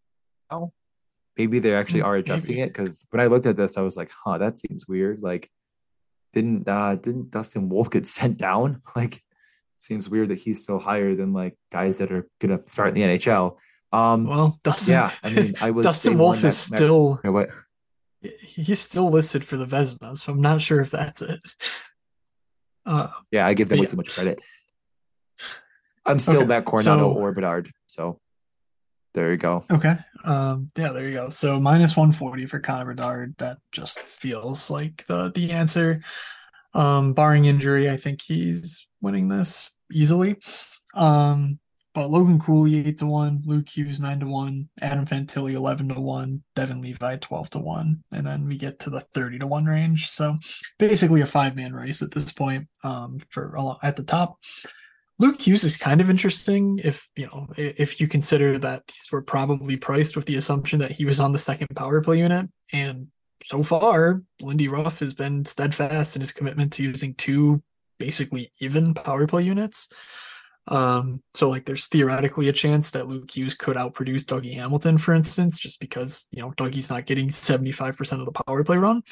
Maybe 1.36 1.58
they 1.58 1.74
actually 1.74 2.02
Mm, 2.02 2.06
are 2.06 2.16
adjusting 2.16 2.56
maybe. 2.56 2.62
it 2.62 2.74
because 2.74 3.06
when 3.10 3.20
I 3.20 3.26
looked 3.26 3.46
at 3.46 3.56
this, 3.56 3.76
I 3.76 3.80
was 3.82 3.96
like, 3.96 4.10
huh, 4.24 4.38
that 4.38 4.58
seems 4.58 4.86
weird. 4.86 5.20
Like, 5.20 5.50
didn't 6.32 6.68
uh 6.68 6.94
didn't 6.96 7.30
Dustin 7.30 7.68
Wolf 7.68 7.90
get 7.90 8.06
sent 8.06 8.38
down? 8.38 8.82
Like, 8.96 9.22
seems 9.78 10.08
weird 10.10 10.28
that 10.28 10.38
he's 10.38 10.62
still 10.62 10.78
higher 10.78 11.14
than 11.16 11.32
like 11.32 11.56
guys 11.72 11.96
that 11.98 12.12
are 12.12 12.28
gonna 12.40 12.60
start 12.66 12.88
in 12.90 12.94
the 12.94 13.02
NHL. 13.18 13.56
Um, 13.92 14.26
well, 14.26 14.60
Dustin 14.62 14.92
yeah, 14.92 15.12
I 15.24 15.30
mean, 15.30 15.54
I 15.60 15.70
was 15.70 15.84
Dustin 15.86 16.18
Wolf 16.18 16.44
is 16.44 16.58
still 16.58 17.18
you 17.24 17.30
know 17.30 17.32
what? 17.32 17.48
he's 18.42 18.78
still 18.80 19.08
listed 19.10 19.44
for 19.44 19.56
the 19.56 19.64
Vezina, 19.66 20.18
so 20.18 20.32
I'm 20.32 20.40
not 20.42 20.60
sure 20.60 20.80
if 20.82 20.90
that's 20.90 21.22
it. 21.22 21.40
Uh 22.86 23.08
Yeah, 23.30 23.46
I 23.46 23.54
give 23.54 23.68
them 23.68 23.78
But 23.78 23.80
way 23.80 23.86
yeah. 23.86 23.90
too 23.90 23.96
much 23.96 24.10
credit. 24.10 24.40
I'm 26.06 26.18
still 26.18 26.38
Okay, 26.38 26.46
Matt 26.46 26.64
Coronato 26.64 26.82
so- 26.82 27.12
or 27.12 27.32
Bedard. 27.32 27.70
So 27.86 28.18
there 29.14 29.30
you 29.32 29.36
go. 29.38 29.64
Okay. 29.70 29.96
Um, 30.24 30.68
yeah, 30.76 30.92
there 30.92 31.06
you 31.08 31.14
go. 31.14 31.30
So 31.30 31.58
minus 31.60 31.96
140 31.96 32.46
for 32.46 32.60
Connor 32.60 32.94
Bedard. 32.94 33.34
That 33.38 33.58
just 33.72 33.98
feels 33.98 34.70
like 34.70 35.04
the 35.06 35.30
the 35.34 35.50
answer. 35.52 36.02
Um, 36.74 37.14
barring 37.14 37.46
injury, 37.46 37.90
I 37.90 37.96
think 37.96 38.22
he's 38.22 38.86
winning 39.00 39.28
this 39.28 39.68
easily. 39.92 40.36
Um, 40.94 41.58
but 41.92 42.10
Logan 42.10 42.38
Cooley 42.38 42.86
8 42.86 42.98
to 42.98 43.06
1, 43.06 43.42
Luke 43.46 43.68
Hughes 43.68 44.00
9 44.00 44.20
to 44.20 44.26
1, 44.26 44.68
Adam 44.80 45.06
Fantilli 45.06 45.54
11 45.54 45.88
to 45.88 46.00
1, 46.00 46.42
Devon 46.54 46.80
Levi 46.80 47.16
12 47.16 47.50
to 47.50 47.58
1, 47.58 48.04
and 48.12 48.26
then 48.26 48.46
we 48.46 48.56
get 48.56 48.78
to 48.80 48.90
the 48.90 49.00
30 49.12 49.40
to 49.40 49.46
1 49.46 49.64
range. 49.64 50.10
So 50.10 50.36
basically 50.78 51.20
a 51.20 51.26
five-man 51.26 51.72
race 51.72 52.02
at 52.02 52.12
this 52.12 52.32
point 52.32 52.68
um 52.84 53.18
for 53.30 53.76
at 53.82 53.96
the 53.96 54.04
top. 54.04 54.38
Luke 55.18 55.40
Hughes 55.40 55.64
is 55.64 55.76
kind 55.76 56.00
of 56.00 56.08
interesting 56.08 56.80
if 56.82 57.08
you 57.16 57.26
know 57.26 57.48
if 57.58 58.00
you 58.00 58.08
consider 58.08 58.58
that 58.58 58.86
these 58.86 59.08
were 59.12 59.22
probably 59.22 59.76
priced 59.76 60.16
with 60.16 60.24
the 60.26 60.36
assumption 60.36 60.78
that 60.78 60.92
he 60.92 61.04
was 61.04 61.20
on 61.20 61.32
the 61.32 61.38
second 61.38 61.68
power 61.76 62.00
play 62.00 62.18
unit, 62.18 62.48
and 62.72 63.08
so 63.44 63.62
far 63.62 64.22
Lindy 64.40 64.68
Ruff 64.68 65.00
has 65.00 65.12
been 65.12 65.44
steadfast 65.44 66.16
in 66.16 66.20
his 66.20 66.32
commitment 66.32 66.72
to 66.74 66.82
using 66.82 67.14
two 67.14 67.62
basically 67.98 68.50
even 68.60 68.94
power 68.94 69.26
play 69.26 69.42
units. 69.42 69.88
Um, 70.70 71.20
so 71.34 71.50
like 71.50 71.66
there's 71.66 71.88
theoretically 71.88 72.48
a 72.48 72.52
chance 72.52 72.92
that 72.92 73.08
Luke 73.08 73.30
Hughes 73.30 73.54
could 73.54 73.76
outproduce 73.76 74.24
Dougie 74.24 74.54
Hamilton, 74.54 74.98
for 74.98 75.12
instance, 75.12 75.58
just 75.58 75.80
because 75.80 76.26
you 76.30 76.40
know 76.40 76.52
Dougie's 76.52 76.88
not 76.88 77.06
getting 77.06 77.28
75% 77.28 78.20
of 78.20 78.24
the 78.24 78.32
power 78.32 78.62
play 78.64 78.76
run. 78.76 79.02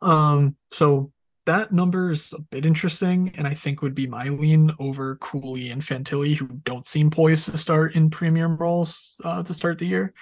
Um, 0.00 0.56
so 0.72 1.12
that 1.44 1.72
number 1.72 2.10
is 2.10 2.32
a 2.32 2.40
bit 2.40 2.64
interesting, 2.64 3.32
and 3.36 3.46
I 3.46 3.54
think 3.54 3.82
would 3.82 3.94
be 3.94 4.06
my 4.06 4.28
lean 4.28 4.70
over 4.78 5.16
Cooley 5.16 5.70
and 5.70 5.82
Fantilli, 5.82 6.34
who 6.34 6.46
don't 6.64 6.86
seem 6.86 7.10
poised 7.10 7.50
to 7.50 7.58
start 7.58 7.94
in 7.94 8.10
premium 8.10 8.56
roles 8.56 9.20
uh, 9.24 9.42
to 9.42 9.54
start 9.54 9.78
the 9.78 9.86
year. 9.86 10.14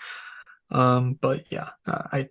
Um, 0.72 1.14
but 1.20 1.44
yeah, 1.50 1.70
uh, 1.86 2.02
I 2.12 2.28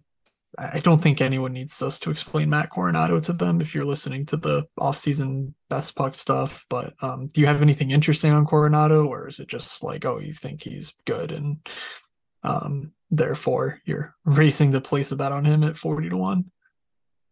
I 0.60 0.82
don't 0.84 1.02
think 1.02 1.22
anyone 1.22 1.54
needs 1.54 1.82
us 1.82 2.00
to 2.00 2.12
explain 2.12 2.50
Matt 2.50 2.70
Coronato 2.72 3.24
to 3.24 3.34
them 3.34 3.62
if 3.62 3.74
you're 3.74 3.86
listening 3.86 4.26
to 4.28 4.38
the 4.38 4.68
off-season 4.78 5.56
best 5.70 5.96
puck 5.96 6.16
stuff. 6.16 6.66
But 6.70 6.94
um, 7.02 7.28
do 7.28 7.40
you 7.40 7.48
have 7.48 7.62
anything 7.62 7.92
interesting 7.92 8.32
on 8.32 8.46
Coronato, 8.46 9.08
or 9.08 9.28
is 9.28 9.40
it 9.40 9.48
just 9.48 9.84
like, 9.84 10.06
oh, 10.06 10.20
you 10.20 10.34
think 10.34 10.64
he's 10.64 10.94
good 11.06 11.32
and 11.32 11.58
um, 12.44 12.92
therefore 13.10 13.80
you're 13.86 14.16
racing 14.26 14.72
the 14.72 14.82
place 14.82 15.12
bet 15.12 15.32
on 15.32 15.46
him 15.46 15.64
at 15.64 15.78
forty 15.78 16.10
to 16.10 16.18
one? 16.18 16.52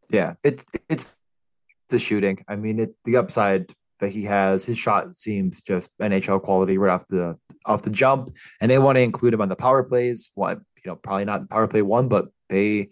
Yeah, 0.10 0.36
it 0.44 0.64
it's 0.88 1.16
the 1.90 2.00
shooting. 2.00 2.44
I 2.48 2.56
mean, 2.56 2.80
it 2.80 2.96
the 3.04 3.18
upside 3.18 3.74
that 4.00 4.10
he 4.10 4.24
has, 4.24 4.64
his 4.64 4.78
shot 4.78 5.18
seems 5.18 5.62
just 5.62 5.92
NHL 6.00 6.42
quality 6.42 6.78
right 6.78 6.94
off 6.94 7.06
the 7.10 7.38
off 7.66 7.82
the 7.82 7.90
jump, 7.90 8.32
and 8.62 8.72
they 8.72 8.80
want 8.80 8.96
to 8.98 9.02
include 9.02 9.34
him 9.34 9.42
on 9.42 9.50
the 9.50 9.56
power 9.56 9.84
plays. 9.84 10.30
What 10.36 10.60
you 10.84 10.92
know, 10.92 10.96
probably 10.96 11.26
not 11.26 11.50
power 11.50 11.68
play 11.68 11.82
one, 11.82 12.08
but 12.08 12.28
they, 12.50 12.90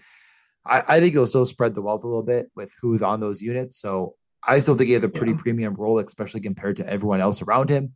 I, 0.66 0.84
I 0.88 1.00
think 1.00 1.14
he'll 1.14 1.28
still 1.28 1.46
spread 1.46 1.76
the 1.76 1.82
wealth 1.82 2.04
a 2.04 2.08
little 2.08 2.24
bit 2.24 2.50
with 2.56 2.74
who's 2.82 3.02
on 3.02 3.20
those 3.20 3.42
units. 3.42 3.78
So 3.78 4.16
I 4.44 4.60
still 4.60 4.76
think 4.76 4.88
he 4.88 4.94
has 4.94 5.04
a 5.04 5.10
pretty 5.10 5.32
Yeah. 5.34 5.40
premium 5.42 5.74
role, 5.76 6.00
especially 6.00 6.42
compared 6.42 6.78
to 6.78 6.88
everyone 6.88 7.22
else 7.22 7.42
around 7.42 7.70
him. 7.70 7.94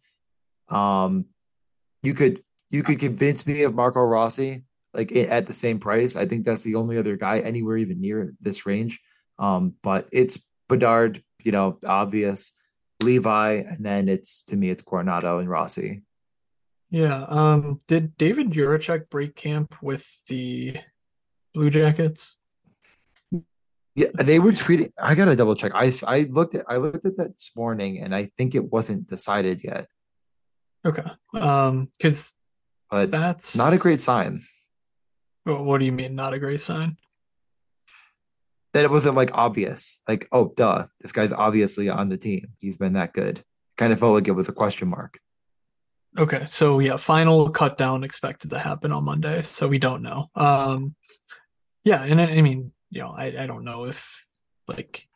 Um, 0.69 1.25
you 2.03 2.13
could 2.13 2.41
you 2.71 2.83
could 2.83 2.99
convince 2.99 3.47
me 3.47 3.63
of 3.63 3.73
Marco 3.73 4.01
Rossi 4.01 4.63
like 4.93 5.15
at 5.15 5.45
the 5.45 5.53
same 5.53 5.79
price. 5.79 6.15
I 6.15 6.25
think 6.25 6.45
that's 6.45 6.63
the 6.63 6.75
only 6.75 6.97
other 6.97 7.15
guy 7.17 7.39
anywhere 7.39 7.77
even 7.77 8.01
near 8.01 8.33
this 8.41 8.65
range. 8.65 8.99
Um, 9.37 9.75
but 9.83 10.07
it's 10.11 10.43
Bedard, 10.67 11.23
you 11.43 11.51
know, 11.51 11.77
obvious, 11.85 12.51
Levi, 13.01 13.53
and 13.67 13.85
then 13.85 14.09
it's 14.09 14.41
to 14.45 14.57
me 14.57 14.69
it's 14.69 14.83
Coronato 14.83 15.39
and 15.39 15.49
Rossi. 15.49 16.01
Yeah. 16.89 17.23
Um, 17.27 17.81
did 17.87 18.17
David 18.17 18.49
Jiricek 18.49 19.09
break 19.09 19.35
camp 19.35 19.75
with 19.81 20.07
the 20.27 20.77
Blue 21.53 21.69
Jackets? 21.69 22.38
Yeah, 23.99 24.07
they 24.15 24.39
were 24.39 24.53
tweeting. 24.53 24.93
I 24.97 25.13
gotta 25.13 25.35
double 25.35 25.55
check. 25.55 25.73
I 25.75 25.91
I 26.07 26.21
looked 26.31 26.55
at 26.55 26.63
I 26.69 26.77
looked 26.77 27.05
at 27.05 27.17
that 27.17 27.33
this 27.33 27.51
morning, 27.53 27.99
and 27.99 28.15
I 28.15 28.31
think 28.37 28.55
it 28.55 28.71
wasn't 28.71 29.07
decided 29.07 29.61
yet. 29.61 29.87
Okay. 30.85 31.03
Um, 31.33 31.89
because 31.97 32.33
But 32.89 33.11
that's 33.11 33.57
not 33.57 33.73
a 33.73 33.77
great 33.77 33.99
sign 33.99 34.39
What 35.43 35.79
do 35.79 35.85
you 35.85 35.91
mean, 35.91 36.15
not 36.15 36.33
a 36.33 36.39
great 36.39 36.61
sign? 36.61 36.95
that 38.73 38.85
it 38.85 38.91
wasn't 38.91 39.15
like 39.15 39.31
obvious. 39.33 40.01
Like, 40.07 40.27
oh, 40.31 40.53
duh, 40.55 40.85
this 41.01 41.11
guy's 41.11 41.33
obviously 41.33 41.89
on 41.89 42.07
the 42.07 42.17
team. 42.17 42.53
He's 42.59 42.77
been 42.77 42.93
that 42.93 43.13
good. 43.13 43.43
Kind 43.77 43.91
of 43.91 43.99
felt 43.99 44.13
like 44.13 44.27
it 44.27 44.37
was 44.37 44.47
a 44.47 44.53
question 44.53 44.87
mark. 44.89 45.19
Okay, 46.17 46.45
so 46.45 46.79
yeah, 46.79 46.97
final 46.97 47.49
cut 47.49 47.77
down 47.77 48.03
expected 48.03 48.51
to 48.51 48.59
happen 48.59 48.91
on 48.91 49.03
Monday, 49.03 49.41
so 49.43 49.67
we 49.67 49.79
don't 49.79 50.03
know. 50.03 50.29
Um, 50.35 50.95
yeah, 51.83 52.03
and 52.03 52.21
I, 52.21 52.25
I 52.25 52.41
mean, 52.41 52.71
you 52.89 53.01
know, 53.01 53.13
I, 53.15 53.43
I 53.43 53.47
don't 53.47 53.63
know 53.63 53.85
if 53.85 54.25
like, 54.67 55.07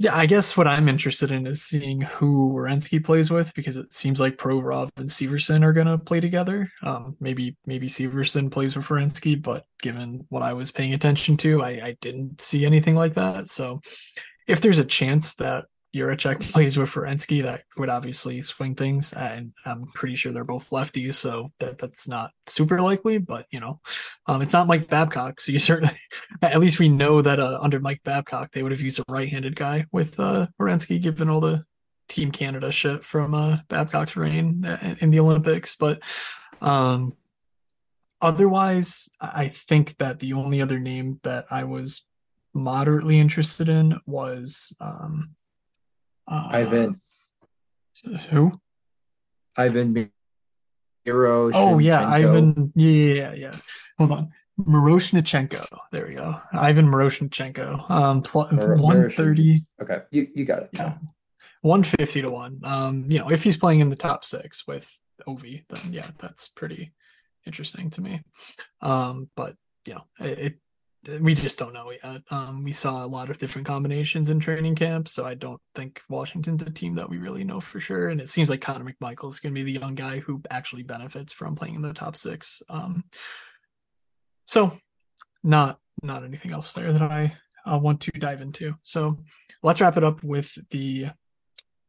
yeah, 0.00 0.14
I 0.14 0.26
guess 0.26 0.56
what 0.56 0.68
I'm 0.68 0.88
interested 0.88 1.32
in 1.32 1.46
is 1.46 1.62
seeing 1.62 2.02
who 2.02 2.54
Werenski 2.54 3.02
plays 3.04 3.30
with 3.30 3.52
because 3.54 3.76
it 3.76 3.92
seems 3.92 4.20
like 4.20 4.36
Provorov 4.36 4.90
and 4.96 5.10
Severson 5.10 5.64
are 5.64 5.72
gonna 5.72 5.98
play 5.98 6.20
together. 6.20 6.70
Um, 6.82 7.16
maybe 7.18 7.56
maybe 7.66 7.88
Severson 7.88 8.50
plays 8.50 8.76
with 8.76 8.86
Werenski, 8.86 9.40
but 9.42 9.64
given 9.82 10.24
what 10.28 10.42
I 10.42 10.52
was 10.52 10.70
paying 10.70 10.94
attention 10.94 11.36
to, 11.38 11.62
I, 11.62 11.68
I 11.68 11.96
didn't 12.00 12.40
see 12.40 12.64
anything 12.64 12.94
like 12.94 13.14
that. 13.14 13.48
So 13.48 13.80
if 14.46 14.60
there's 14.60 14.78
a 14.78 14.84
chance 14.84 15.34
that 15.36 15.66
Jiricek 15.94 16.40
plays 16.52 16.76
with 16.76 16.90
Werenski, 16.90 17.42
that 17.42 17.62
would 17.76 17.88
obviously 17.88 18.42
swing 18.42 18.74
things. 18.74 19.12
And 19.12 19.52
I'm 19.64 19.86
pretty 19.94 20.16
sure 20.16 20.32
they're 20.32 20.44
both 20.44 20.70
lefties, 20.70 21.14
so 21.14 21.52
that 21.60 21.78
that's 21.78 22.06
not 22.06 22.30
super 22.46 22.80
likely. 22.80 23.18
But 23.18 23.46
you 23.50 23.60
know, 23.60 23.80
um, 24.26 24.42
it's 24.42 24.52
not 24.52 24.66
Mike 24.66 24.88
Babcock, 24.88 25.40
so 25.40 25.52
you 25.52 25.58
certainly, 25.58 25.96
at 26.42 26.60
least 26.60 26.78
we 26.78 26.88
know 26.88 27.22
that 27.22 27.40
uh, 27.40 27.58
under 27.60 27.80
Mike 27.80 28.02
Babcock, 28.04 28.52
they 28.52 28.62
would 28.62 28.72
have 28.72 28.80
used 28.80 28.98
a 28.98 29.04
right-handed 29.08 29.56
guy 29.56 29.86
with 29.92 30.18
uh, 30.20 30.48
Werenski, 30.60 31.00
given 31.00 31.28
all 31.28 31.40
the 31.40 31.64
Team 32.08 32.30
Canada 32.30 32.72
shit 32.72 33.04
from 33.04 33.34
uh, 33.34 33.58
Babcock's 33.68 34.16
reign 34.16 34.64
in 35.00 35.10
the 35.10 35.20
Olympics. 35.20 35.76
But 35.76 36.02
um, 36.60 37.16
otherwise, 38.20 39.08
I 39.20 39.48
think 39.48 39.96
that 39.98 40.18
the 40.18 40.32
only 40.34 40.60
other 40.60 40.78
name 40.78 41.20
that 41.22 41.46
I 41.50 41.64
was 41.64 42.02
moderately 42.54 43.20
interested 43.20 43.68
in 43.68 44.00
was 44.06 44.74
um, 44.80 45.36
uh, 46.28 46.48
Ivan. 46.52 47.00
Who? 48.30 48.52
Ivan 49.56 50.10
Miro. 51.04 51.50
Oh 51.52 51.78
yeah, 51.78 52.06
Ivan. 52.06 52.72
Yeah, 52.74 53.34
yeah. 53.34 53.56
Hold 53.98 54.12
on. 54.12 54.32
Miroshnichenko. 54.60 55.64
There 55.92 56.06
we 56.06 56.14
go. 56.14 56.40
Ivan 56.52 56.86
Miroshnichenko. 56.86 57.90
Um, 57.90 58.22
one 58.80 59.10
thirty. 59.10 59.64
Okay, 59.80 60.00
you 60.10 60.28
you 60.34 60.44
got 60.44 60.64
it. 60.64 60.70
Yeah, 60.72 60.98
one 61.62 61.82
fifty 61.82 62.22
to 62.22 62.30
one. 62.30 62.60
Um, 62.64 63.06
you 63.08 63.18
know, 63.20 63.30
if 63.30 63.42
he's 63.42 63.56
playing 63.56 63.80
in 63.80 63.88
the 63.88 63.96
top 63.96 64.24
six 64.24 64.66
with 64.66 64.88
Ovi, 65.26 65.64
then 65.68 65.92
yeah, 65.92 66.10
that's 66.18 66.48
pretty 66.48 66.92
interesting 67.46 67.90
to 67.90 68.00
me. 68.00 68.22
Um, 68.80 69.30
but 69.36 69.54
you 69.86 69.94
know, 69.94 70.04
it, 70.20 70.58
we 71.20 71.34
just 71.34 71.58
don't 71.58 71.72
know 71.72 71.90
yet. 71.90 72.22
Um, 72.30 72.64
we 72.64 72.72
saw 72.72 73.04
a 73.04 73.06
lot 73.06 73.30
of 73.30 73.38
different 73.38 73.66
combinations 73.66 74.30
in 74.30 74.40
training 74.40 74.74
camp, 74.74 75.08
so 75.08 75.24
I 75.24 75.34
don't 75.34 75.60
think 75.74 76.00
Washington's 76.08 76.62
a 76.62 76.70
team 76.70 76.96
that 76.96 77.08
we 77.08 77.18
really 77.18 77.44
know 77.44 77.60
for 77.60 77.80
sure. 77.80 78.08
And 78.08 78.20
it 78.20 78.28
seems 78.28 78.50
like 78.50 78.60
Connor 78.60 78.84
McMichael 78.84 79.30
is 79.30 79.40
going 79.40 79.54
to 79.54 79.58
be 79.58 79.62
the 79.62 79.80
young 79.80 79.94
guy 79.94 80.18
who 80.20 80.42
actually 80.50 80.82
benefits 80.82 81.32
from 81.32 81.54
playing 81.54 81.76
in 81.76 81.82
the 81.82 81.94
top 81.94 82.16
six. 82.16 82.62
Um, 82.68 83.04
so, 84.46 84.76
not 85.42 85.78
not 86.02 86.24
anything 86.24 86.52
else 86.52 86.72
there 86.72 86.92
that 86.92 87.02
I 87.02 87.36
uh, 87.64 87.78
want 87.78 88.00
to 88.02 88.10
dive 88.12 88.40
into. 88.40 88.74
So, 88.82 89.18
let's 89.62 89.80
wrap 89.80 89.96
it 89.96 90.04
up 90.04 90.22
with 90.24 90.58
the 90.70 91.08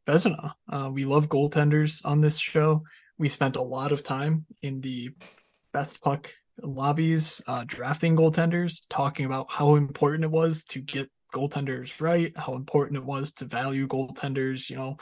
Vezina. 0.07 0.53
Uh, 0.71 0.89
we 0.91 1.05
love 1.05 1.29
goaltenders 1.29 2.05
on 2.05 2.21
this 2.21 2.37
show. 2.37 2.83
We 3.17 3.27
spent 3.27 3.55
a 3.55 3.61
lot 3.61 3.91
of 3.91 4.03
time 4.03 4.45
in 4.61 4.81
the 4.81 5.11
best 5.73 6.01
puck 6.01 6.31
lobbies, 6.63 7.41
uh, 7.47 7.63
drafting 7.65 8.15
goaltenders, 8.15 8.81
talking 8.89 9.25
about 9.25 9.47
how 9.49 9.75
important 9.75 10.23
it 10.23 10.31
was 10.31 10.63
to 10.65 10.79
get 10.79 11.09
goaltenders 11.33 12.01
right, 12.01 12.31
how 12.35 12.55
important 12.55 12.97
it 12.97 13.05
was 13.05 13.33
to 13.33 13.45
value 13.45 13.87
goaltenders, 13.87 14.69
you 14.69 14.75
know, 14.75 14.97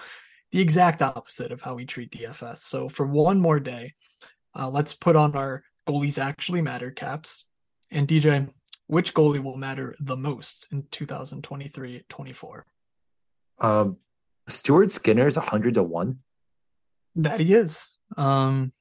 the 0.52 0.62
exact 0.62 1.02
opposite 1.02 1.52
of 1.52 1.62
how 1.62 1.76
we 1.76 1.86
treat 1.86 2.12
DFS. 2.12 2.60
So 2.60 2.90
for 2.90 3.06
one 3.06 3.40
more 3.40 3.60
day, 3.60 3.94
uh, 4.58 4.70
let's 4.70 4.94
put 4.94 5.16
on 5.16 5.36
our 5.36 5.64
goalies 5.88 6.18
actually 6.18 6.62
matter 6.62 6.92
caps. 6.92 7.46
And 7.92 8.08
DJ, 8.08 8.50
which 8.88 9.14
goalie 9.14 9.44
will 9.44 9.58
matter 9.58 9.96
the 10.00 10.18
most 10.18 10.68
in 10.72 10.86
2023 10.92 12.04
24? 12.10 12.66
Um, 13.60 13.98
Stuart 14.50 14.92
Skinner 14.92 15.28
is 15.28 15.38
100 15.38 15.76
to 15.76 15.84
1. 15.84 16.20
That 17.16 17.40
he 17.40 17.54
is. 17.54 17.88
Um, 18.16 18.72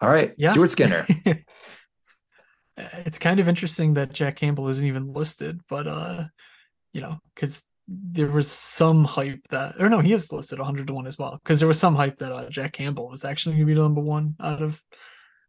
all 0.00 0.08
right, 0.08 0.34
yeah. 0.36 0.52
Stuart 0.52 0.70
Skinner. 0.70 1.06
it's 2.78 3.18
kind 3.18 3.40
of 3.40 3.48
interesting 3.48 3.94
that 3.94 4.12
Jack 4.12 4.36
Campbell 4.36 4.68
isn't 4.68 4.86
even 4.86 5.12
listed, 5.12 5.60
but 5.68 5.86
uh, 5.86 6.24
you 6.92 7.00
know, 7.00 7.18
because 7.34 7.62
there 7.88 8.30
was 8.30 8.50
some 8.50 9.04
hype 9.04 9.40
that, 9.48 9.74
or 9.80 9.88
no, 9.88 10.00
he 10.00 10.12
is 10.12 10.30
listed 10.30 10.58
100 10.58 10.86
to 10.86 10.92
one 10.92 11.06
as 11.06 11.18
well, 11.18 11.40
because 11.42 11.58
there 11.58 11.68
was 11.68 11.78
some 11.78 11.94
hype 11.96 12.16
that 12.16 12.32
uh, 12.32 12.48
Jack 12.50 12.72
Campbell 12.72 13.08
was 13.08 13.24
actually 13.24 13.52
going 13.52 13.66
to 13.66 13.66
be 13.66 13.74
the 13.74 13.82
number 13.82 14.00
one 14.00 14.36
out 14.40 14.62
of 14.62 14.82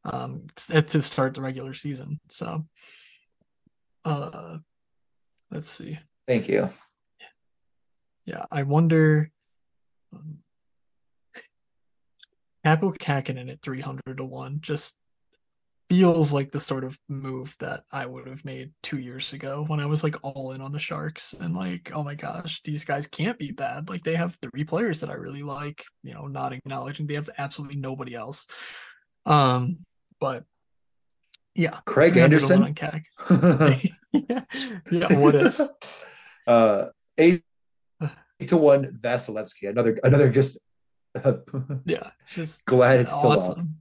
um 0.05 0.47
to 0.65 1.01
start 1.01 1.33
the 1.33 1.41
regular 1.41 1.73
season. 1.73 2.19
So, 2.29 2.65
uh, 4.05 4.57
let's 5.51 5.69
see. 5.69 5.99
Thank 6.25 6.47
you. 6.47 6.69
Yeah, 8.25 8.45
I 8.51 8.63
wonder. 8.63 9.31
Um, 10.13 10.39
Kaapo 12.65 12.97
Kähkönen 12.97 13.51
at 13.51 13.61
300 13.61 14.17
to 14.17 14.25
1 14.25 14.59
just 14.61 14.98
feels 15.89 16.31
like 16.31 16.51
the 16.51 16.59
sort 16.59 16.83
of 16.83 16.97
move 17.09 17.55
that 17.59 17.81
I 17.91 18.05
would 18.05 18.27
have 18.27 18.45
made 18.45 18.71
two 18.83 18.99
years 18.99 19.33
ago 19.33 19.65
when 19.67 19.79
I 19.79 19.87
was 19.87 20.03
like 20.03 20.15
all 20.21 20.51
in 20.51 20.61
on 20.61 20.71
the 20.71 20.79
Sharks 20.79 21.33
and 21.33 21.55
like, 21.55 21.91
oh 21.93 22.03
my 22.03 22.13
gosh, 22.13 22.61
these 22.61 22.85
guys 22.85 23.07
can't 23.07 23.39
be 23.39 23.51
bad. 23.51 23.89
Like 23.89 24.03
they 24.03 24.15
have 24.15 24.35
three 24.35 24.63
players 24.63 24.99
that 24.99 25.09
I 25.09 25.13
really 25.13 25.41
like, 25.41 25.83
you 26.03 26.13
know, 26.13 26.27
not 26.27 26.53
acknowledging 26.53 27.07
they 27.07 27.15
have 27.15 27.29
absolutely 27.39 27.77
nobody 27.77 28.13
else. 28.13 28.45
Um, 29.25 29.79
but 30.19 30.43
yeah, 31.55 31.79
Craig 31.85 32.17
Anderson 32.17 32.63
on 32.63 32.75
CAC. 32.75 33.05
yeah, 34.13 34.41
yeah. 34.91 35.19
What 35.19 35.35
if? 35.35 35.59
Uh, 36.47 36.89
eight, 37.19 37.43
eight 38.39 38.47
to 38.47 38.57
one 38.57 38.97
Vasilevskiy. 38.99 39.69
Another, 39.69 39.99
another 40.03 40.31
just. 40.31 40.57
yeah, 41.85 42.09
just 42.27 42.65
glad 42.65 43.01
it's 43.01 43.11
still 43.11 43.33
awesome. 43.33 43.59
on 43.59 43.75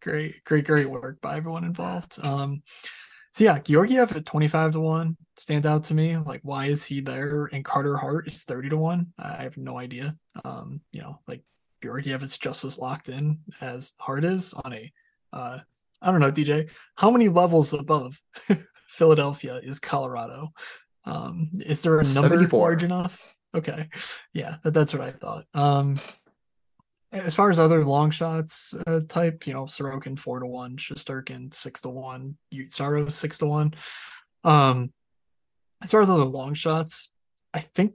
great, 0.00 0.44
great, 0.44 0.66
great 0.66 0.90
work 0.90 1.20
by 1.20 1.36
everyone 1.36 1.64
involved. 1.64 2.18
Um, 2.24 2.62
so 3.32 3.44
yeah, 3.44 3.58
Georgiev 3.60 4.16
at 4.16 4.26
25 4.26 4.72
to 4.72 4.80
1 4.80 5.16
stands 5.36 5.66
out 5.66 5.84
to 5.84 5.94
me. 5.94 6.16
Like, 6.16 6.40
why 6.42 6.66
is 6.66 6.84
he 6.84 7.00
there? 7.00 7.48
And 7.52 7.64
Carter 7.64 7.96
Hart 7.96 8.26
is 8.26 8.44
30 8.44 8.70
to 8.70 8.76
1. 8.76 9.12
I 9.18 9.42
have 9.42 9.56
no 9.56 9.78
idea. 9.78 10.16
Um, 10.44 10.80
you 10.90 11.00
know, 11.00 11.20
like 11.28 11.42
Georgiev 11.82 12.22
is 12.22 12.38
just 12.38 12.64
as 12.64 12.78
locked 12.78 13.08
in 13.08 13.40
as 13.60 13.92
Hart 13.98 14.24
is 14.24 14.52
on 14.52 14.72
a 14.72 14.92
uh 15.32 15.58
I 16.02 16.10
don't 16.10 16.20
know, 16.20 16.32
DJ. 16.32 16.70
How 16.96 17.10
many 17.10 17.28
levels 17.28 17.72
above 17.74 18.20
Philadelphia 18.88 19.60
is 19.62 19.78
Colorado? 19.78 20.48
Um, 21.04 21.50
is 21.60 21.82
there 21.82 22.00
a 22.00 22.04
number 22.04 22.48
large 22.48 22.82
enough? 22.82 23.22
Okay. 23.54 23.88
Yeah, 24.32 24.56
that, 24.62 24.74
that's 24.74 24.92
what 24.92 25.02
I 25.02 25.10
thought. 25.10 25.44
Um 25.54 26.00
as 27.12 27.34
far 27.34 27.50
as 27.50 27.58
other 27.58 27.84
long 27.84 28.10
shots 28.10 28.74
uh, 28.86 29.00
type, 29.08 29.46
you 29.46 29.52
know, 29.52 29.64
Sorokin 29.64 30.18
four 30.18 30.40
to 30.40 30.46
one, 30.46 30.76
Shesterkin 30.76 31.52
six 31.52 31.80
to 31.82 31.88
one, 31.88 32.36
Saros 32.68 33.14
six 33.14 33.38
to 33.38 33.46
one. 33.46 33.74
Um, 34.44 34.92
as 35.82 35.90
far 35.90 36.00
as 36.00 36.10
other 36.10 36.24
long 36.24 36.54
shots, 36.54 37.10
I 37.52 37.60
think 37.60 37.94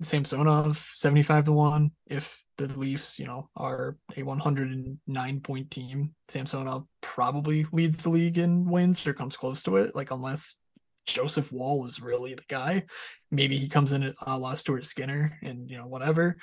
Samsonov 0.00 0.78
seventy 0.94 1.22
five 1.22 1.46
to 1.46 1.52
one. 1.52 1.90
If 2.06 2.42
the 2.56 2.68
Leafs, 2.78 3.18
you 3.18 3.26
know, 3.26 3.50
are 3.56 3.96
a 4.16 4.22
one 4.22 4.38
hundred 4.38 4.70
and 4.70 4.98
nine 5.06 5.40
point 5.40 5.70
team, 5.70 6.14
Samsonov 6.28 6.86
probably 7.00 7.66
leads 7.72 8.04
the 8.04 8.10
league 8.10 8.38
in 8.38 8.70
wins 8.70 9.04
or 9.06 9.12
comes 9.12 9.36
close 9.36 9.62
to 9.64 9.76
it. 9.76 9.96
Like 9.96 10.10
unless 10.10 10.54
Joseph 11.06 11.52
Woll 11.52 11.86
is 11.86 12.00
really 12.00 12.34
the 12.34 12.44
guy, 12.48 12.84
maybe 13.30 13.56
he 13.56 13.68
comes 13.68 13.92
in 13.92 14.02
at 14.02 14.14
a 14.24 14.38
la 14.38 14.54
Stuart 14.54 14.86
Skinner 14.86 15.38
and 15.42 15.68
you 15.68 15.78
know 15.78 15.86
whatever. 15.86 16.36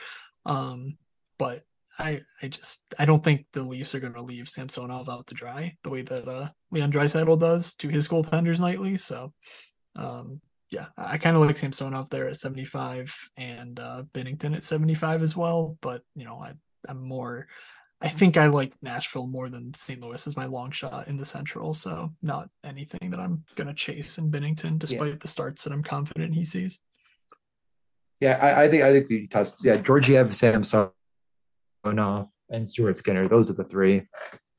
Um, 0.45 0.97
but 1.37 1.63
I 1.99 2.21
I 2.41 2.47
just 2.47 2.83
I 2.97 3.05
don't 3.05 3.23
think 3.23 3.45
the 3.53 3.63
Leafs 3.63 3.93
are 3.93 3.99
going 3.99 4.13
to 4.13 4.21
leave 4.21 4.47
Samsonov 4.47 5.09
out 5.09 5.27
to 5.27 5.35
dry 5.35 5.75
the 5.83 5.89
way 5.89 6.01
that 6.01 6.27
uh, 6.27 6.49
Leon 6.71 6.91
Draisaitl 6.91 7.39
does 7.39 7.75
to 7.75 7.87
his 7.87 8.07
goaltenders 8.07 8.59
nightly. 8.59 8.97
So, 8.97 9.33
um, 9.95 10.41
yeah, 10.69 10.87
I 10.97 11.17
kind 11.17 11.35
of 11.35 11.43
like 11.43 11.57
Samsonov 11.57 12.09
there 12.09 12.27
at 12.27 12.37
75 12.37 13.29
and 13.37 13.79
uh, 13.79 14.03
Binnington 14.13 14.55
at 14.55 14.63
75 14.63 15.21
as 15.21 15.37
well. 15.37 15.77
But 15.81 16.01
you 16.15 16.25
know, 16.25 16.35
I 16.35 16.53
I'm 16.87 17.01
more. 17.01 17.47
I 18.01 18.09
think 18.09 18.35
I 18.35 18.47
like 18.47 18.73
Nashville 18.81 19.27
more 19.27 19.47
than 19.47 19.73
St. 19.73 20.01
Louis 20.01 20.27
as 20.27 20.35
my 20.35 20.45
long 20.45 20.71
shot 20.71 21.07
in 21.07 21.15
the 21.15 21.23
Central. 21.23 21.73
So 21.73 22.11
not 22.21 22.49
anything 22.65 23.11
that 23.11 23.19
I'm 23.19 23.45
going 23.55 23.69
to 23.69 23.73
chase 23.73 24.17
in 24.17 24.29
Binnington, 24.29 24.77
despite 24.77 25.11
yeah. 25.11 25.17
the 25.21 25.27
starts 25.29 25.63
that 25.63 25.71
I'm 25.71 25.83
confident 25.83 26.35
he 26.35 26.43
sees. 26.43 26.79
Yeah, 28.19 28.37
I, 28.41 28.63
I 28.63 28.67
think 28.67 28.83
I 28.83 28.91
think 28.91 29.07
we 29.09 29.27
touched. 29.27 29.53
Yeah, 29.61 29.77
Georgiev, 29.77 30.35
Samsonov 30.35 30.91
enough 31.85 32.29
and 32.49 32.69
Stuart 32.69 32.97
Skinner. 32.97 33.27
Those 33.27 33.49
are 33.49 33.53
the 33.53 33.63
three. 33.63 34.07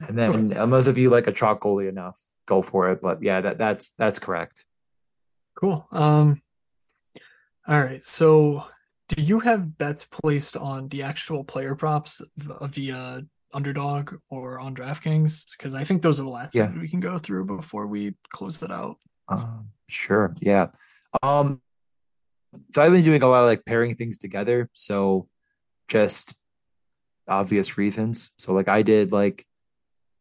And 0.06 0.18
then 0.18 0.48
most 0.68 0.86
of 0.86 0.98
you 0.98 1.10
like 1.10 1.26
a 1.26 1.32
chalk 1.32 1.62
goalie 1.62 1.88
enough, 1.88 2.18
go 2.46 2.62
for 2.62 2.90
it. 2.90 3.00
But 3.00 3.22
yeah, 3.22 3.40
that 3.40 3.58
that's 3.58 3.90
that's 3.90 4.18
correct. 4.18 4.64
Cool. 5.54 5.86
Um 5.92 6.42
all 7.66 7.80
right. 7.80 8.02
So 8.02 8.66
do 9.08 9.22
you 9.22 9.40
have 9.40 9.78
bets 9.78 10.06
placed 10.10 10.56
on 10.56 10.88
the 10.88 11.02
actual 11.02 11.44
player 11.44 11.74
props 11.74 12.22
via 12.36 13.22
underdog 13.52 14.16
or 14.28 14.58
on 14.58 14.74
DraftKings? 14.74 15.56
Because 15.56 15.74
I 15.74 15.84
think 15.84 16.02
those 16.02 16.18
are 16.20 16.24
the 16.24 16.28
last 16.28 16.54
yeah. 16.54 16.72
we 16.72 16.88
can 16.88 17.00
go 17.00 17.18
through 17.18 17.46
before 17.46 17.86
we 17.86 18.14
close 18.30 18.58
that 18.58 18.70
out. 18.70 18.96
Um, 19.28 19.68
sure. 19.88 20.34
Yeah. 20.40 20.68
Um 21.22 21.62
so 22.72 22.82
I've 22.82 22.92
been 22.92 23.04
doing 23.04 23.22
a 23.22 23.26
lot 23.26 23.40
of 23.40 23.46
like 23.46 23.64
pairing 23.64 23.94
things 23.94 24.18
together. 24.18 24.68
So 24.74 25.28
just 25.88 26.34
obvious 27.28 27.78
reasons. 27.78 28.30
So 28.38 28.52
like 28.52 28.68
I 28.68 28.82
did 28.82 29.12
like 29.12 29.46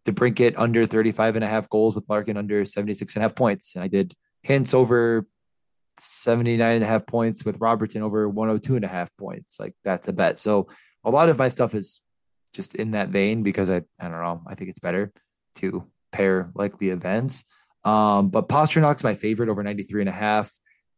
DeBrincat 0.06 0.56
under 0.58 0.86
35 0.86 1.36
and 1.36 1.44
a 1.44 1.48
half 1.48 1.70
goals 1.70 1.96
with 1.96 2.06
Larkin 2.10 2.38
under 2.38 2.66
76 2.66 3.16
and 3.16 3.22
a 3.22 3.26
half 3.26 3.36
points. 3.36 3.76
And 3.76 3.84
I 3.84 3.88
did 3.88 4.14
Hintz 4.46 4.74
over 4.74 5.26
79 5.98 6.76
and 6.76 6.84
a 6.84 6.88
half 6.88 7.06
points 7.06 7.46
with 7.46 7.60
Robertson 7.60 8.02
over 8.02 8.28
102 8.28 8.76
and 8.76 8.86
a 8.86 8.88
half 8.88 9.10
points. 9.18 9.60
Like 9.60 9.76
that's 9.84 10.08
a 10.08 10.14
bet. 10.14 10.40
So 10.40 10.68
a 11.04 11.10
lot 11.10 11.30
of 11.30 11.38
my 11.38 11.50
stuff 11.50 11.76
is 11.76 12.02
just 12.54 12.76
in 12.76 12.92
that 12.92 13.10
vein 13.10 13.44
because 13.44 13.70
I, 13.70 13.84
I 14.00 14.10
don't 14.10 14.12
know, 14.12 14.44
I 14.48 14.56
think 14.56 14.70
it's 14.70 14.80
better 14.80 15.12
to 15.56 15.88
pair 16.12 16.52
likely 16.54 16.90
events. 16.90 17.44
Um, 17.84 18.30
but 18.30 18.48
Pastrnak's 18.48 19.04
my 19.04 19.16
favorite 19.16 19.50
over 19.50 19.64
93 19.64 20.04
and 20.04 20.10
a 20.10 20.14
half. 20.14 20.52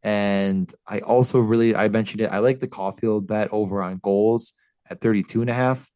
And 0.04 0.72
I 0.88 1.00
also 1.00 1.40
really, 1.40 1.76
I 1.76 1.88
mentioned 1.88 2.22
it, 2.22 2.32
I 2.32 2.40
like 2.40 2.60
the 2.60 2.68
Caufield 2.68 3.26
bet 3.26 3.50
over 3.52 3.82
on 3.82 4.00
goals 4.04 4.54
at 4.90 5.02
32 5.02 5.42
and 5.42 5.50
a 5.50 5.54
half. 5.54 5.90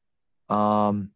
Um, 0.49 1.11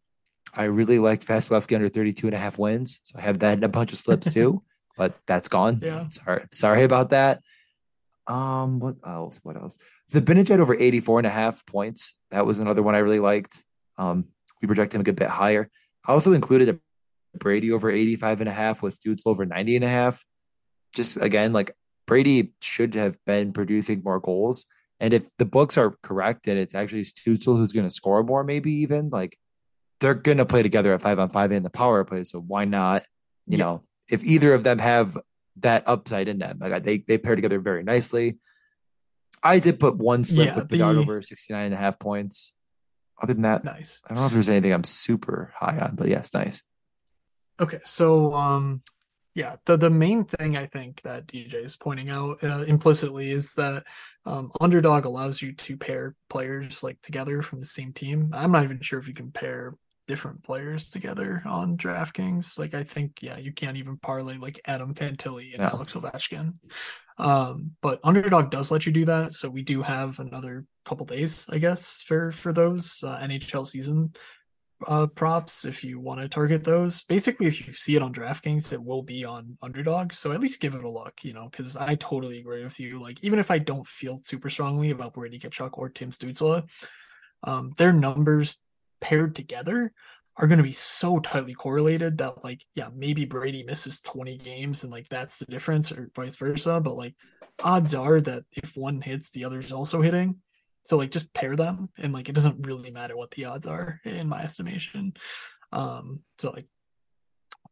I 0.52 0.64
really 0.64 0.98
liked 0.98 1.26
Vasilevskiy 1.26 1.74
under 1.74 1.88
32 1.88 2.28
and 2.28 2.34
a 2.34 2.38
half 2.38 2.58
wins. 2.58 3.00
So 3.02 3.18
I 3.18 3.22
have 3.22 3.40
that 3.40 3.58
in 3.58 3.64
a 3.64 3.68
bunch 3.68 3.92
of 3.92 3.98
slips 3.98 4.32
too, 4.32 4.62
but 4.96 5.14
that's 5.26 5.48
gone. 5.48 5.80
Yeah. 5.82 6.08
Sorry. 6.10 6.44
Sorry 6.52 6.84
about 6.84 7.10
that. 7.10 7.42
Um, 8.26 8.78
what 8.78 8.96
else? 9.06 9.40
What 9.42 9.56
else? 9.56 9.76
The 10.10 10.20
Zibanejad 10.20 10.58
over 10.58 10.74
84 10.74 11.20
and 11.20 11.26
a 11.26 11.30
half 11.30 11.66
points. 11.66 12.14
That 12.30 12.46
was 12.46 12.58
another 12.58 12.82
one 12.82 12.94
I 12.94 12.98
really 12.98 13.20
liked. 13.20 13.62
Um, 13.98 14.26
we 14.62 14.66
project 14.66 14.94
him 14.94 15.00
a 15.00 15.04
good 15.04 15.16
bit 15.16 15.28
higher. 15.28 15.68
I 16.06 16.12
also 16.12 16.32
included 16.32 16.68
a 16.68 17.38
Brady 17.38 17.72
over 17.72 17.90
85 17.90 18.40
and 18.42 18.48
a 18.48 18.52
half 18.52 18.82
with 18.82 19.00
Dudes 19.00 19.26
over 19.26 19.44
90 19.44 19.76
and 19.76 19.84
a 19.84 19.88
half. 19.88 20.24
Just 20.92 21.16
again, 21.16 21.52
like 21.52 21.76
Brady 22.06 22.52
should 22.60 22.94
have 22.94 23.16
been 23.26 23.52
producing 23.52 24.02
more 24.04 24.20
goals. 24.20 24.66
And 25.00 25.12
if 25.12 25.28
the 25.38 25.44
books 25.44 25.76
are 25.76 25.96
correct 26.02 26.46
and 26.46 26.58
it's 26.58 26.74
actually 26.74 27.02
Stützle 27.02 27.56
who's 27.56 27.72
going 27.72 27.86
to 27.86 27.94
score 27.94 28.22
more, 28.22 28.44
maybe 28.44 28.72
even 28.82 29.10
like 29.10 29.38
they're 30.00 30.14
going 30.14 30.38
to 30.38 30.46
play 30.46 30.62
together 30.62 30.92
at 30.92 31.02
five 31.02 31.18
on 31.18 31.30
five 31.30 31.52
in 31.52 31.62
the 31.62 31.70
power 31.70 32.04
play. 32.04 32.24
So 32.24 32.40
why 32.40 32.64
not, 32.64 33.02
you 33.46 33.58
yeah. 33.58 33.64
know, 33.64 33.84
if 34.08 34.24
either 34.24 34.54
of 34.54 34.64
them 34.64 34.78
have 34.78 35.18
that 35.60 35.84
upside 35.86 36.28
in 36.28 36.38
them, 36.38 36.58
like 36.60 36.84
they, 36.84 36.98
they 36.98 37.18
pair 37.18 37.34
together 37.34 37.58
very 37.58 37.82
nicely. 37.82 38.38
I 39.42 39.58
did 39.58 39.78
put 39.78 39.96
one 39.96 40.24
slip 40.24 40.48
yeah, 40.48 40.56
with 40.56 40.68
the 40.68 40.78
dog 40.78 40.96
over 40.96 41.20
69 41.20 41.64
and 41.64 41.74
a 41.74 41.76
half 41.76 41.98
points. 41.98 42.54
Other 43.22 43.34
than 43.34 43.42
that, 43.42 43.62
nice. 43.62 44.00
I 44.04 44.14
don't 44.14 44.22
know 44.22 44.26
if 44.26 44.32
there's 44.32 44.48
anything 44.48 44.72
I'm 44.72 44.84
super 44.84 45.52
high 45.56 45.78
on, 45.78 45.96
but 45.96 46.08
yes, 46.08 46.32
nice. 46.34 46.62
Okay, 47.60 47.78
so 47.84 48.34
um, 48.34 48.82
yeah, 49.34 49.56
the 49.66 49.76
the 49.76 49.90
main 49.90 50.24
thing 50.24 50.56
I 50.56 50.66
think 50.66 51.02
that 51.02 51.26
DJ 51.26 51.54
is 51.54 51.76
pointing 51.76 52.08
out 52.08 52.42
uh, 52.42 52.64
implicitly 52.66 53.30
is 53.30 53.52
that 53.54 53.84
um, 54.24 54.52
underdog 54.60 55.04
allows 55.04 55.42
you 55.42 55.52
to 55.52 55.76
pair 55.76 56.14
players 56.30 56.82
like 56.84 57.02
together 57.02 57.42
from 57.42 57.58
the 57.58 57.66
same 57.66 57.92
team. 57.92 58.30
I'm 58.32 58.52
not 58.52 58.64
even 58.64 58.80
sure 58.80 59.00
if 59.00 59.08
you 59.08 59.14
can 59.14 59.32
pair 59.32 59.74
different 60.06 60.44
players 60.44 60.88
together 60.88 61.42
on 61.46 61.76
DraftKings. 61.76 62.58
Like 62.58 62.74
I 62.74 62.84
think, 62.84 63.22
yeah, 63.22 63.38
you 63.38 63.52
can't 63.52 63.76
even 63.76 63.96
parlay 63.96 64.36
like 64.36 64.60
Adam 64.66 64.94
Fantilli 64.94 65.52
and 65.52 65.62
yeah. 65.62 65.70
Alex 65.72 65.94
Ovechkin. 65.94 66.54
Um, 67.18 67.72
but 67.80 68.00
underdog 68.04 68.50
does 68.50 68.70
let 68.70 68.86
you 68.86 68.92
do 68.92 69.04
that. 69.06 69.32
So 69.32 69.48
we 69.48 69.62
do 69.62 69.82
have 69.82 70.20
another 70.20 70.64
couple 70.84 71.06
days, 71.06 71.46
I 71.48 71.58
guess, 71.58 72.02
for 72.02 72.30
for 72.30 72.52
those 72.52 73.02
uh, 73.02 73.18
NHL 73.18 73.66
season 73.66 74.14
uh, 74.86 75.06
props 75.06 75.64
if 75.64 75.84
you 75.84 76.00
want 76.00 76.20
to 76.20 76.28
target 76.28 76.64
those. 76.64 77.04
Basically, 77.04 77.46
if 77.46 77.66
you 77.66 77.74
see 77.74 77.96
it 77.96 78.02
on 78.02 78.12
DraftKings, 78.12 78.72
it 78.72 78.82
will 78.82 79.02
be 79.02 79.24
on 79.24 79.56
underdog. 79.62 80.12
So 80.12 80.32
at 80.32 80.40
least 80.40 80.60
give 80.60 80.74
it 80.74 80.84
a 80.84 80.90
look, 80.90 81.14
you 81.22 81.32
know, 81.32 81.48
because 81.50 81.76
I 81.76 81.94
totally 81.94 82.38
agree 82.38 82.64
with 82.64 82.78
you. 82.80 83.00
Like, 83.00 83.22
even 83.22 83.38
if 83.38 83.50
I 83.50 83.58
don't 83.58 83.86
feel 83.86 84.18
super 84.22 84.50
strongly 84.50 84.90
about 84.90 85.14
Brady 85.14 85.38
Tkachuk 85.38 85.78
or 85.78 85.88
Tim 85.88 86.10
Stützle, 86.10 86.68
um, 87.44 87.72
their 87.76 87.92
numbers 87.92 88.56
paired 89.00 89.34
together 89.34 89.92
are 90.36 90.46
going 90.48 90.58
to 90.58 90.64
be 90.64 90.72
so 90.72 91.20
tightly 91.20 91.54
correlated 91.54 92.18
that 92.18 92.42
like 92.42 92.64
yeah 92.74 92.88
maybe 92.94 93.24
brady 93.24 93.62
misses 93.62 94.00
20 94.00 94.38
games 94.38 94.82
and 94.82 94.90
like 94.90 95.08
that's 95.08 95.38
the 95.38 95.44
difference 95.46 95.92
or 95.92 96.10
vice 96.16 96.36
versa 96.36 96.80
but 96.80 96.96
like 96.96 97.14
odds 97.62 97.94
are 97.94 98.20
that 98.20 98.42
if 98.52 98.76
one 98.76 99.00
hits 99.00 99.30
the 99.30 99.44
other's 99.44 99.72
also 99.72 100.00
hitting 100.00 100.36
so 100.84 100.96
like 100.96 101.10
just 101.10 101.32
pair 101.34 101.56
them 101.56 101.88
and 101.98 102.12
like 102.12 102.28
it 102.28 102.34
doesn't 102.34 102.66
really 102.66 102.90
matter 102.90 103.16
what 103.16 103.30
the 103.32 103.44
odds 103.44 103.66
are 103.66 104.00
in 104.04 104.28
my 104.28 104.42
estimation 104.42 105.12
um 105.72 106.20
so 106.38 106.50
like 106.50 106.66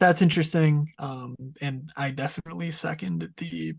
that's 0.00 0.22
interesting 0.22 0.92
um 0.98 1.36
and 1.60 1.92
i 1.96 2.10
definitely 2.10 2.70
second 2.70 3.28
the 3.36 3.74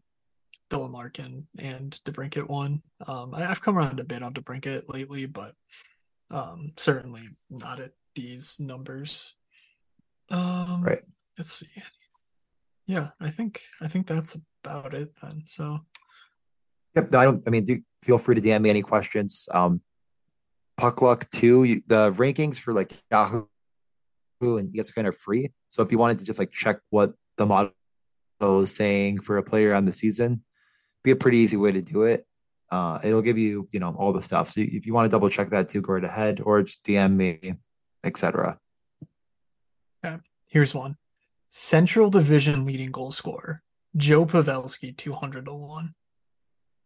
Dylan 0.73 0.93
Larkin 0.93 1.45
and 1.59 1.99
DeBrincat 2.03 2.49
one. 2.49 2.81
Um, 3.05 3.35
I, 3.35 3.41
have 3.41 3.61
come 3.61 3.77
around 3.77 3.99
a 3.99 4.03
bit 4.03 4.23
on 4.23 4.33
DeBrincat 4.33 4.83
lately, 4.87 5.27
but 5.27 5.53
um, 6.31 6.71
certainly 6.77 7.29
not 7.51 7.79
at 7.79 7.91
these 8.15 8.59
numbers. 8.59 9.35
Um, 10.31 10.81
right. 10.81 11.03
Let's 11.37 11.53
see. 11.53 11.67
Yeah, 12.87 13.09
I 13.21 13.29
think 13.29 13.61
I 13.81 13.87
think 13.87 14.07
that's 14.07 14.35
about 14.63 14.93
it 14.93 15.13
then. 15.21 15.43
So. 15.45 15.79
Yep. 16.95 17.11
No, 17.11 17.19
I 17.19 17.25
don't. 17.25 17.43
I 17.47 17.49
mean, 17.49 17.65
do, 17.65 17.81
feel 18.03 18.17
free 18.17 18.35
to 18.35 18.41
DM 18.41 18.61
me 18.61 18.69
any 18.69 18.81
questions. 18.81 19.47
Um, 19.51 19.81
Puck 20.77 21.01
Luck 21.01 21.29
two, 21.29 21.63
you, 21.63 21.81
the 21.87 22.11
rankings 22.13 22.59
for 22.59 22.73
like 22.73 22.91
Yahoo 23.11 23.45
and 24.41 24.73
ESPN 24.73 25.05
are 25.05 25.11
free. 25.11 25.51
So 25.69 25.83
if 25.83 25.91
you 25.91 25.97
wanted 25.97 26.19
to 26.19 26.25
just 26.25 26.39
like 26.39 26.51
check 26.51 26.79
what 26.89 27.13
the 27.37 27.45
model 27.45 27.71
is 28.61 28.75
saying 28.75 29.21
for 29.21 29.37
a 29.37 29.43
player 29.43 29.73
on 29.73 29.85
the 29.85 29.93
season, 29.93 30.43
be 31.03 31.11
a 31.11 31.15
pretty 31.15 31.37
easy 31.37 31.57
way 31.57 31.71
to 31.71 31.81
do 31.81 32.03
it. 32.03 32.25
Uh, 32.71 32.99
it'll 33.03 33.21
give 33.21 33.37
you, 33.37 33.69
you 33.71 33.79
know, 33.79 33.95
all 33.97 34.13
the 34.13 34.21
stuff. 34.21 34.49
So 34.49 34.61
if 34.61 34.87
you 34.87 34.93
want 34.93 35.05
to 35.05 35.09
double 35.09 35.29
check 35.29 35.51
that 35.51 35.69
too, 35.69 35.81
go 35.81 35.93
right 35.93 36.03
ahead 36.03 36.41
or 36.43 36.63
just 36.63 36.83
DM 36.83 37.15
me, 37.15 37.53
etc. 38.03 38.57
Okay. 40.03 40.17
Here's 40.47 40.73
one. 40.73 40.97
Central 41.49 42.09
Division 42.09 42.65
leading 42.65 42.91
goal 42.91 43.11
scorer, 43.11 43.61
Joe 43.95 44.25
Pavelski, 44.25 44.97
200 44.97 45.45
to 45.45 45.53
1. 45.53 45.93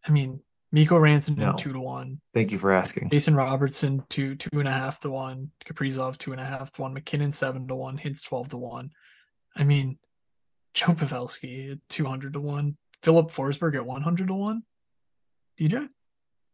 I 0.06 0.12
mean, 0.12 0.42
Mikko 0.72 0.96
Rantanen, 0.96 1.38
no. 1.38 1.54
2 1.58 1.74
to 1.74 1.80
1. 1.80 2.20
Thank 2.34 2.52
you 2.52 2.58
for 2.58 2.72
asking. 2.72 3.10
Jason 3.10 3.36
Robertson, 3.36 4.04
2, 4.10 4.36
two 4.36 4.60
and 4.60 4.68
a 4.68 4.72
half 4.72 5.00
to 5.02 5.10
1. 5.10 5.52
Kaprizov, 5.66 6.18
2.5 6.18 6.72
to 6.72 6.82
1. 6.82 6.94
MacKinnon 6.94 7.32
7 7.32 7.68
to 7.68 7.76
1. 7.76 7.98
Hintz, 7.98 8.24
12 8.24 8.50
to 8.50 8.58
1. 8.58 8.92
I 9.56 9.64
mean, 9.64 9.98
Joe 10.74 10.88
Pavelski 10.94 11.72
at 11.72 11.80
200 11.90 12.34
to 12.34 12.42
1. 12.42 12.78
Filip 13.02 13.32
Forsberg 13.32 13.76
at 13.76 13.86
100 13.86 14.28
to 14.28 14.34
1. 14.34 14.64
DJ? 15.60 15.74
Anything? 15.74 15.90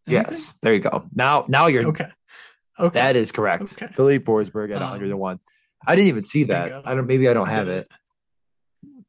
Yes, 0.06 0.54
there 0.62 0.74
you 0.74 0.80
go. 0.80 1.06
Now, 1.14 1.46
now 1.48 1.68
you're 1.68 1.88
okay. 1.88 2.10
Okay, 2.80 3.00
that 3.00 3.16
is 3.16 3.32
correct. 3.32 3.74
Okay. 3.74 3.88
Filip 3.94 4.26
Forsberg 4.26 4.76
at 4.76 4.82
um, 4.82 4.92
101. 4.92 5.40
I 5.86 5.96
didn't 5.96 6.08
even 6.08 6.24
see 6.24 6.46
that. 6.46 6.86
I 6.86 6.94
don't. 6.94 7.08
Maybe 7.08 7.30
I 7.30 7.34
don't 7.34 7.48
have 7.48 7.68
it. 7.68 7.88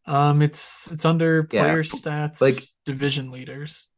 Um, 0.07 0.43
it's 0.43 0.91
it's 0.93 1.05
under 1.05 1.45
player 1.45 1.81
yeah. 1.81 1.83
stats, 1.83 2.41
like 2.41 2.59
division 2.85 3.31
leaders. 3.31 3.91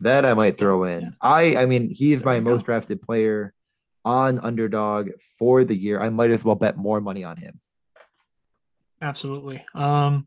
That 0.00 0.24
I 0.24 0.34
might 0.34 0.58
throw 0.58 0.84
in. 0.84 1.02
Yeah. 1.02 1.10
I 1.20 1.56
I 1.56 1.66
mean, 1.66 1.88
he's 1.90 2.24
my 2.24 2.40
most 2.40 2.60
go. 2.60 2.66
drafted 2.66 3.02
player 3.02 3.52
on 4.04 4.38
underdog 4.38 5.10
for 5.38 5.64
the 5.64 5.74
year. 5.76 6.00
I 6.00 6.08
might 6.08 6.30
as 6.30 6.44
well 6.44 6.54
bet 6.54 6.76
more 6.76 7.00
money 7.00 7.24
on 7.24 7.36
him. 7.36 7.60
Absolutely. 9.00 9.64
Um, 9.74 10.26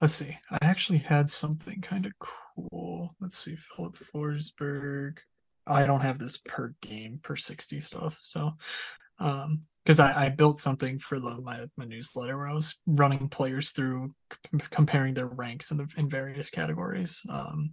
let's 0.00 0.14
see. 0.14 0.36
I 0.50 0.58
actually 0.62 0.98
had 0.98 1.28
something 1.28 1.80
kind 1.80 2.06
of 2.06 2.12
cool. 2.18 3.14
Let's 3.20 3.36
see. 3.38 3.56
Filip 3.56 3.96
Forsberg. 3.96 5.18
I 5.66 5.84
don't 5.86 6.00
have 6.00 6.18
this 6.18 6.38
per 6.38 6.74
game 6.80 7.20
per 7.22 7.36
60 7.36 7.80
stuff. 7.80 8.20
So, 8.22 8.52
um, 9.18 9.60
because 9.84 10.00
I, 10.00 10.26
I 10.26 10.28
built 10.28 10.58
something 10.58 10.98
for 10.98 11.18
the 11.18 11.40
my, 11.40 11.66
my 11.76 11.86
newsletter 11.86 12.36
where 12.36 12.48
I 12.48 12.52
was 12.52 12.74
running 12.86 13.28
players 13.30 13.70
through 13.70 14.14
c- 14.32 14.60
comparing 14.70 15.14
their 15.14 15.26
ranks 15.26 15.70
in 15.70 15.78
the 15.78 15.88
in 15.96 16.10
various 16.10 16.50
categories. 16.50 17.22
Um, 17.28 17.72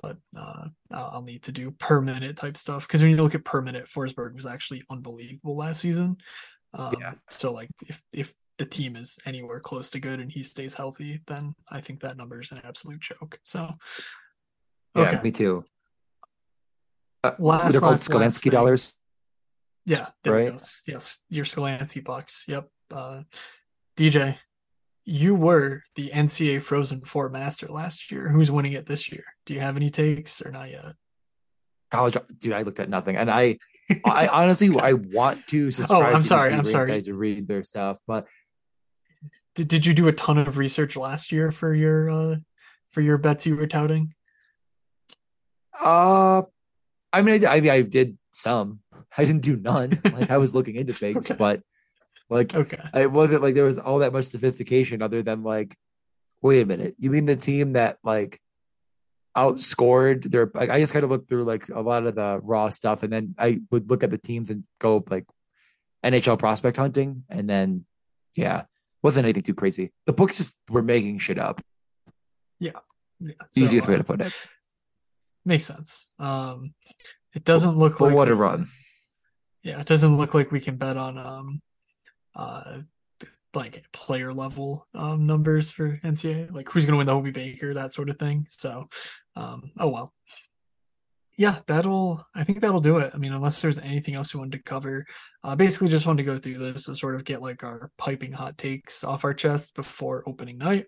but 0.00 0.16
uh, 0.36 0.68
I'll 0.92 1.22
need 1.22 1.42
to 1.44 1.52
do 1.52 1.70
per 1.72 2.00
minute 2.00 2.36
type 2.36 2.56
stuff 2.56 2.86
because 2.86 3.02
when 3.02 3.10
you 3.10 3.16
look 3.16 3.34
at 3.34 3.44
per 3.44 3.62
minute, 3.62 3.86
Forsberg 3.86 4.34
was 4.34 4.46
actually 4.46 4.82
unbelievable 4.90 5.56
last 5.56 5.80
season. 5.80 6.16
Um, 6.74 6.94
yeah. 7.00 7.14
So 7.30 7.52
like 7.52 7.70
if 7.86 8.02
if 8.12 8.34
the 8.58 8.66
team 8.66 8.96
is 8.96 9.18
anywhere 9.24 9.60
close 9.60 9.90
to 9.90 10.00
good 10.00 10.20
and 10.20 10.30
he 10.30 10.42
stays 10.42 10.74
healthy, 10.74 11.20
then 11.26 11.54
I 11.70 11.80
think 11.80 12.00
that 12.00 12.16
number 12.16 12.40
is 12.40 12.52
an 12.52 12.60
absolute 12.64 13.00
joke. 13.00 13.38
So, 13.44 13.74
okay. 14.96 15.12
yeah, 15.12 15.22
me 15.22 15.30
too. 15.30 15.64
Uh, 17.22 17.32
last, 17.38 17.72
they're 17.72 17.80
called 17.80 17.96
Skolensky 17.96 18.50
dollars. 18.50 18.94
Yeah, 19.86 20.08
right. 20.26 20.60
Yes, 20.86 21.22
your 21.30 21.44
Skolensky 21.44 22.04
bucks. 22.04 22.44
Yep. 22.46 22.68
Uh, 22.90 23.22
DJ, 23.96 24.36
you 25.08 25.34
were 25.34 25.82
the 25.96 26.10
NCAA 26.10 26.60
Frozen 26.60 27.00
Four 27.00 27.30
master 27.30 27.66
last 27.68 28.12
year. 28.12 28.28
Who's 28.28 28.50
winning 28.50 28.74
it 28.74 28.86
this 28.86 29.10
year? 29.10 29.24
Do 29.46 29.54
you 29.54 29.60
have 29.60 29.74
any 29.76 29.88
takes 29.88 30.44
or 30.44 30.50
not 30.50 30.70
yet? 30.70 30.96
College, 31.90 32.18
dude, 32.38 32.52
I 32.52 32.60
looked 32.60 32.78
at 32.78 32.90
nothing, 32.90 33.16
and 33.16 33.30
I, 33.30 33.56
I 34.04 34.26
honestly, 34.32 34.68
I 34.78 34.92
want 34.92 35.46
to 35.46 35.70
subscribe. 35.70 36.02
Oh, 36.02 36.14
I'm 36.14 36.22
sorry, 36.22 36.52
I'm 36.52 36.66
sorry 36.66 37.00
to 37.00 37.14
read 37.14 37.48
their 37.48 37.64
stuff, 37.64 37.98
but 38.06 38.26
did, 39.54 39.68
did 39.68 39.86
you 39.86 39.94
do 39.94 40.08
a 40.08 40.12
ton 40.12 40.36
of 40.36 40.58
research 40.58 40.94
last 40.94 41.32
year 41.32 41.50
for 41.52 41.74
your 41.74 42.10
uh 42.10 42.36
for 42.90 43.00
your 43.00 43.16
bets 43.16 43.46
you 43.46 43.56
were 43.56 43.66
touting? 43.66 44.14
Uh 45.80 46.42
I 47.14 47.22
mean 47.22 47.46
I, 47.46 47.56
I 47.56 47.60
mean 47.62 47.70
I 47.70 47.80
did 47.80 48.18
some. 48.30 48.80
I 49.16 49.24
didn't 49.24 49.42
do 49.42 49.56
none. 49.56 49.98
Like 50.04 50.30
I 50.30 50.36
was 50.36 50.54
looking 50.54 50.76
into 50.76 50.92
things, 50.92 51.30
okay. 51.30 51.38
but 51.38 51.62
like 52.30 52.54
okay. 52.54 52.82
it 52.94 53.10
wasn't 53.10 53.42
like 53.42 53.54
there 53.54 53.64
was 53.64 53.78
all 53.78 54.00
that 54.00 54.12
much 54.12 54.26
sophistication 54.26 55.02
other 55.02 55.22
than 55.22 55.42
like, 55.42 55.76
wait 56.42 56.62
a 56.62 56.66
minute, 56.66 56.94
you 56.98 57.10
mean 57.10 57.26
the 57.26 57.36
team 57.36 57.72
that 57.72 57.98
like 58.02 58.40
outscored. 59.36 60.24
They're 60.30 60.50
like 60.54 60.70
I 60.70 60.80
just 60.80 60.92
kind 60.92 61.04
of 61.04 61.10
looked 61.10 61.28
through 61.28 61.44
like 61.44 61.68
a 61.68 61.80
lot 61.80 62.06
of 62.06 62.14
the 62.14 62.40
raw 62.42 62.68
stuff, 62.68 63.02
and 63.02 63.12
then 63.12 63.34
I 63.38 63.60
would 63.70 63.88
look 63.88 64.02
at 64.02 64.10
the 64.10 64.18
teams 64.18 64.50
and 64.50 64.64
go 64.78 65.02
like 65.08 65.26
NHL 66.04 66.38
prospect 66.38 66.76
hunting, 66.76 67.24
and 67.30 67.48
then 67.48 67.86
yeah, 68.36 68.64
wasn't 69.02 69.24
anything 69.24 69.42
too 69.42 69.54
crazy. 69.54 69.92
The 70.06 70.12
books 70.12 70.36
just 70.36 70.58
were 70.68 70.82
making 70.82 71.18
shit 71.18 71.38
up. 71.38 71.62
Yeah, 72.60 72.72
yeah. 73.20 73.32
So, 73.52 73.60
easiest 73.60 73.88
way 73.88 73.96
to 73.96 74.04
put 74.04 74.20
it. 74.20 74.32
Makes 75.44 75.64
sense. 75.64 76.10
Um, 76.18 76.74
it 77.34 77.44
doesn't 77.44 77.78
look 77.78 77.98
but 77.98 78.06
like 78.06 78.14
what 78.14 78.28
a 78.28 78.34
run. 78.34 78.66
Yeah, 79.62 79.80
it 79.80 79.86
doesn't 79.86 80.16
look 80.16 80.34
like 80.34 80.52
we 80.52 80.60
can 80.60 80.76
bet 80.76 80.96
on 80.96 81.18
um, 81.18 81.62
uh, 82.34 82.78
like 83.54 83.84
player 83.92 84.32
level 84.32 84.86
um 84.94 85.26
numbers 85.26 85.70
for 85.70 85.98
NCAA, 86.04 86.52
like 86.52 86.68
who's 86.68 86.86
to 86.86 86.96
win 86.96 87.06
the 87.06 87.14
Hobey 87.14 87.30
Baker, 87.30 87.74
that 87.74 87.92
sort 87.92 88.10
of 88.10 88.18
thing. 88.18 88.46
So, 88.48 88.88
um, 89.36 89.72
oh 89.78 89.88
well. 89.88 90.14
Yeah, 91.36 91.60
that'll. 91.68 92.26
I 92.34 92.42
think 92.42 92.60
that'll 92.60 92.80
do 92.80 92.98
it. 92.98 93.12
I 93.14 93.18
mean, 93.18 93.32
unless 93.32 93.60
there's 93.60 93.78
anything 93.78 94.16
else 94.16 94.34
you 94.34 94.40
wanted 94.40 94.58
to 94.58 94.62
cover, 94.64 95.06
uh, 95.44 95.54
basically 95.54 95.88
just 95.88 96.04
wanted 96.04 96.24
to 96.24 96.32
go 96.32 96.36
through 96.36 96.58
this 96.58 96.86
to 96.86 96.96
sort 96.96 97.14
of 97.14 97.24
get 97.24 97.40
like 97.40 97.62
our 97.62 97.92
piping 97.96 98.32
hot 98.32 98.58
takes 98.58 99.04
off 99.04 99.24
our 99.24 99.34
chest 99.34 99.74
before 99.74 100.28
opening 100.28 100.58
night. 100.58 100.86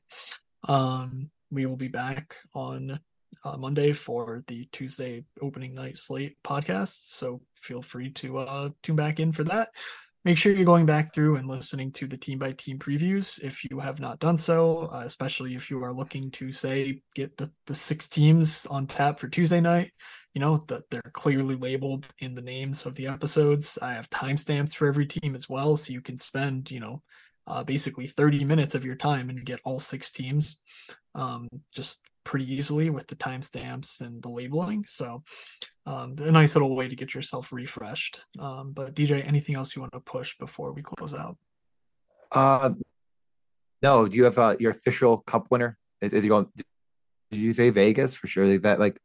Um, 0.66 1.30
we 1.52 1.66
will 1.66 1.76
be 1.76 1.86
back 1.86 2.34
on 2.52 2.98
uh, 3.44 3.56
Monday 3.58 3.92
for 3.92 4.42
the 4.48 4.68
Tuesday 4.72 5.24
opening 5.40 5.72
night 5.72 5.96
slate 5.96 6.36
podcast. 6.42 6.98
So 7.04 7.42
feel 7.54 7.80
free 7.80 8.10
to 8.10 8.38
uh, 8.38 8.68
tune 8.82 8.96
back 8.96 9.20
in 9.20 9.30
for 9.30 9.44
that 9.44 9.68
make 10.24 10.36
sure 10.36 10.52
you're 10.52 10.64
going 10.64 10.86
back 10.86 11.14
through 11.14 11.36
and 11.36 11.48
listening 11.48 11.90
to 11.92 12.06
the 12.06 12.16
team 12.16 12.38
by 12.38 12.52
team 12.52 12.78
previews 12.78 13.40
if 13.42 13.64
you 13.70 13.78
have 13.78 14.00
not 14.00 14.18
done 14.18 14.36
so, 14.36 14.90
uh, 14.92 15.02
especially 15.04 15.54
if 15.54 15.70
you 15.70 15.82
are 15.82 15.92
looking 15.92 16.30
to 16.30 16.52
say 16.52 17.00
get 17.14 17.36
the, 17.36 17.50
the 17.66 17.74
six 17.74 18.08
teams 18.08 18.66
on 18.66 18.86
tap 18.86 19.18
for 19.18 19.28
Tuesday 19.28 19.60
night. 19.60 19.92
You 20.34 20.40
know 20.40 20.60
that 20.68 20.84
they're 20.90 21.10
clearly 21.12 21.56
labeled 21.56 22.06
in 22.20 22.34
the 22.34 22.42
names 22.42 22.86
of 22.86 22.94
the 22.94 23.08
episodes. 23.08 23.78
I 23.82 23.94
have 23.94 24.10
timestamps 24.10 24.74
for 24.74 24.86
every 24.86 25.06
team 25.06 25.34
as 25.34 25.48
well, 25.48 25.76
so 25.76 25.92
you 25.92 26.00
can 26.00 26.16
spend 26.16 26.70
you 26.70 26.80
know 26.80 27.02
uh, 27.46 27.64
basically 27.64 28.06
30 28.06 28.44
minutes 28.44 28.74
of 28.74 28.84
your 28.84 28.94
time 28.94 29.28
and 29.28 29.44
get 29.44 29.60
all 29.64 29.80
six 29.80 30.12
teams 30.12 30.60
um, 31.14 31.48
just 31.74 31.98
pretty 32.24 32.52
easily 32.52 32.90
with 32.90 33.06
the 33.06 33.16
timestamps 33.16 34.00
and 34.00 34.22
the 34.22 34.28
labeling. 34.28 34.84
So 34.86 35.22
um, 35.86 36.16
a 36.18 36.30
nice 36.30 36.54
little 36.54 36.74
way 36.76 36.88
to 36.88 36.96
get 36.96 37.14
yourself 37.14 37.52
refreshed. 37.52 38.22
Um, 38.38 38.72
but 38.72 38.94
DJ, 38.94 39.26
anything 39.26 39.54
else 39.54 39.74
you 39.74 39.80
want 39.80 39.92
to 39.92 40.00
push 40.00 40.36
before 40.38 40.72
we 40.72 40.82
close 40.82 41.14
out? 41.14 41.36
Uh, 42.32 42.70
no. 43.82 44.06
Do 44.06 44.16
you 44.16 44.24
have 44.24 44.38
uh, 44.38 44.56
your 44.58 44.70
official 44.70 45.18
cup 45.18 45.46
winner? 45.50 45.78
Is, 46.00 46.12
is 46.12 46.22
he 46.22 46.28
going? 46.28 46.46
Did 47.30 47.38
you 47.38 47.52
say 47.52 47.70
Vegas 47.70 48.14
for 48.14 48.26
sure? 48.26 48.44
Is 48.44 48.62
that 48.62 48.78
like 48.78 48.98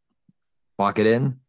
lock 0.77 0.99
it 0.99 1.07
in? 1.07 1.39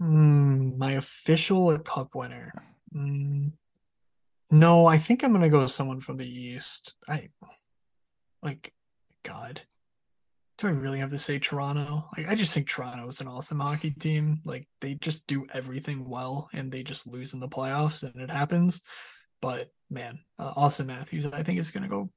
Mm, 0.00 0.78
my 0.78 0.92
official 0.92 1.78
cup 1.78 2.14
winner. 2.14 2.52
Mm, 2.94 3.52
no, 4.50 4.86
I 4.86 4.98
think 4.98 5.22
I'm 5.22 5.32
gonna 5.32 5.48
go 5.48 5.60
with 5.60 5.72
someone 5.72 6.00
from 6.00 6.16
the 6.16 6.28
East. 6.28 6.94
I 7.08 7.28
like 8.42 8.72
God 9.22 9.62
do 10.60 10.68
I 10.68 10.72
really 10.72 10.98
have 10.98 11.10
to 11.10 11.18
say 11.18 11.38
Toronto? 11.38 12.04
Like, 12.16 12.28
I 12.28 12.34
just 12.34 12.52
think 12.52 12.68
Toronto 12.68 13.08
is 13.08 13.20
an 13.20 13.28
awesome 13.28 13.60
hockey 13.60 13.92
team. 13.92 14.42
Like, 14.44 14.68
they 14.80 14.94
just 14.94 15.26
do 15.26 15.46
everything 15.54 16.08
well, 16.08 16.48
and 16.52 16.70
they 16.70 16.82
just 16.82 17.06
lose 17.06 17.32
in 17.32 17.40
the 17.40 17.48
playoffs, 17.48 18.02
and 18.02 18.20
it 18.22 18.30
happens. 18.30 18.82
But 19.40 19.70
man, 19.88 20.18
uh, 20.38 20.52
Auston 20.54 20.86
Matthews, 20.86 21.26
I 21.26 21.42
think 21.42 21.58
is 21.58 21.70
going 21.70 21.84
to 21.84 21.88
go 21.88 22.10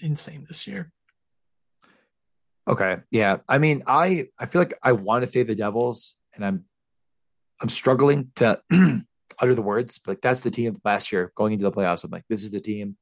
insane 0.00 0.44
this 0.48 0.66
year. 0.66 0.90
Okay, 2.68 2.96
yeah. 3.12 3.38
I 3.48 3.58
mean, 3.58 3.84
I 3.86 4.26
I 4.38 4.46
feel 4.46 4.60
like 4.60 4.74
I 4.82 4.90
want 4.92 5.24
to 5.24 5.30
say 5.30 5.44
the 5.44 5.54
Devils, 5.54 6.16
and 6.34 6.44
I'm 6.44 6.64
I'm 7.60 7.68
struggling 7.68 8.32
to 8.36 8.60
utter 9.38 9.54
the 9.54 9.62
words, 9.62 10.00
but 10.04 10.20
that's 10.20 10.40
the 10.40 10.50
team 10.50 10.76
last 10.84 11.12
year 11.12 11.32
going 11.36 11.52
into 11.52 11.64
the 11.64 11.70
playoffs. 11.70 12.02
I'm 12.02 12.10
like, 12.10 12.24
this 12.28 12.42
is 12.42 12.50
the 12.50 12.60
team. 12.60 12.96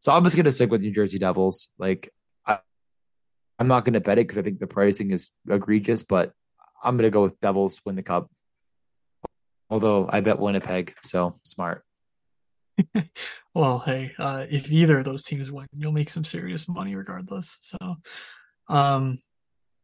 So 0.00 0.12
I'm 0.12 0.22
just 0.24 0.36
gonna 0.36 0.52
stick 0.52 0.70
with 0.70 0.82
New 0.82 0.92
Jersey 0.92 1.18
Devils. 1.18 1.68
Like 1.78 2.12
I'm 3.58 3.68
not 3.68 3.84
going 3.84 3.94
to 3.94 4.00
bet 4.00 4.18
it 4.18 4.22
because 4.26 4.38
I 4.38 4.42
think 4.42 4.58
the 4.58 4.66
pricing 4.66 5.10
is 5.10 5.30
egregious, 5.48 6.02
but 6.02 6.32
I'm 6.82 6.96
going 6.96 7.06
to 7.06 7.10
go 7.10 7.22
with 7.22 7.40
Devils 7.40 7.80
win 7.84 7.96
the 7.96 8.02
cup. 8.02 8.30
Although 9.70 10.08
I 10.10 10.20
bet 10.20 10.38
Winnipeg, 10.38 10.94
so 11.02 11.40
smart. 11.42 11.84
well, 13.54 13.80
hey, 13.80 14.12
uh, 14.18 14.46
if 14.48 14.70
either 14.70 14.98
of 14.98 15.04
those 15.04 15.24
teams 15.24 15.50
win, 15.50 15.66
you'll 15.76 15.92
make 15.92 16.10
some 16.10 16.24
serious 16.24 16.68
money 16.68 16.94
regardless. 16.94 17.56
So, 17.62 17.96
um, 18.68 19.18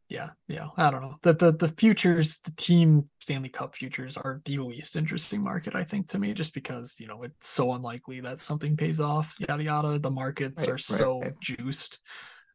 yeah, 0.09 0.31
yeah, 0.47 0.69
I 0.77 0.91
don't 0.91 1.01
know. 1.01 1.17
The 1.23 1.33
the 1.33 1.53
the 1.53 1.69
futures, 1.69 2.39
the 2.41 2.53
team 2.53 3.09
Stanley 3.21 3.49
Cup 3.49 3.75
futures 3.75 4.19
are 4.19 4.43
the 4.45 4.59
least 4.59 4.95
interesting 4.95 5.43
market, 5.43 5.75
I 5.75 5.85
think, 5.85 6.09
to 6.09 6.19
me, 6.19 6.35
just 6.35 6.53
because 6.53 6.95
you 6.99 7.07
know 7.07 7.23
it's 7.23 7.49
so 7.49 7.73
unlikely 7.73 8.21
that 8.21 8.39
something 8.39 8.77
pays 8.77 9.01
off. 9.01 9.35
Yada 9.39 9.65
yada. 9.65 9.99
The 9.99 10.11
markets 10.11 10.61
right, 10.61 10.69
are 10.69 10.73
right, 10.73 10.81
so 10.81 11.21
right. 11.23 11.41
juiced. 11.41 11.99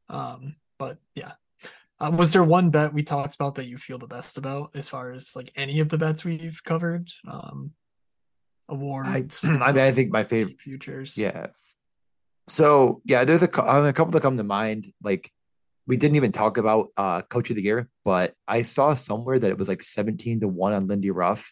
Um, 0.07 0.55
but 0.77 0.97
yeah. 1.15 1.33
Uh, 1.99 2.11
was 2.15 2.31
there 2.31 2.43
one 2.43 2.69
bet 2.69 2.93
we 2.93 3.01
talked 3.01 3.33
about 3.33 3.55
that 3.55 3.65
you 3.65 3.77
feel 3.77 3.97
the 3.97 4.05
best 4.05 4.37
about 4.37 4.69
as 4.75 4.87
far 4.87 5.11
as 5.11 5.35
like 5.35 5.51
any 5.55 5.79
of 5.79 5.89
the 5.89 5.97
bets 5.97 6.23
we've 6.23 6.63
covered? 6.63 7.09
Um, 7.27 7.71
awards. 8.69 9.43
I, 9.43 9.49
I 9.63 9.71
mean, 9.71 9.81
I 9.81 9.91
think 9.91 10.11
my 10.11 10.23
favorite 10.23 10.61
futures. 10.61 11.17
Yeah. 11.17 11.47
So 12.47 13.01
yeah, 13.03 13.25
there's 13.25 13.43
a, 13.43 13.63
I 13.63 13.79
mean, 13.79 13.87
a 13.87 13.93
couple 13.93 14.11
that 14.11 14.21
come 14.21 14.37
to 14.37 14.43
mind. 14.43 14.93
Like 15.01 15.31
we 15.87 15.97
didn't 15.97 16.17
even 16.17 16.31
talk 16.31 16.57
about 16.57 16.89
uh, 16.97 17.21
coach 17.21 17.49
of 17.49 17.55
the 17.55 17.63
year, 17.63 17.89
but 18.05 18.33
I 18.47 18.61
saw 18.61 18.93
somewhere 18.93 19.39
that 19.39 19.51
it 19.51 19.57
was 19.57 19.69
like 19.69 19.81
17 19.81 20.41
to 20.41 20.47
one 20.47 20.73
on 20.73 20.87
Lindy 20.87 21.11
Ruff. 21.11 21.51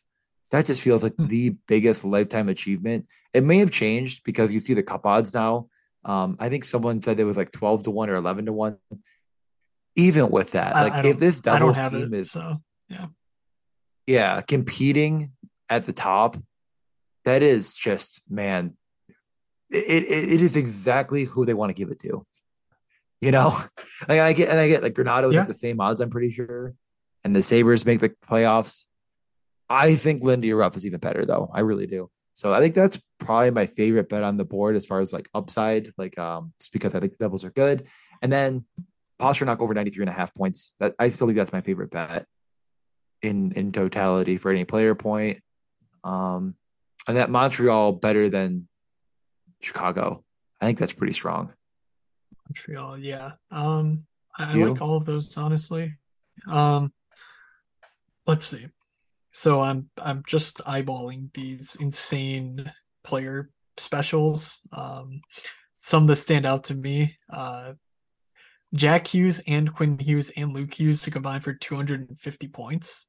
That 0.52 0.66
just 0.66 0.82
feels 0.82 1.04
like 1.04 1.16
hmm. 1.16 1.28
the 1.28 1.50
biggest 1.68 2.06
lifetime 2.06 2.50
achievement. 2.50 3.08
It 3.34 3.44
may 3.44 3.58
have 3.58 3.72
changed 3.72 4.24
because 4.24 4.52
you 4.52 4.60
see 4.60 4.74
the 4.74 4.84
cup 4.84 5.06
odds 5.06 5.34
now. 5.34 5.70
Um, 6.04 6.38
I 6.40 6.50
think 6.50 6.66
someone 6.66 7.02
said 7.02 7.20
it 7.20 7.24
was 7.24 7.38
like 7.38 7.52
12 7.52 7.84
to 7.84 7.92
one 7.92 8.10
or 8.12 8.16
11 8.16 8.46
to 8.46 8.54
one 8.54 8.78
even 9.96 10.30
with 10.30 10.52
that, 10.52 10.74
like 10.74 11.06
if 11.06 11.20
this 11.20 11.42
Devils 11.42 11.80
team 11.90 12.14
it, 12.14 12.20
is 12.20 12.32
so 12.32 12.62
yeah, 12.90 13.08
yeah, 14.08 14.42
competing 14.42 15.32
at 15.70 15.86
the 15.86 15.94
top, 15.94 16.38
that 17.24 17.42
is 17.42 17.76
just 17.76 18.22
man, 18.30 18.76
it, 19.70 20.04
it, 20.04 20.34
it 20.34 20.42
is 20.42 20.56
exactly 20.56 21.24
who 21.24 21.46
they 21.46 21.54
want 21.54 21.70
to 21.70 21.74
give 21.74 21.92
it 21.92 22.00
to. 22.00 22.26
You 23.22 23.32
know, 23.32 23.58
like 24.08 24.20
I 24.20 24.34
get 24.34 24.50
and 24.50 24.60
I 24.60 24.68
get 24.68 24.84
like 24.84 24.94
Granato 24.94 25.32
yeah. 25.34 25.42
at 25.42 25.48
the 25.48 25.56
same 25.56 25.80
odds, 25.80 26.02
I'm 26.02 26.10
pretty 26.10 26.30
sure, 26.30 26.74
and 27.24 27.36
the 27.36 27.44
Sabres 27.44 27.86
make 27.86 28.00
the 28.00 28.10
playoffs. 28.10 28.86
I 29.70 29.96
think 29.96 30.24
Lindy 30.24 30.54
Ruff 30.54 30.76
is 30.76 30.86
even 30.86 31.00
better 31.00 31.26
though. 31.26 31.50
I 31.54 31.62
really 31.62 31.88
do. 31.88 32.10
So 32.36 32.54
I 32.54 32.60
think 32.60 32.76
that's 32.76 33.00
probably 33.18 33.52
my 33.52 33.66
favorite 33.66 34.10
bet 34.10 34.22
on 34.22 34.36
the 34.36 34.44
board 34.44 34.76
as 34.76 34.86
far 34.86 35.00
as 35.00 35.14
like 35.14 35.30
upside, 35.34 35.92
like 35.98 36.20
um, 36.20 36.54
just 36.60 36.74
because 36.74 36.94
I 36.94 37.00
think 37.00 37.14
the 37.14 37.24
Devils 37.24 37.46
are 37.46 37.50
good. 37.50 37.88
And 38.22 38.32
then 38.32 38.66
Pastrnak 39.20 39.60
over 39.60 39.74
93 39.74 40.04
and 40.04 40.10
a 40.10 40.14
half 40.14 40.34
points. 40.34 40.76
That 40.80 40.96
I 41.00 41.10
still 41.10 41.28
think 41.28 41.38
that's 41.38 41.54
my 41.54 41.62
favorite 41.62 41.92
bet 41.92 42.26
in 43.22 43.52
in 43.54 43.72
totality 43.72 44.38
for 44.38 44.52
any 44.52 44.66
player 44.66 44.96
point. 44.96 45.42
Um, 46.04 46.56
and 47.08 47.18
that 47.18 47.30
Montreal 47.30 47.94
better 47.94 48.30
than 48.30 48.68
Chicago. 49.62 50.24
I 50.62 50.66
think 50.66 50.80
that's 50.80 50.94
pretty 50.94 51.14
strong. 51.14 51.54
Montreal, 52.48 52.98
yeah. 52.98 53.34
Um, 53.52 54.06
I, 54.38 54.60
I 54.60 54.64
like 54.64 54.82
all 54.82 54.98
of 54.98 55.06
those 55.06 55.36
honestly. 55.38 55.96
Um, 56.48 56.92
let's 58.28 58.46
see. 58.46 58.68
So 59.32 59.62
I'm 59.62 59.90
I'm 59.98 60.24
just 60.28 60.60
eyeballing 60.60 61.34
these 61.34 61.76
insane 61.76 62.72
player 63.04 63.50
specials. 63.78 64.60
Um, 64.72 65.22
some 65.76 66.08
that 66.08 66.16
stand 66.16 66.46
out 66.46 66.66
to 66.66 66.76
me. 66.76 67.18
Uh, 67.30 67.74
Jack 68.76 69.08
Hughes 69.08 69.40
and 69.48 69.74
Quinn 69.74 69.98
Hughes 69.98 70.32
and 70.36 70.54
Luke 70.54 70.74
Hughes 70.74 71.02
to 71.04 71.12
combine 71.12 71.40
for 71.40 71.54
250 71.54 72.48
points. 72.50 73.08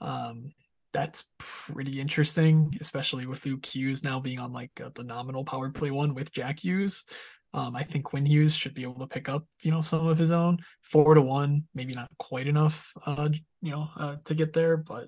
Um, 0.00 0.50
that's 0.92 1.24
pretty 1.38 2.00
interesting, 2.00 2.76
especially 2.80 3.26
with 3.26 3.46
Luke 3.46 3.64
Hughes 3.64 4.02
now 4.02 4.18
being 4.18 4.40
on 4.40 4.52
like 4.52 4.70
uh, 4.82 4.90
the 4.94 5.04
nominal 5.04 5.44
power 5.44 5.70
play 5.70 5.90
one 5.90 6.14
with 6.14 6.32
Jack 6.32 6.64
Hughes. 6.64 7.04
Um, 7.52 7.76
I 7.76 7.84
think 7.84 8.06
Quinn 8.06 8.26
Hughes 8.26 8.54
should 8.54 8.74
be 8.74 8.82
able 8.82 8.98
to 8.98 9.06
pick 9.06 9.28
up, 9.28 9.46
you 9.62 9.70
know, 9.70 9.82
some 9.82 10.06
of 10.06 10.18
his 10.18 10.32
own 10.32 10.58
four 10.82 11.14
to 11.14 11.22
one, 11.22 11.64
maybe 11.74 11.94
not 11.94 12.10
quite 12.18 12.48
enough, 12.48 12.92
uh, 13.06 13.28
you 13.62 13.70
know, 13.70 13.88
uh, 13.96 14.16
to 14.24 14.34
get 14.34 14.52
there, 14.52 14.76
but 14.76 15.06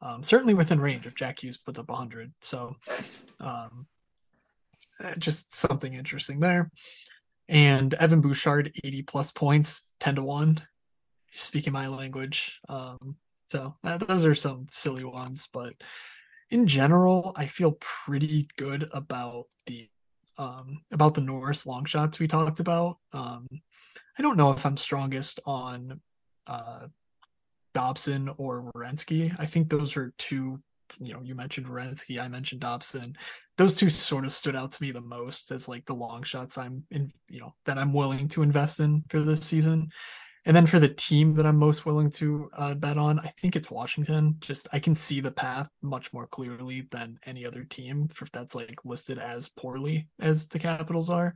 um, 0.00 0.22
certainly 0.22 0.54
within 0.54 0.80
range 0.80 1.06
if 1.06 1.16
Jack 1.16 1.42
Hughes 1.42 1.58
puts 1.58 1.80
up 1.80 1.88
100. 1.88 2.32
So, 2.40 2.76
um, 3.40 3.86
eh, 5.00 5.14
just 5.18 5.54
something 5.56 5.94
interesting 5.94 6.38
there 6.38 6.70
and 7.48 7.94
Evan 7.94 8.20
Bouchard 8.20 8.72
80 8.84 9.02
plus 9.02 9.32
points, 9.32 9.82
10 10.00 10.16
to 10.16 10.22
1. 10.22 10.62
Speaking 11.32 11.72
my 11.72 11.88
language. 11.88 12.60
Um, 12.68 13.16
so 13.50 13.76
uh, 13.84 13.96
those 13.96 14.24
are 14.26 14.34
some 14.34 14.66
silly 14.70 15.04
ones, 15.04 15.48
but 15.52 15.74
in 16.50 16.66
general, 16.66 17.32
I 17.36 17.46
feel 17.46 17.78
pretty 17.80 18.46
good 18.56 18.86
about 18.92 19.46
the 19.66 19.88
um, 20.38 20.82
about 20.90 21.14
the 21.14 21.20
Norris 21.20 21.66
long 21.66 21.84
shots 21.84 22.18
we 22.18 22.28
talked 22.28 22.60
about. 22.60 22.98
Um, 23.12 23.46
I 24.18 24.22
don't 24.22 24.36
know 24.36 24.52
if 24.52 24.64
I'm 24.64 24.76
strongest 24.76 25.40
on 25.46 26.00
uh, 26.46 26.86
Dobson 27.74 28.30
or 28.36 28.70
Werenski. 28.74 29.34
I 29.38 29.46
think 29.46 29.68
those 29.68 29.96
are 29.96 30.12
two. 30.18 30.62
You 30.98 31.14
know, 31.14 31.20
you 31.22 31.34
mentioned 31.34 31.66
Werenski, 31.66 32.20
I 32.20 32.28
mentioned 32.28 32.60
Dobson. 32.60 33.16
Those 33.58 33.76
two 33.76 33.90
sort 33.90 34.24
of 34.24 34.32
stood 34.32 34.56
out 34.56 34.72
to 34.72 34.82
me 34.82 34.92
the 34.92 35.00
most 35.00 35.50
as 35.50 35.68
like 35.68 35.84
the 35.86 35.94
long 35.94 36.22
shots 36.22 36.58
I'm 36.58 36.84
in. 36.90 37.12
You 37.28 37.40
know, 37.40 37.54
that 37.66 37.78
I'm 37.78 37.92
willing 37.92 38.28
to 38.28 38.42
invest 38.42 38.80
in 38.80 39.04
for 39.08 39.20
this 39.20 39.42
season. 39.42 39.90
And 40.44 40.56
then 40.56 40.66
for 40.66 40.80
the 40.80 40.88
team 40.88 41.34
that 41.34 41.46
I'm 41.46 41.56
most 41.56 41.86
willing 41.86 42.10
to 42.12 42.50
uh, 42.56 42.74
bet 42.74 42.98
on, 42.98 43.20
I 43.20 43.32
think 43.38 43.54
it's 43.54 43.70
Washington. 43.70 44.36
Just 44.40 44.66
I 44.72 44.80
can 44.80 44.94
see 44.94 45.20
the 45.20 45.30
path 45.30 45.68
much 45.82 46.12
more 46.12 46.26
clearly 46.26 46.88
than 46.90 47.18
any 47.26 47.46
other 47.46 47.62
team 47.62 48.08
that's 48.32 48.54
like 48.54 48.84
listed 48.84 49.18
as 49.18 49.48
poorly 49.50 50.08
as 50.20 50.48
the 50.48 50.58
Capitals 50.58 51.10
are. 51.10 51.34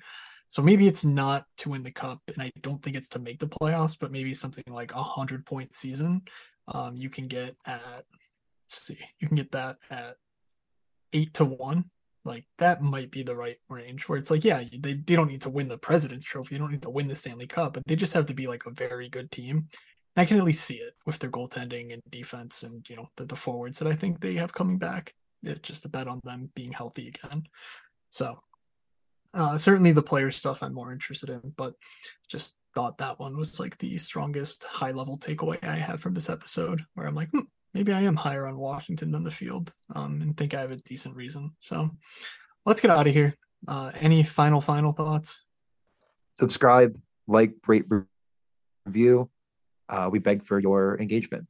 So 0.48 0.62
maybe 0.62 0.86
it's 0.86 1.04
not 1.04 1.44
to 1.58 1.70
win 1.70 1.82
the 1.82 1.90
cup, 1.90 2.20
and 2.28 2.42
I 2.42 2.52
don't 2.62 2.82
think 2.82 2.96
it's 2.96 3.08
to 3.10 3.18
make 3.18 3.38
the 3.38 3.48
playoffs, 3.48 3.96
but 3.98 4.12
maybe 4.12 4.34
something 4.34 4.64
like 4.68 4.92
a 4.92 5.02
hundred 5.02 5.44
point 5.44 5.74
season. 5.74 6.22
Um, 6.68 6.96
you 6.96 7.10
can 7.10 7.28
get 7.28 7.56
at 7.64 8.04
see, 8.74 8.98
you 9.18 9.28
can 9.28 9.36
get 9.36 9.52
that 9.52 9.76
at 9.90 10.16
eight 11.12 11.34
to 11.34 11.44
one. 11.44 11.90
Like 12.24 12.44
that 12.58 12.82
might 12.82 13.12
be 13.12 13.22
the 13.22 13.36
right 13.36 13.58
range 13.68 14.08
where 14.08 14.18
it's 14.18 14.30
like, 14.30 14.44
yeah, 14.44 14.62
they, 14.80 14.94
they 14.94 15.14
don't 15.14 15.28
need 15.28 15.42
to 15.42 15.50
win 15.50 15.68
the 15.68 15.78
President's 15.78 16.24
Trophy, 16.24 16.54
They 16.54 16.58
don't 16.58 16.72
need 16.72 16.82
to 16.82 16.90
win 16.90 17.06
the 17.06 17.14
Stanley 17.14 17.46
Cup, 17.46 17.74
but 17.74 17.84
they 17.86 17.94
just 17.94 18.14
have 18.14 18.26
to 18.26 18.34
be 18.34 18.48
like 18.48 18.66
a 18.66 18.70
very 18.70 19.08
good 19.08 19.30
team. 19.30 19.68
And 20.16 20.22
I 20.22 20.24
can 20.24 20.36
at 20.38 20.44
least 20.44 20.64
see 20.64 20.76
it 20.76 20.94
with 21.04 21.20
their 21.20 21.30
goaltending 21.30 21.92
and 21.92 22.02
defense 22.10 22.64
and 22.64 22.88
you 22.88 22.96
know 22.96 23.08
the, 23.16 23.26
the 23.26 23.36
forwards 23.36 23.78
that 23.78 23.88
I 23.88 23.94
think 23.94 24.20
they 24.20 24.34
have 24.34 24.52
coming 24.52 24.78
back. 24.78 25.14
It's 25.42 25.60
just 25.60 25.84
a 25.84 25.88
bet 25.88 26.08
on 26.08 26.20
them 26.24 26.50
being 26.54 26.72
healthy 26.72 27.08
again. 27.08 27.44
So 28.10 28.40
uh, 29.34 29.58
certainly 29.58 29.92
the 29.92 30.02
player 30.02 30.30
stuff 30.30 30.62
I'm 30.62 30.74
more 30.74 30.92
interested 30.92 31.28
in, 31.28 31.52
but 31.56 31.74
just 32.28 32.54
thought 32.74 32.98
that 32.98 33.18
one 33.18 33.36
was 33.36 33.60
like 33.60 33.76
the 33.78 33.98
strongest 33.98 34.64
high 34.64 34.92
level 34.92 35.18
takeaway 35.18 35.62
I 35.62 35.76
had 35.76 36.00
from 36.00 36.14
this 36.14 36.30
episode, 36.30 36.82
where 36.94 37.06
I'm 37.06 37.14
like, 37.14 37.30
hmm, 37.30 37.40
maybe 37.74 37.92
I 37.92 38.02
am 38.02 38.16
higher 38.16 38.46
on 38.46 38.56
Washington 38.56 39.12
than 39.12 39.24
the 39.24 39.30
field, 39.30 39.72
um, 39.94 40.20
and 40.22 40.36
think 40.36 40.54
I 40.54 40.60
have 40.60 40.70
a 40.70 40.76
decent 40.76 41.16
reason. 41.16 41.52
So 41.60 41.90
let's 42.64 42.80
get 42.80 42.90
out 42.90 43.06
of 43.06 43.12
here. 43.12 43.34
Uh, 43.66 43.90
any 43.94 44.22
final 44.22 44.60
final 44.60 44.92
thoughts? 44.92 45.44
Subscribe, 46.34 46.98
like, 47.26 47.54
rate, 47.66 47.86
review. 48.84 49.30
Uh, 49.88 50.08
we 50.10 50.18
beg 50.18 50.44
for 50.44 50.58
your 50.58 51.00
engagement. 51.00 51.46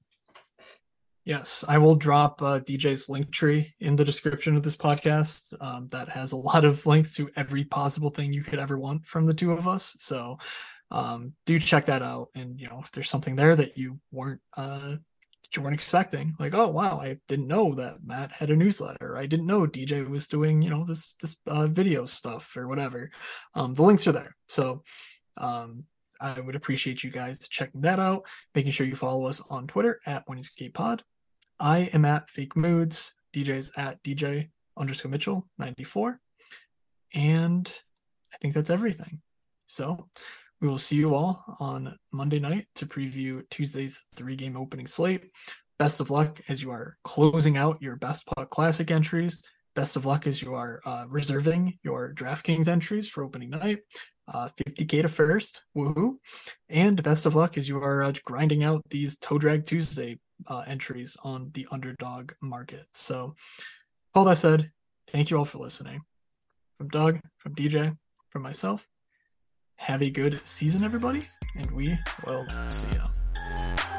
Yes, 1.24 1.64
I 1.66 1.78
will 1.78 1.96
drop 1.96 2.40
uh, 2.40 2.60
DJ's 2.60 3.08
link 3.08 3.32
tree 3.32 3.74
in 3.80 3.96
the 3.96 4.04
description 4.04 4.56
of 4.56 4.62
this 4.62 4.76
podcast. 4.76 5.52
Um, 5.60 5.88
that 5.88 6.08
has 6.10 6.30
a 6.30 6.36
lot 6.36 6.64
of 6.64 6.86
links 6.86 7.12
to 7.14 7.28
every 7.34 7.64
possible 7.64 8.10
thing 8.10 8.32
you 8.32 8.44
could 8.44 8.60
ever 8.60 8.78
want 8.78 9.06
from 9.08 9.26
the 9.26 9.34
two 9.34 9.50
of 9.50 9.66
us. 9.66 9.96
So 9.98 10.38
um, 10.92 11.32
do 11.44 11.58
check 11.58 11.86
that 11.86 12.00
out. 12.00 12.28
And 12.36 12.60
you 12.60 12.68
know, 12.68 12.80
if 12.84 12.92
there's 12.92 13.10
something 13.10 13.34
there 13.34 13.56
that 13.56 13.76
you 13.76 13.98
weren't 14.12 14.40
uh, 14.56 14.96
you 15.54 15.62
weren't 15.62 15.74
expecting, 15.74 16.34
like, 16.38 16.54
oh 16.54 16.70
wow, 16.70 16.98
I 17.00 17.18
didn't 17.28 17.46
know 17.46 17.74
that 17.74 17.98
Matt 18.04 18.32
had 18.32 18.50
a 18.50 18.56
newsletter. 18.56 19.16
I 19.16 19.26
didn't 19.26 19.46
know 19.46 19.66
DJ 19.66 20.08
was 20.08 20.28
doing 20.28 20.62
you 20.62 20.70
know 20.70 20.84
this 20.84 21.14
this 21.20 21.36
uh, 21.46 21.66
video 21.66 22.06
stuff 22.06 22.56
or 22.56 22.66
whatever. 22.66 23.10
Um, 23.54 23.74
the 23.74 23.82
links 23.82 24.06
are 24.06 24.12
there. 24.12 24.36
So 24.48 24.82
um, 25.36 25.84
I 26.20 26.40
would 26.40 26.56
appreciate 26.56 27.04
you 27.04 27.10
guys 27.10 27.46
checking 27.48 27.82
that 27.82 28.00
out, 28.00 28.22
making 28.54 28.72
sure 28.72 28.86
you 28.86 28.96
follow 28.96 29.26
us 29.26 29.42
on 29.50 29.66
Twitter 29.66 30.00
at 30.06 30.26
Morning 30.26 30.44
Skate 30.44 30.74
Pod 30.74 31.02
I 31.58 31.90
am 31.92 32.04
at 32.04 32.30
Fake 32.30 32.56
Moods. 32.56 33.14
DJ's 33.34 33.72
at 33.76 34.02
DJ 34.02 34.50
underscore 34.76 35.10
Mitchell 35.10 35.48
94. 35.58 36.20
And 37.14 37.70
I 38.32 38.36
think 38.38 38.54
that's 38.54 38.70
everything. 38.70 39.20
So 39.66 40.08
we 40.60 40.68
will 40.68 40.78
see 40.78 40.96
you 40.96 41.14
all 41.14 41.56
on 41.60 41.96
Monday 42.12 42.38
night 42.38 42.66
to 42.76 42.86
preview 42.86 43.42
Tuesday's 43.50 44.02
three 44.14 44.36
game 44.36 44.56
opening 44.56 44.86
slate. 44.86 45.30
Best 45.78 46.00
of 46.00 46.10
luck 46.10 46.40
as 46.48 46.62
you 46.62 46.70
are 46.70 46.96
closing 47.04 47.56
out 47.56 47.82
your 47.82 47.96
Best 47.96 48.26
Puck 48.26 48.50
Classic 48.50 48.90
entries. 48.90 49.42
Best 49.74 49.96
of 49.96 50.06
luck 50.06 50.26
as 50.26 50.40
you 50.40 50.54
are 50.54 50.80
uh, 50.86 51.04
reserving 51.08 51.78
your 51.82 52.14
DraftKings 52.14 52.68
entries 52.68 53.06
for 53.06 53.22
opening 53.22 53.50
night. 53.50 53.80
Uh, 54.32 54.48
50k 54.58 55.02
to 55.02 55.08
first, 55.08 55.62
woohoo! 55.76 56.14
And 56.68 57.00
best 57.02 57.26
of 57.26 57.36
luck 57.36 57.58
as 57.58 57.68
you 57.68 57.78
are 57.78 58.02
uh, 58.02 58.12
grinding 58.24 58.64
out 58.64 58.82
these 58.90 59.18
Toe 59.18 59.38
Drag 59.38 59.66
Tuesday 59.66 60.18
uh, 60.48 60.64
entries 60.66 61.16
on 61.22 61.50
the 61.52 61.68
underdog 61.70 62.32
market. 62.42 62.86
So, 62.94 63.36
all 64.14 64.24
that 64.24 64.38
said, 64.38 64.72
thank 65.12 65.30
you 65.30 65.38
all 65.38 65.44
for 65.44 65.58
listening. 65.58 66.00
From 66.78 66.88
Doug, 66.88 67.20
from 67.38 67.54
DJ, 67.54 67.96
from 68.30 68.42
myself, 68.42 68.88
have 69.76 70.02
a 70.02 70.10
good 70.10 70.40
season, 70.46 70.84
everybody, 70.84 71.22
and 71.56 71.70
we 71.70 71.98
will 72.26 72.46
see 72.68 72.88
you. 72.92 73.95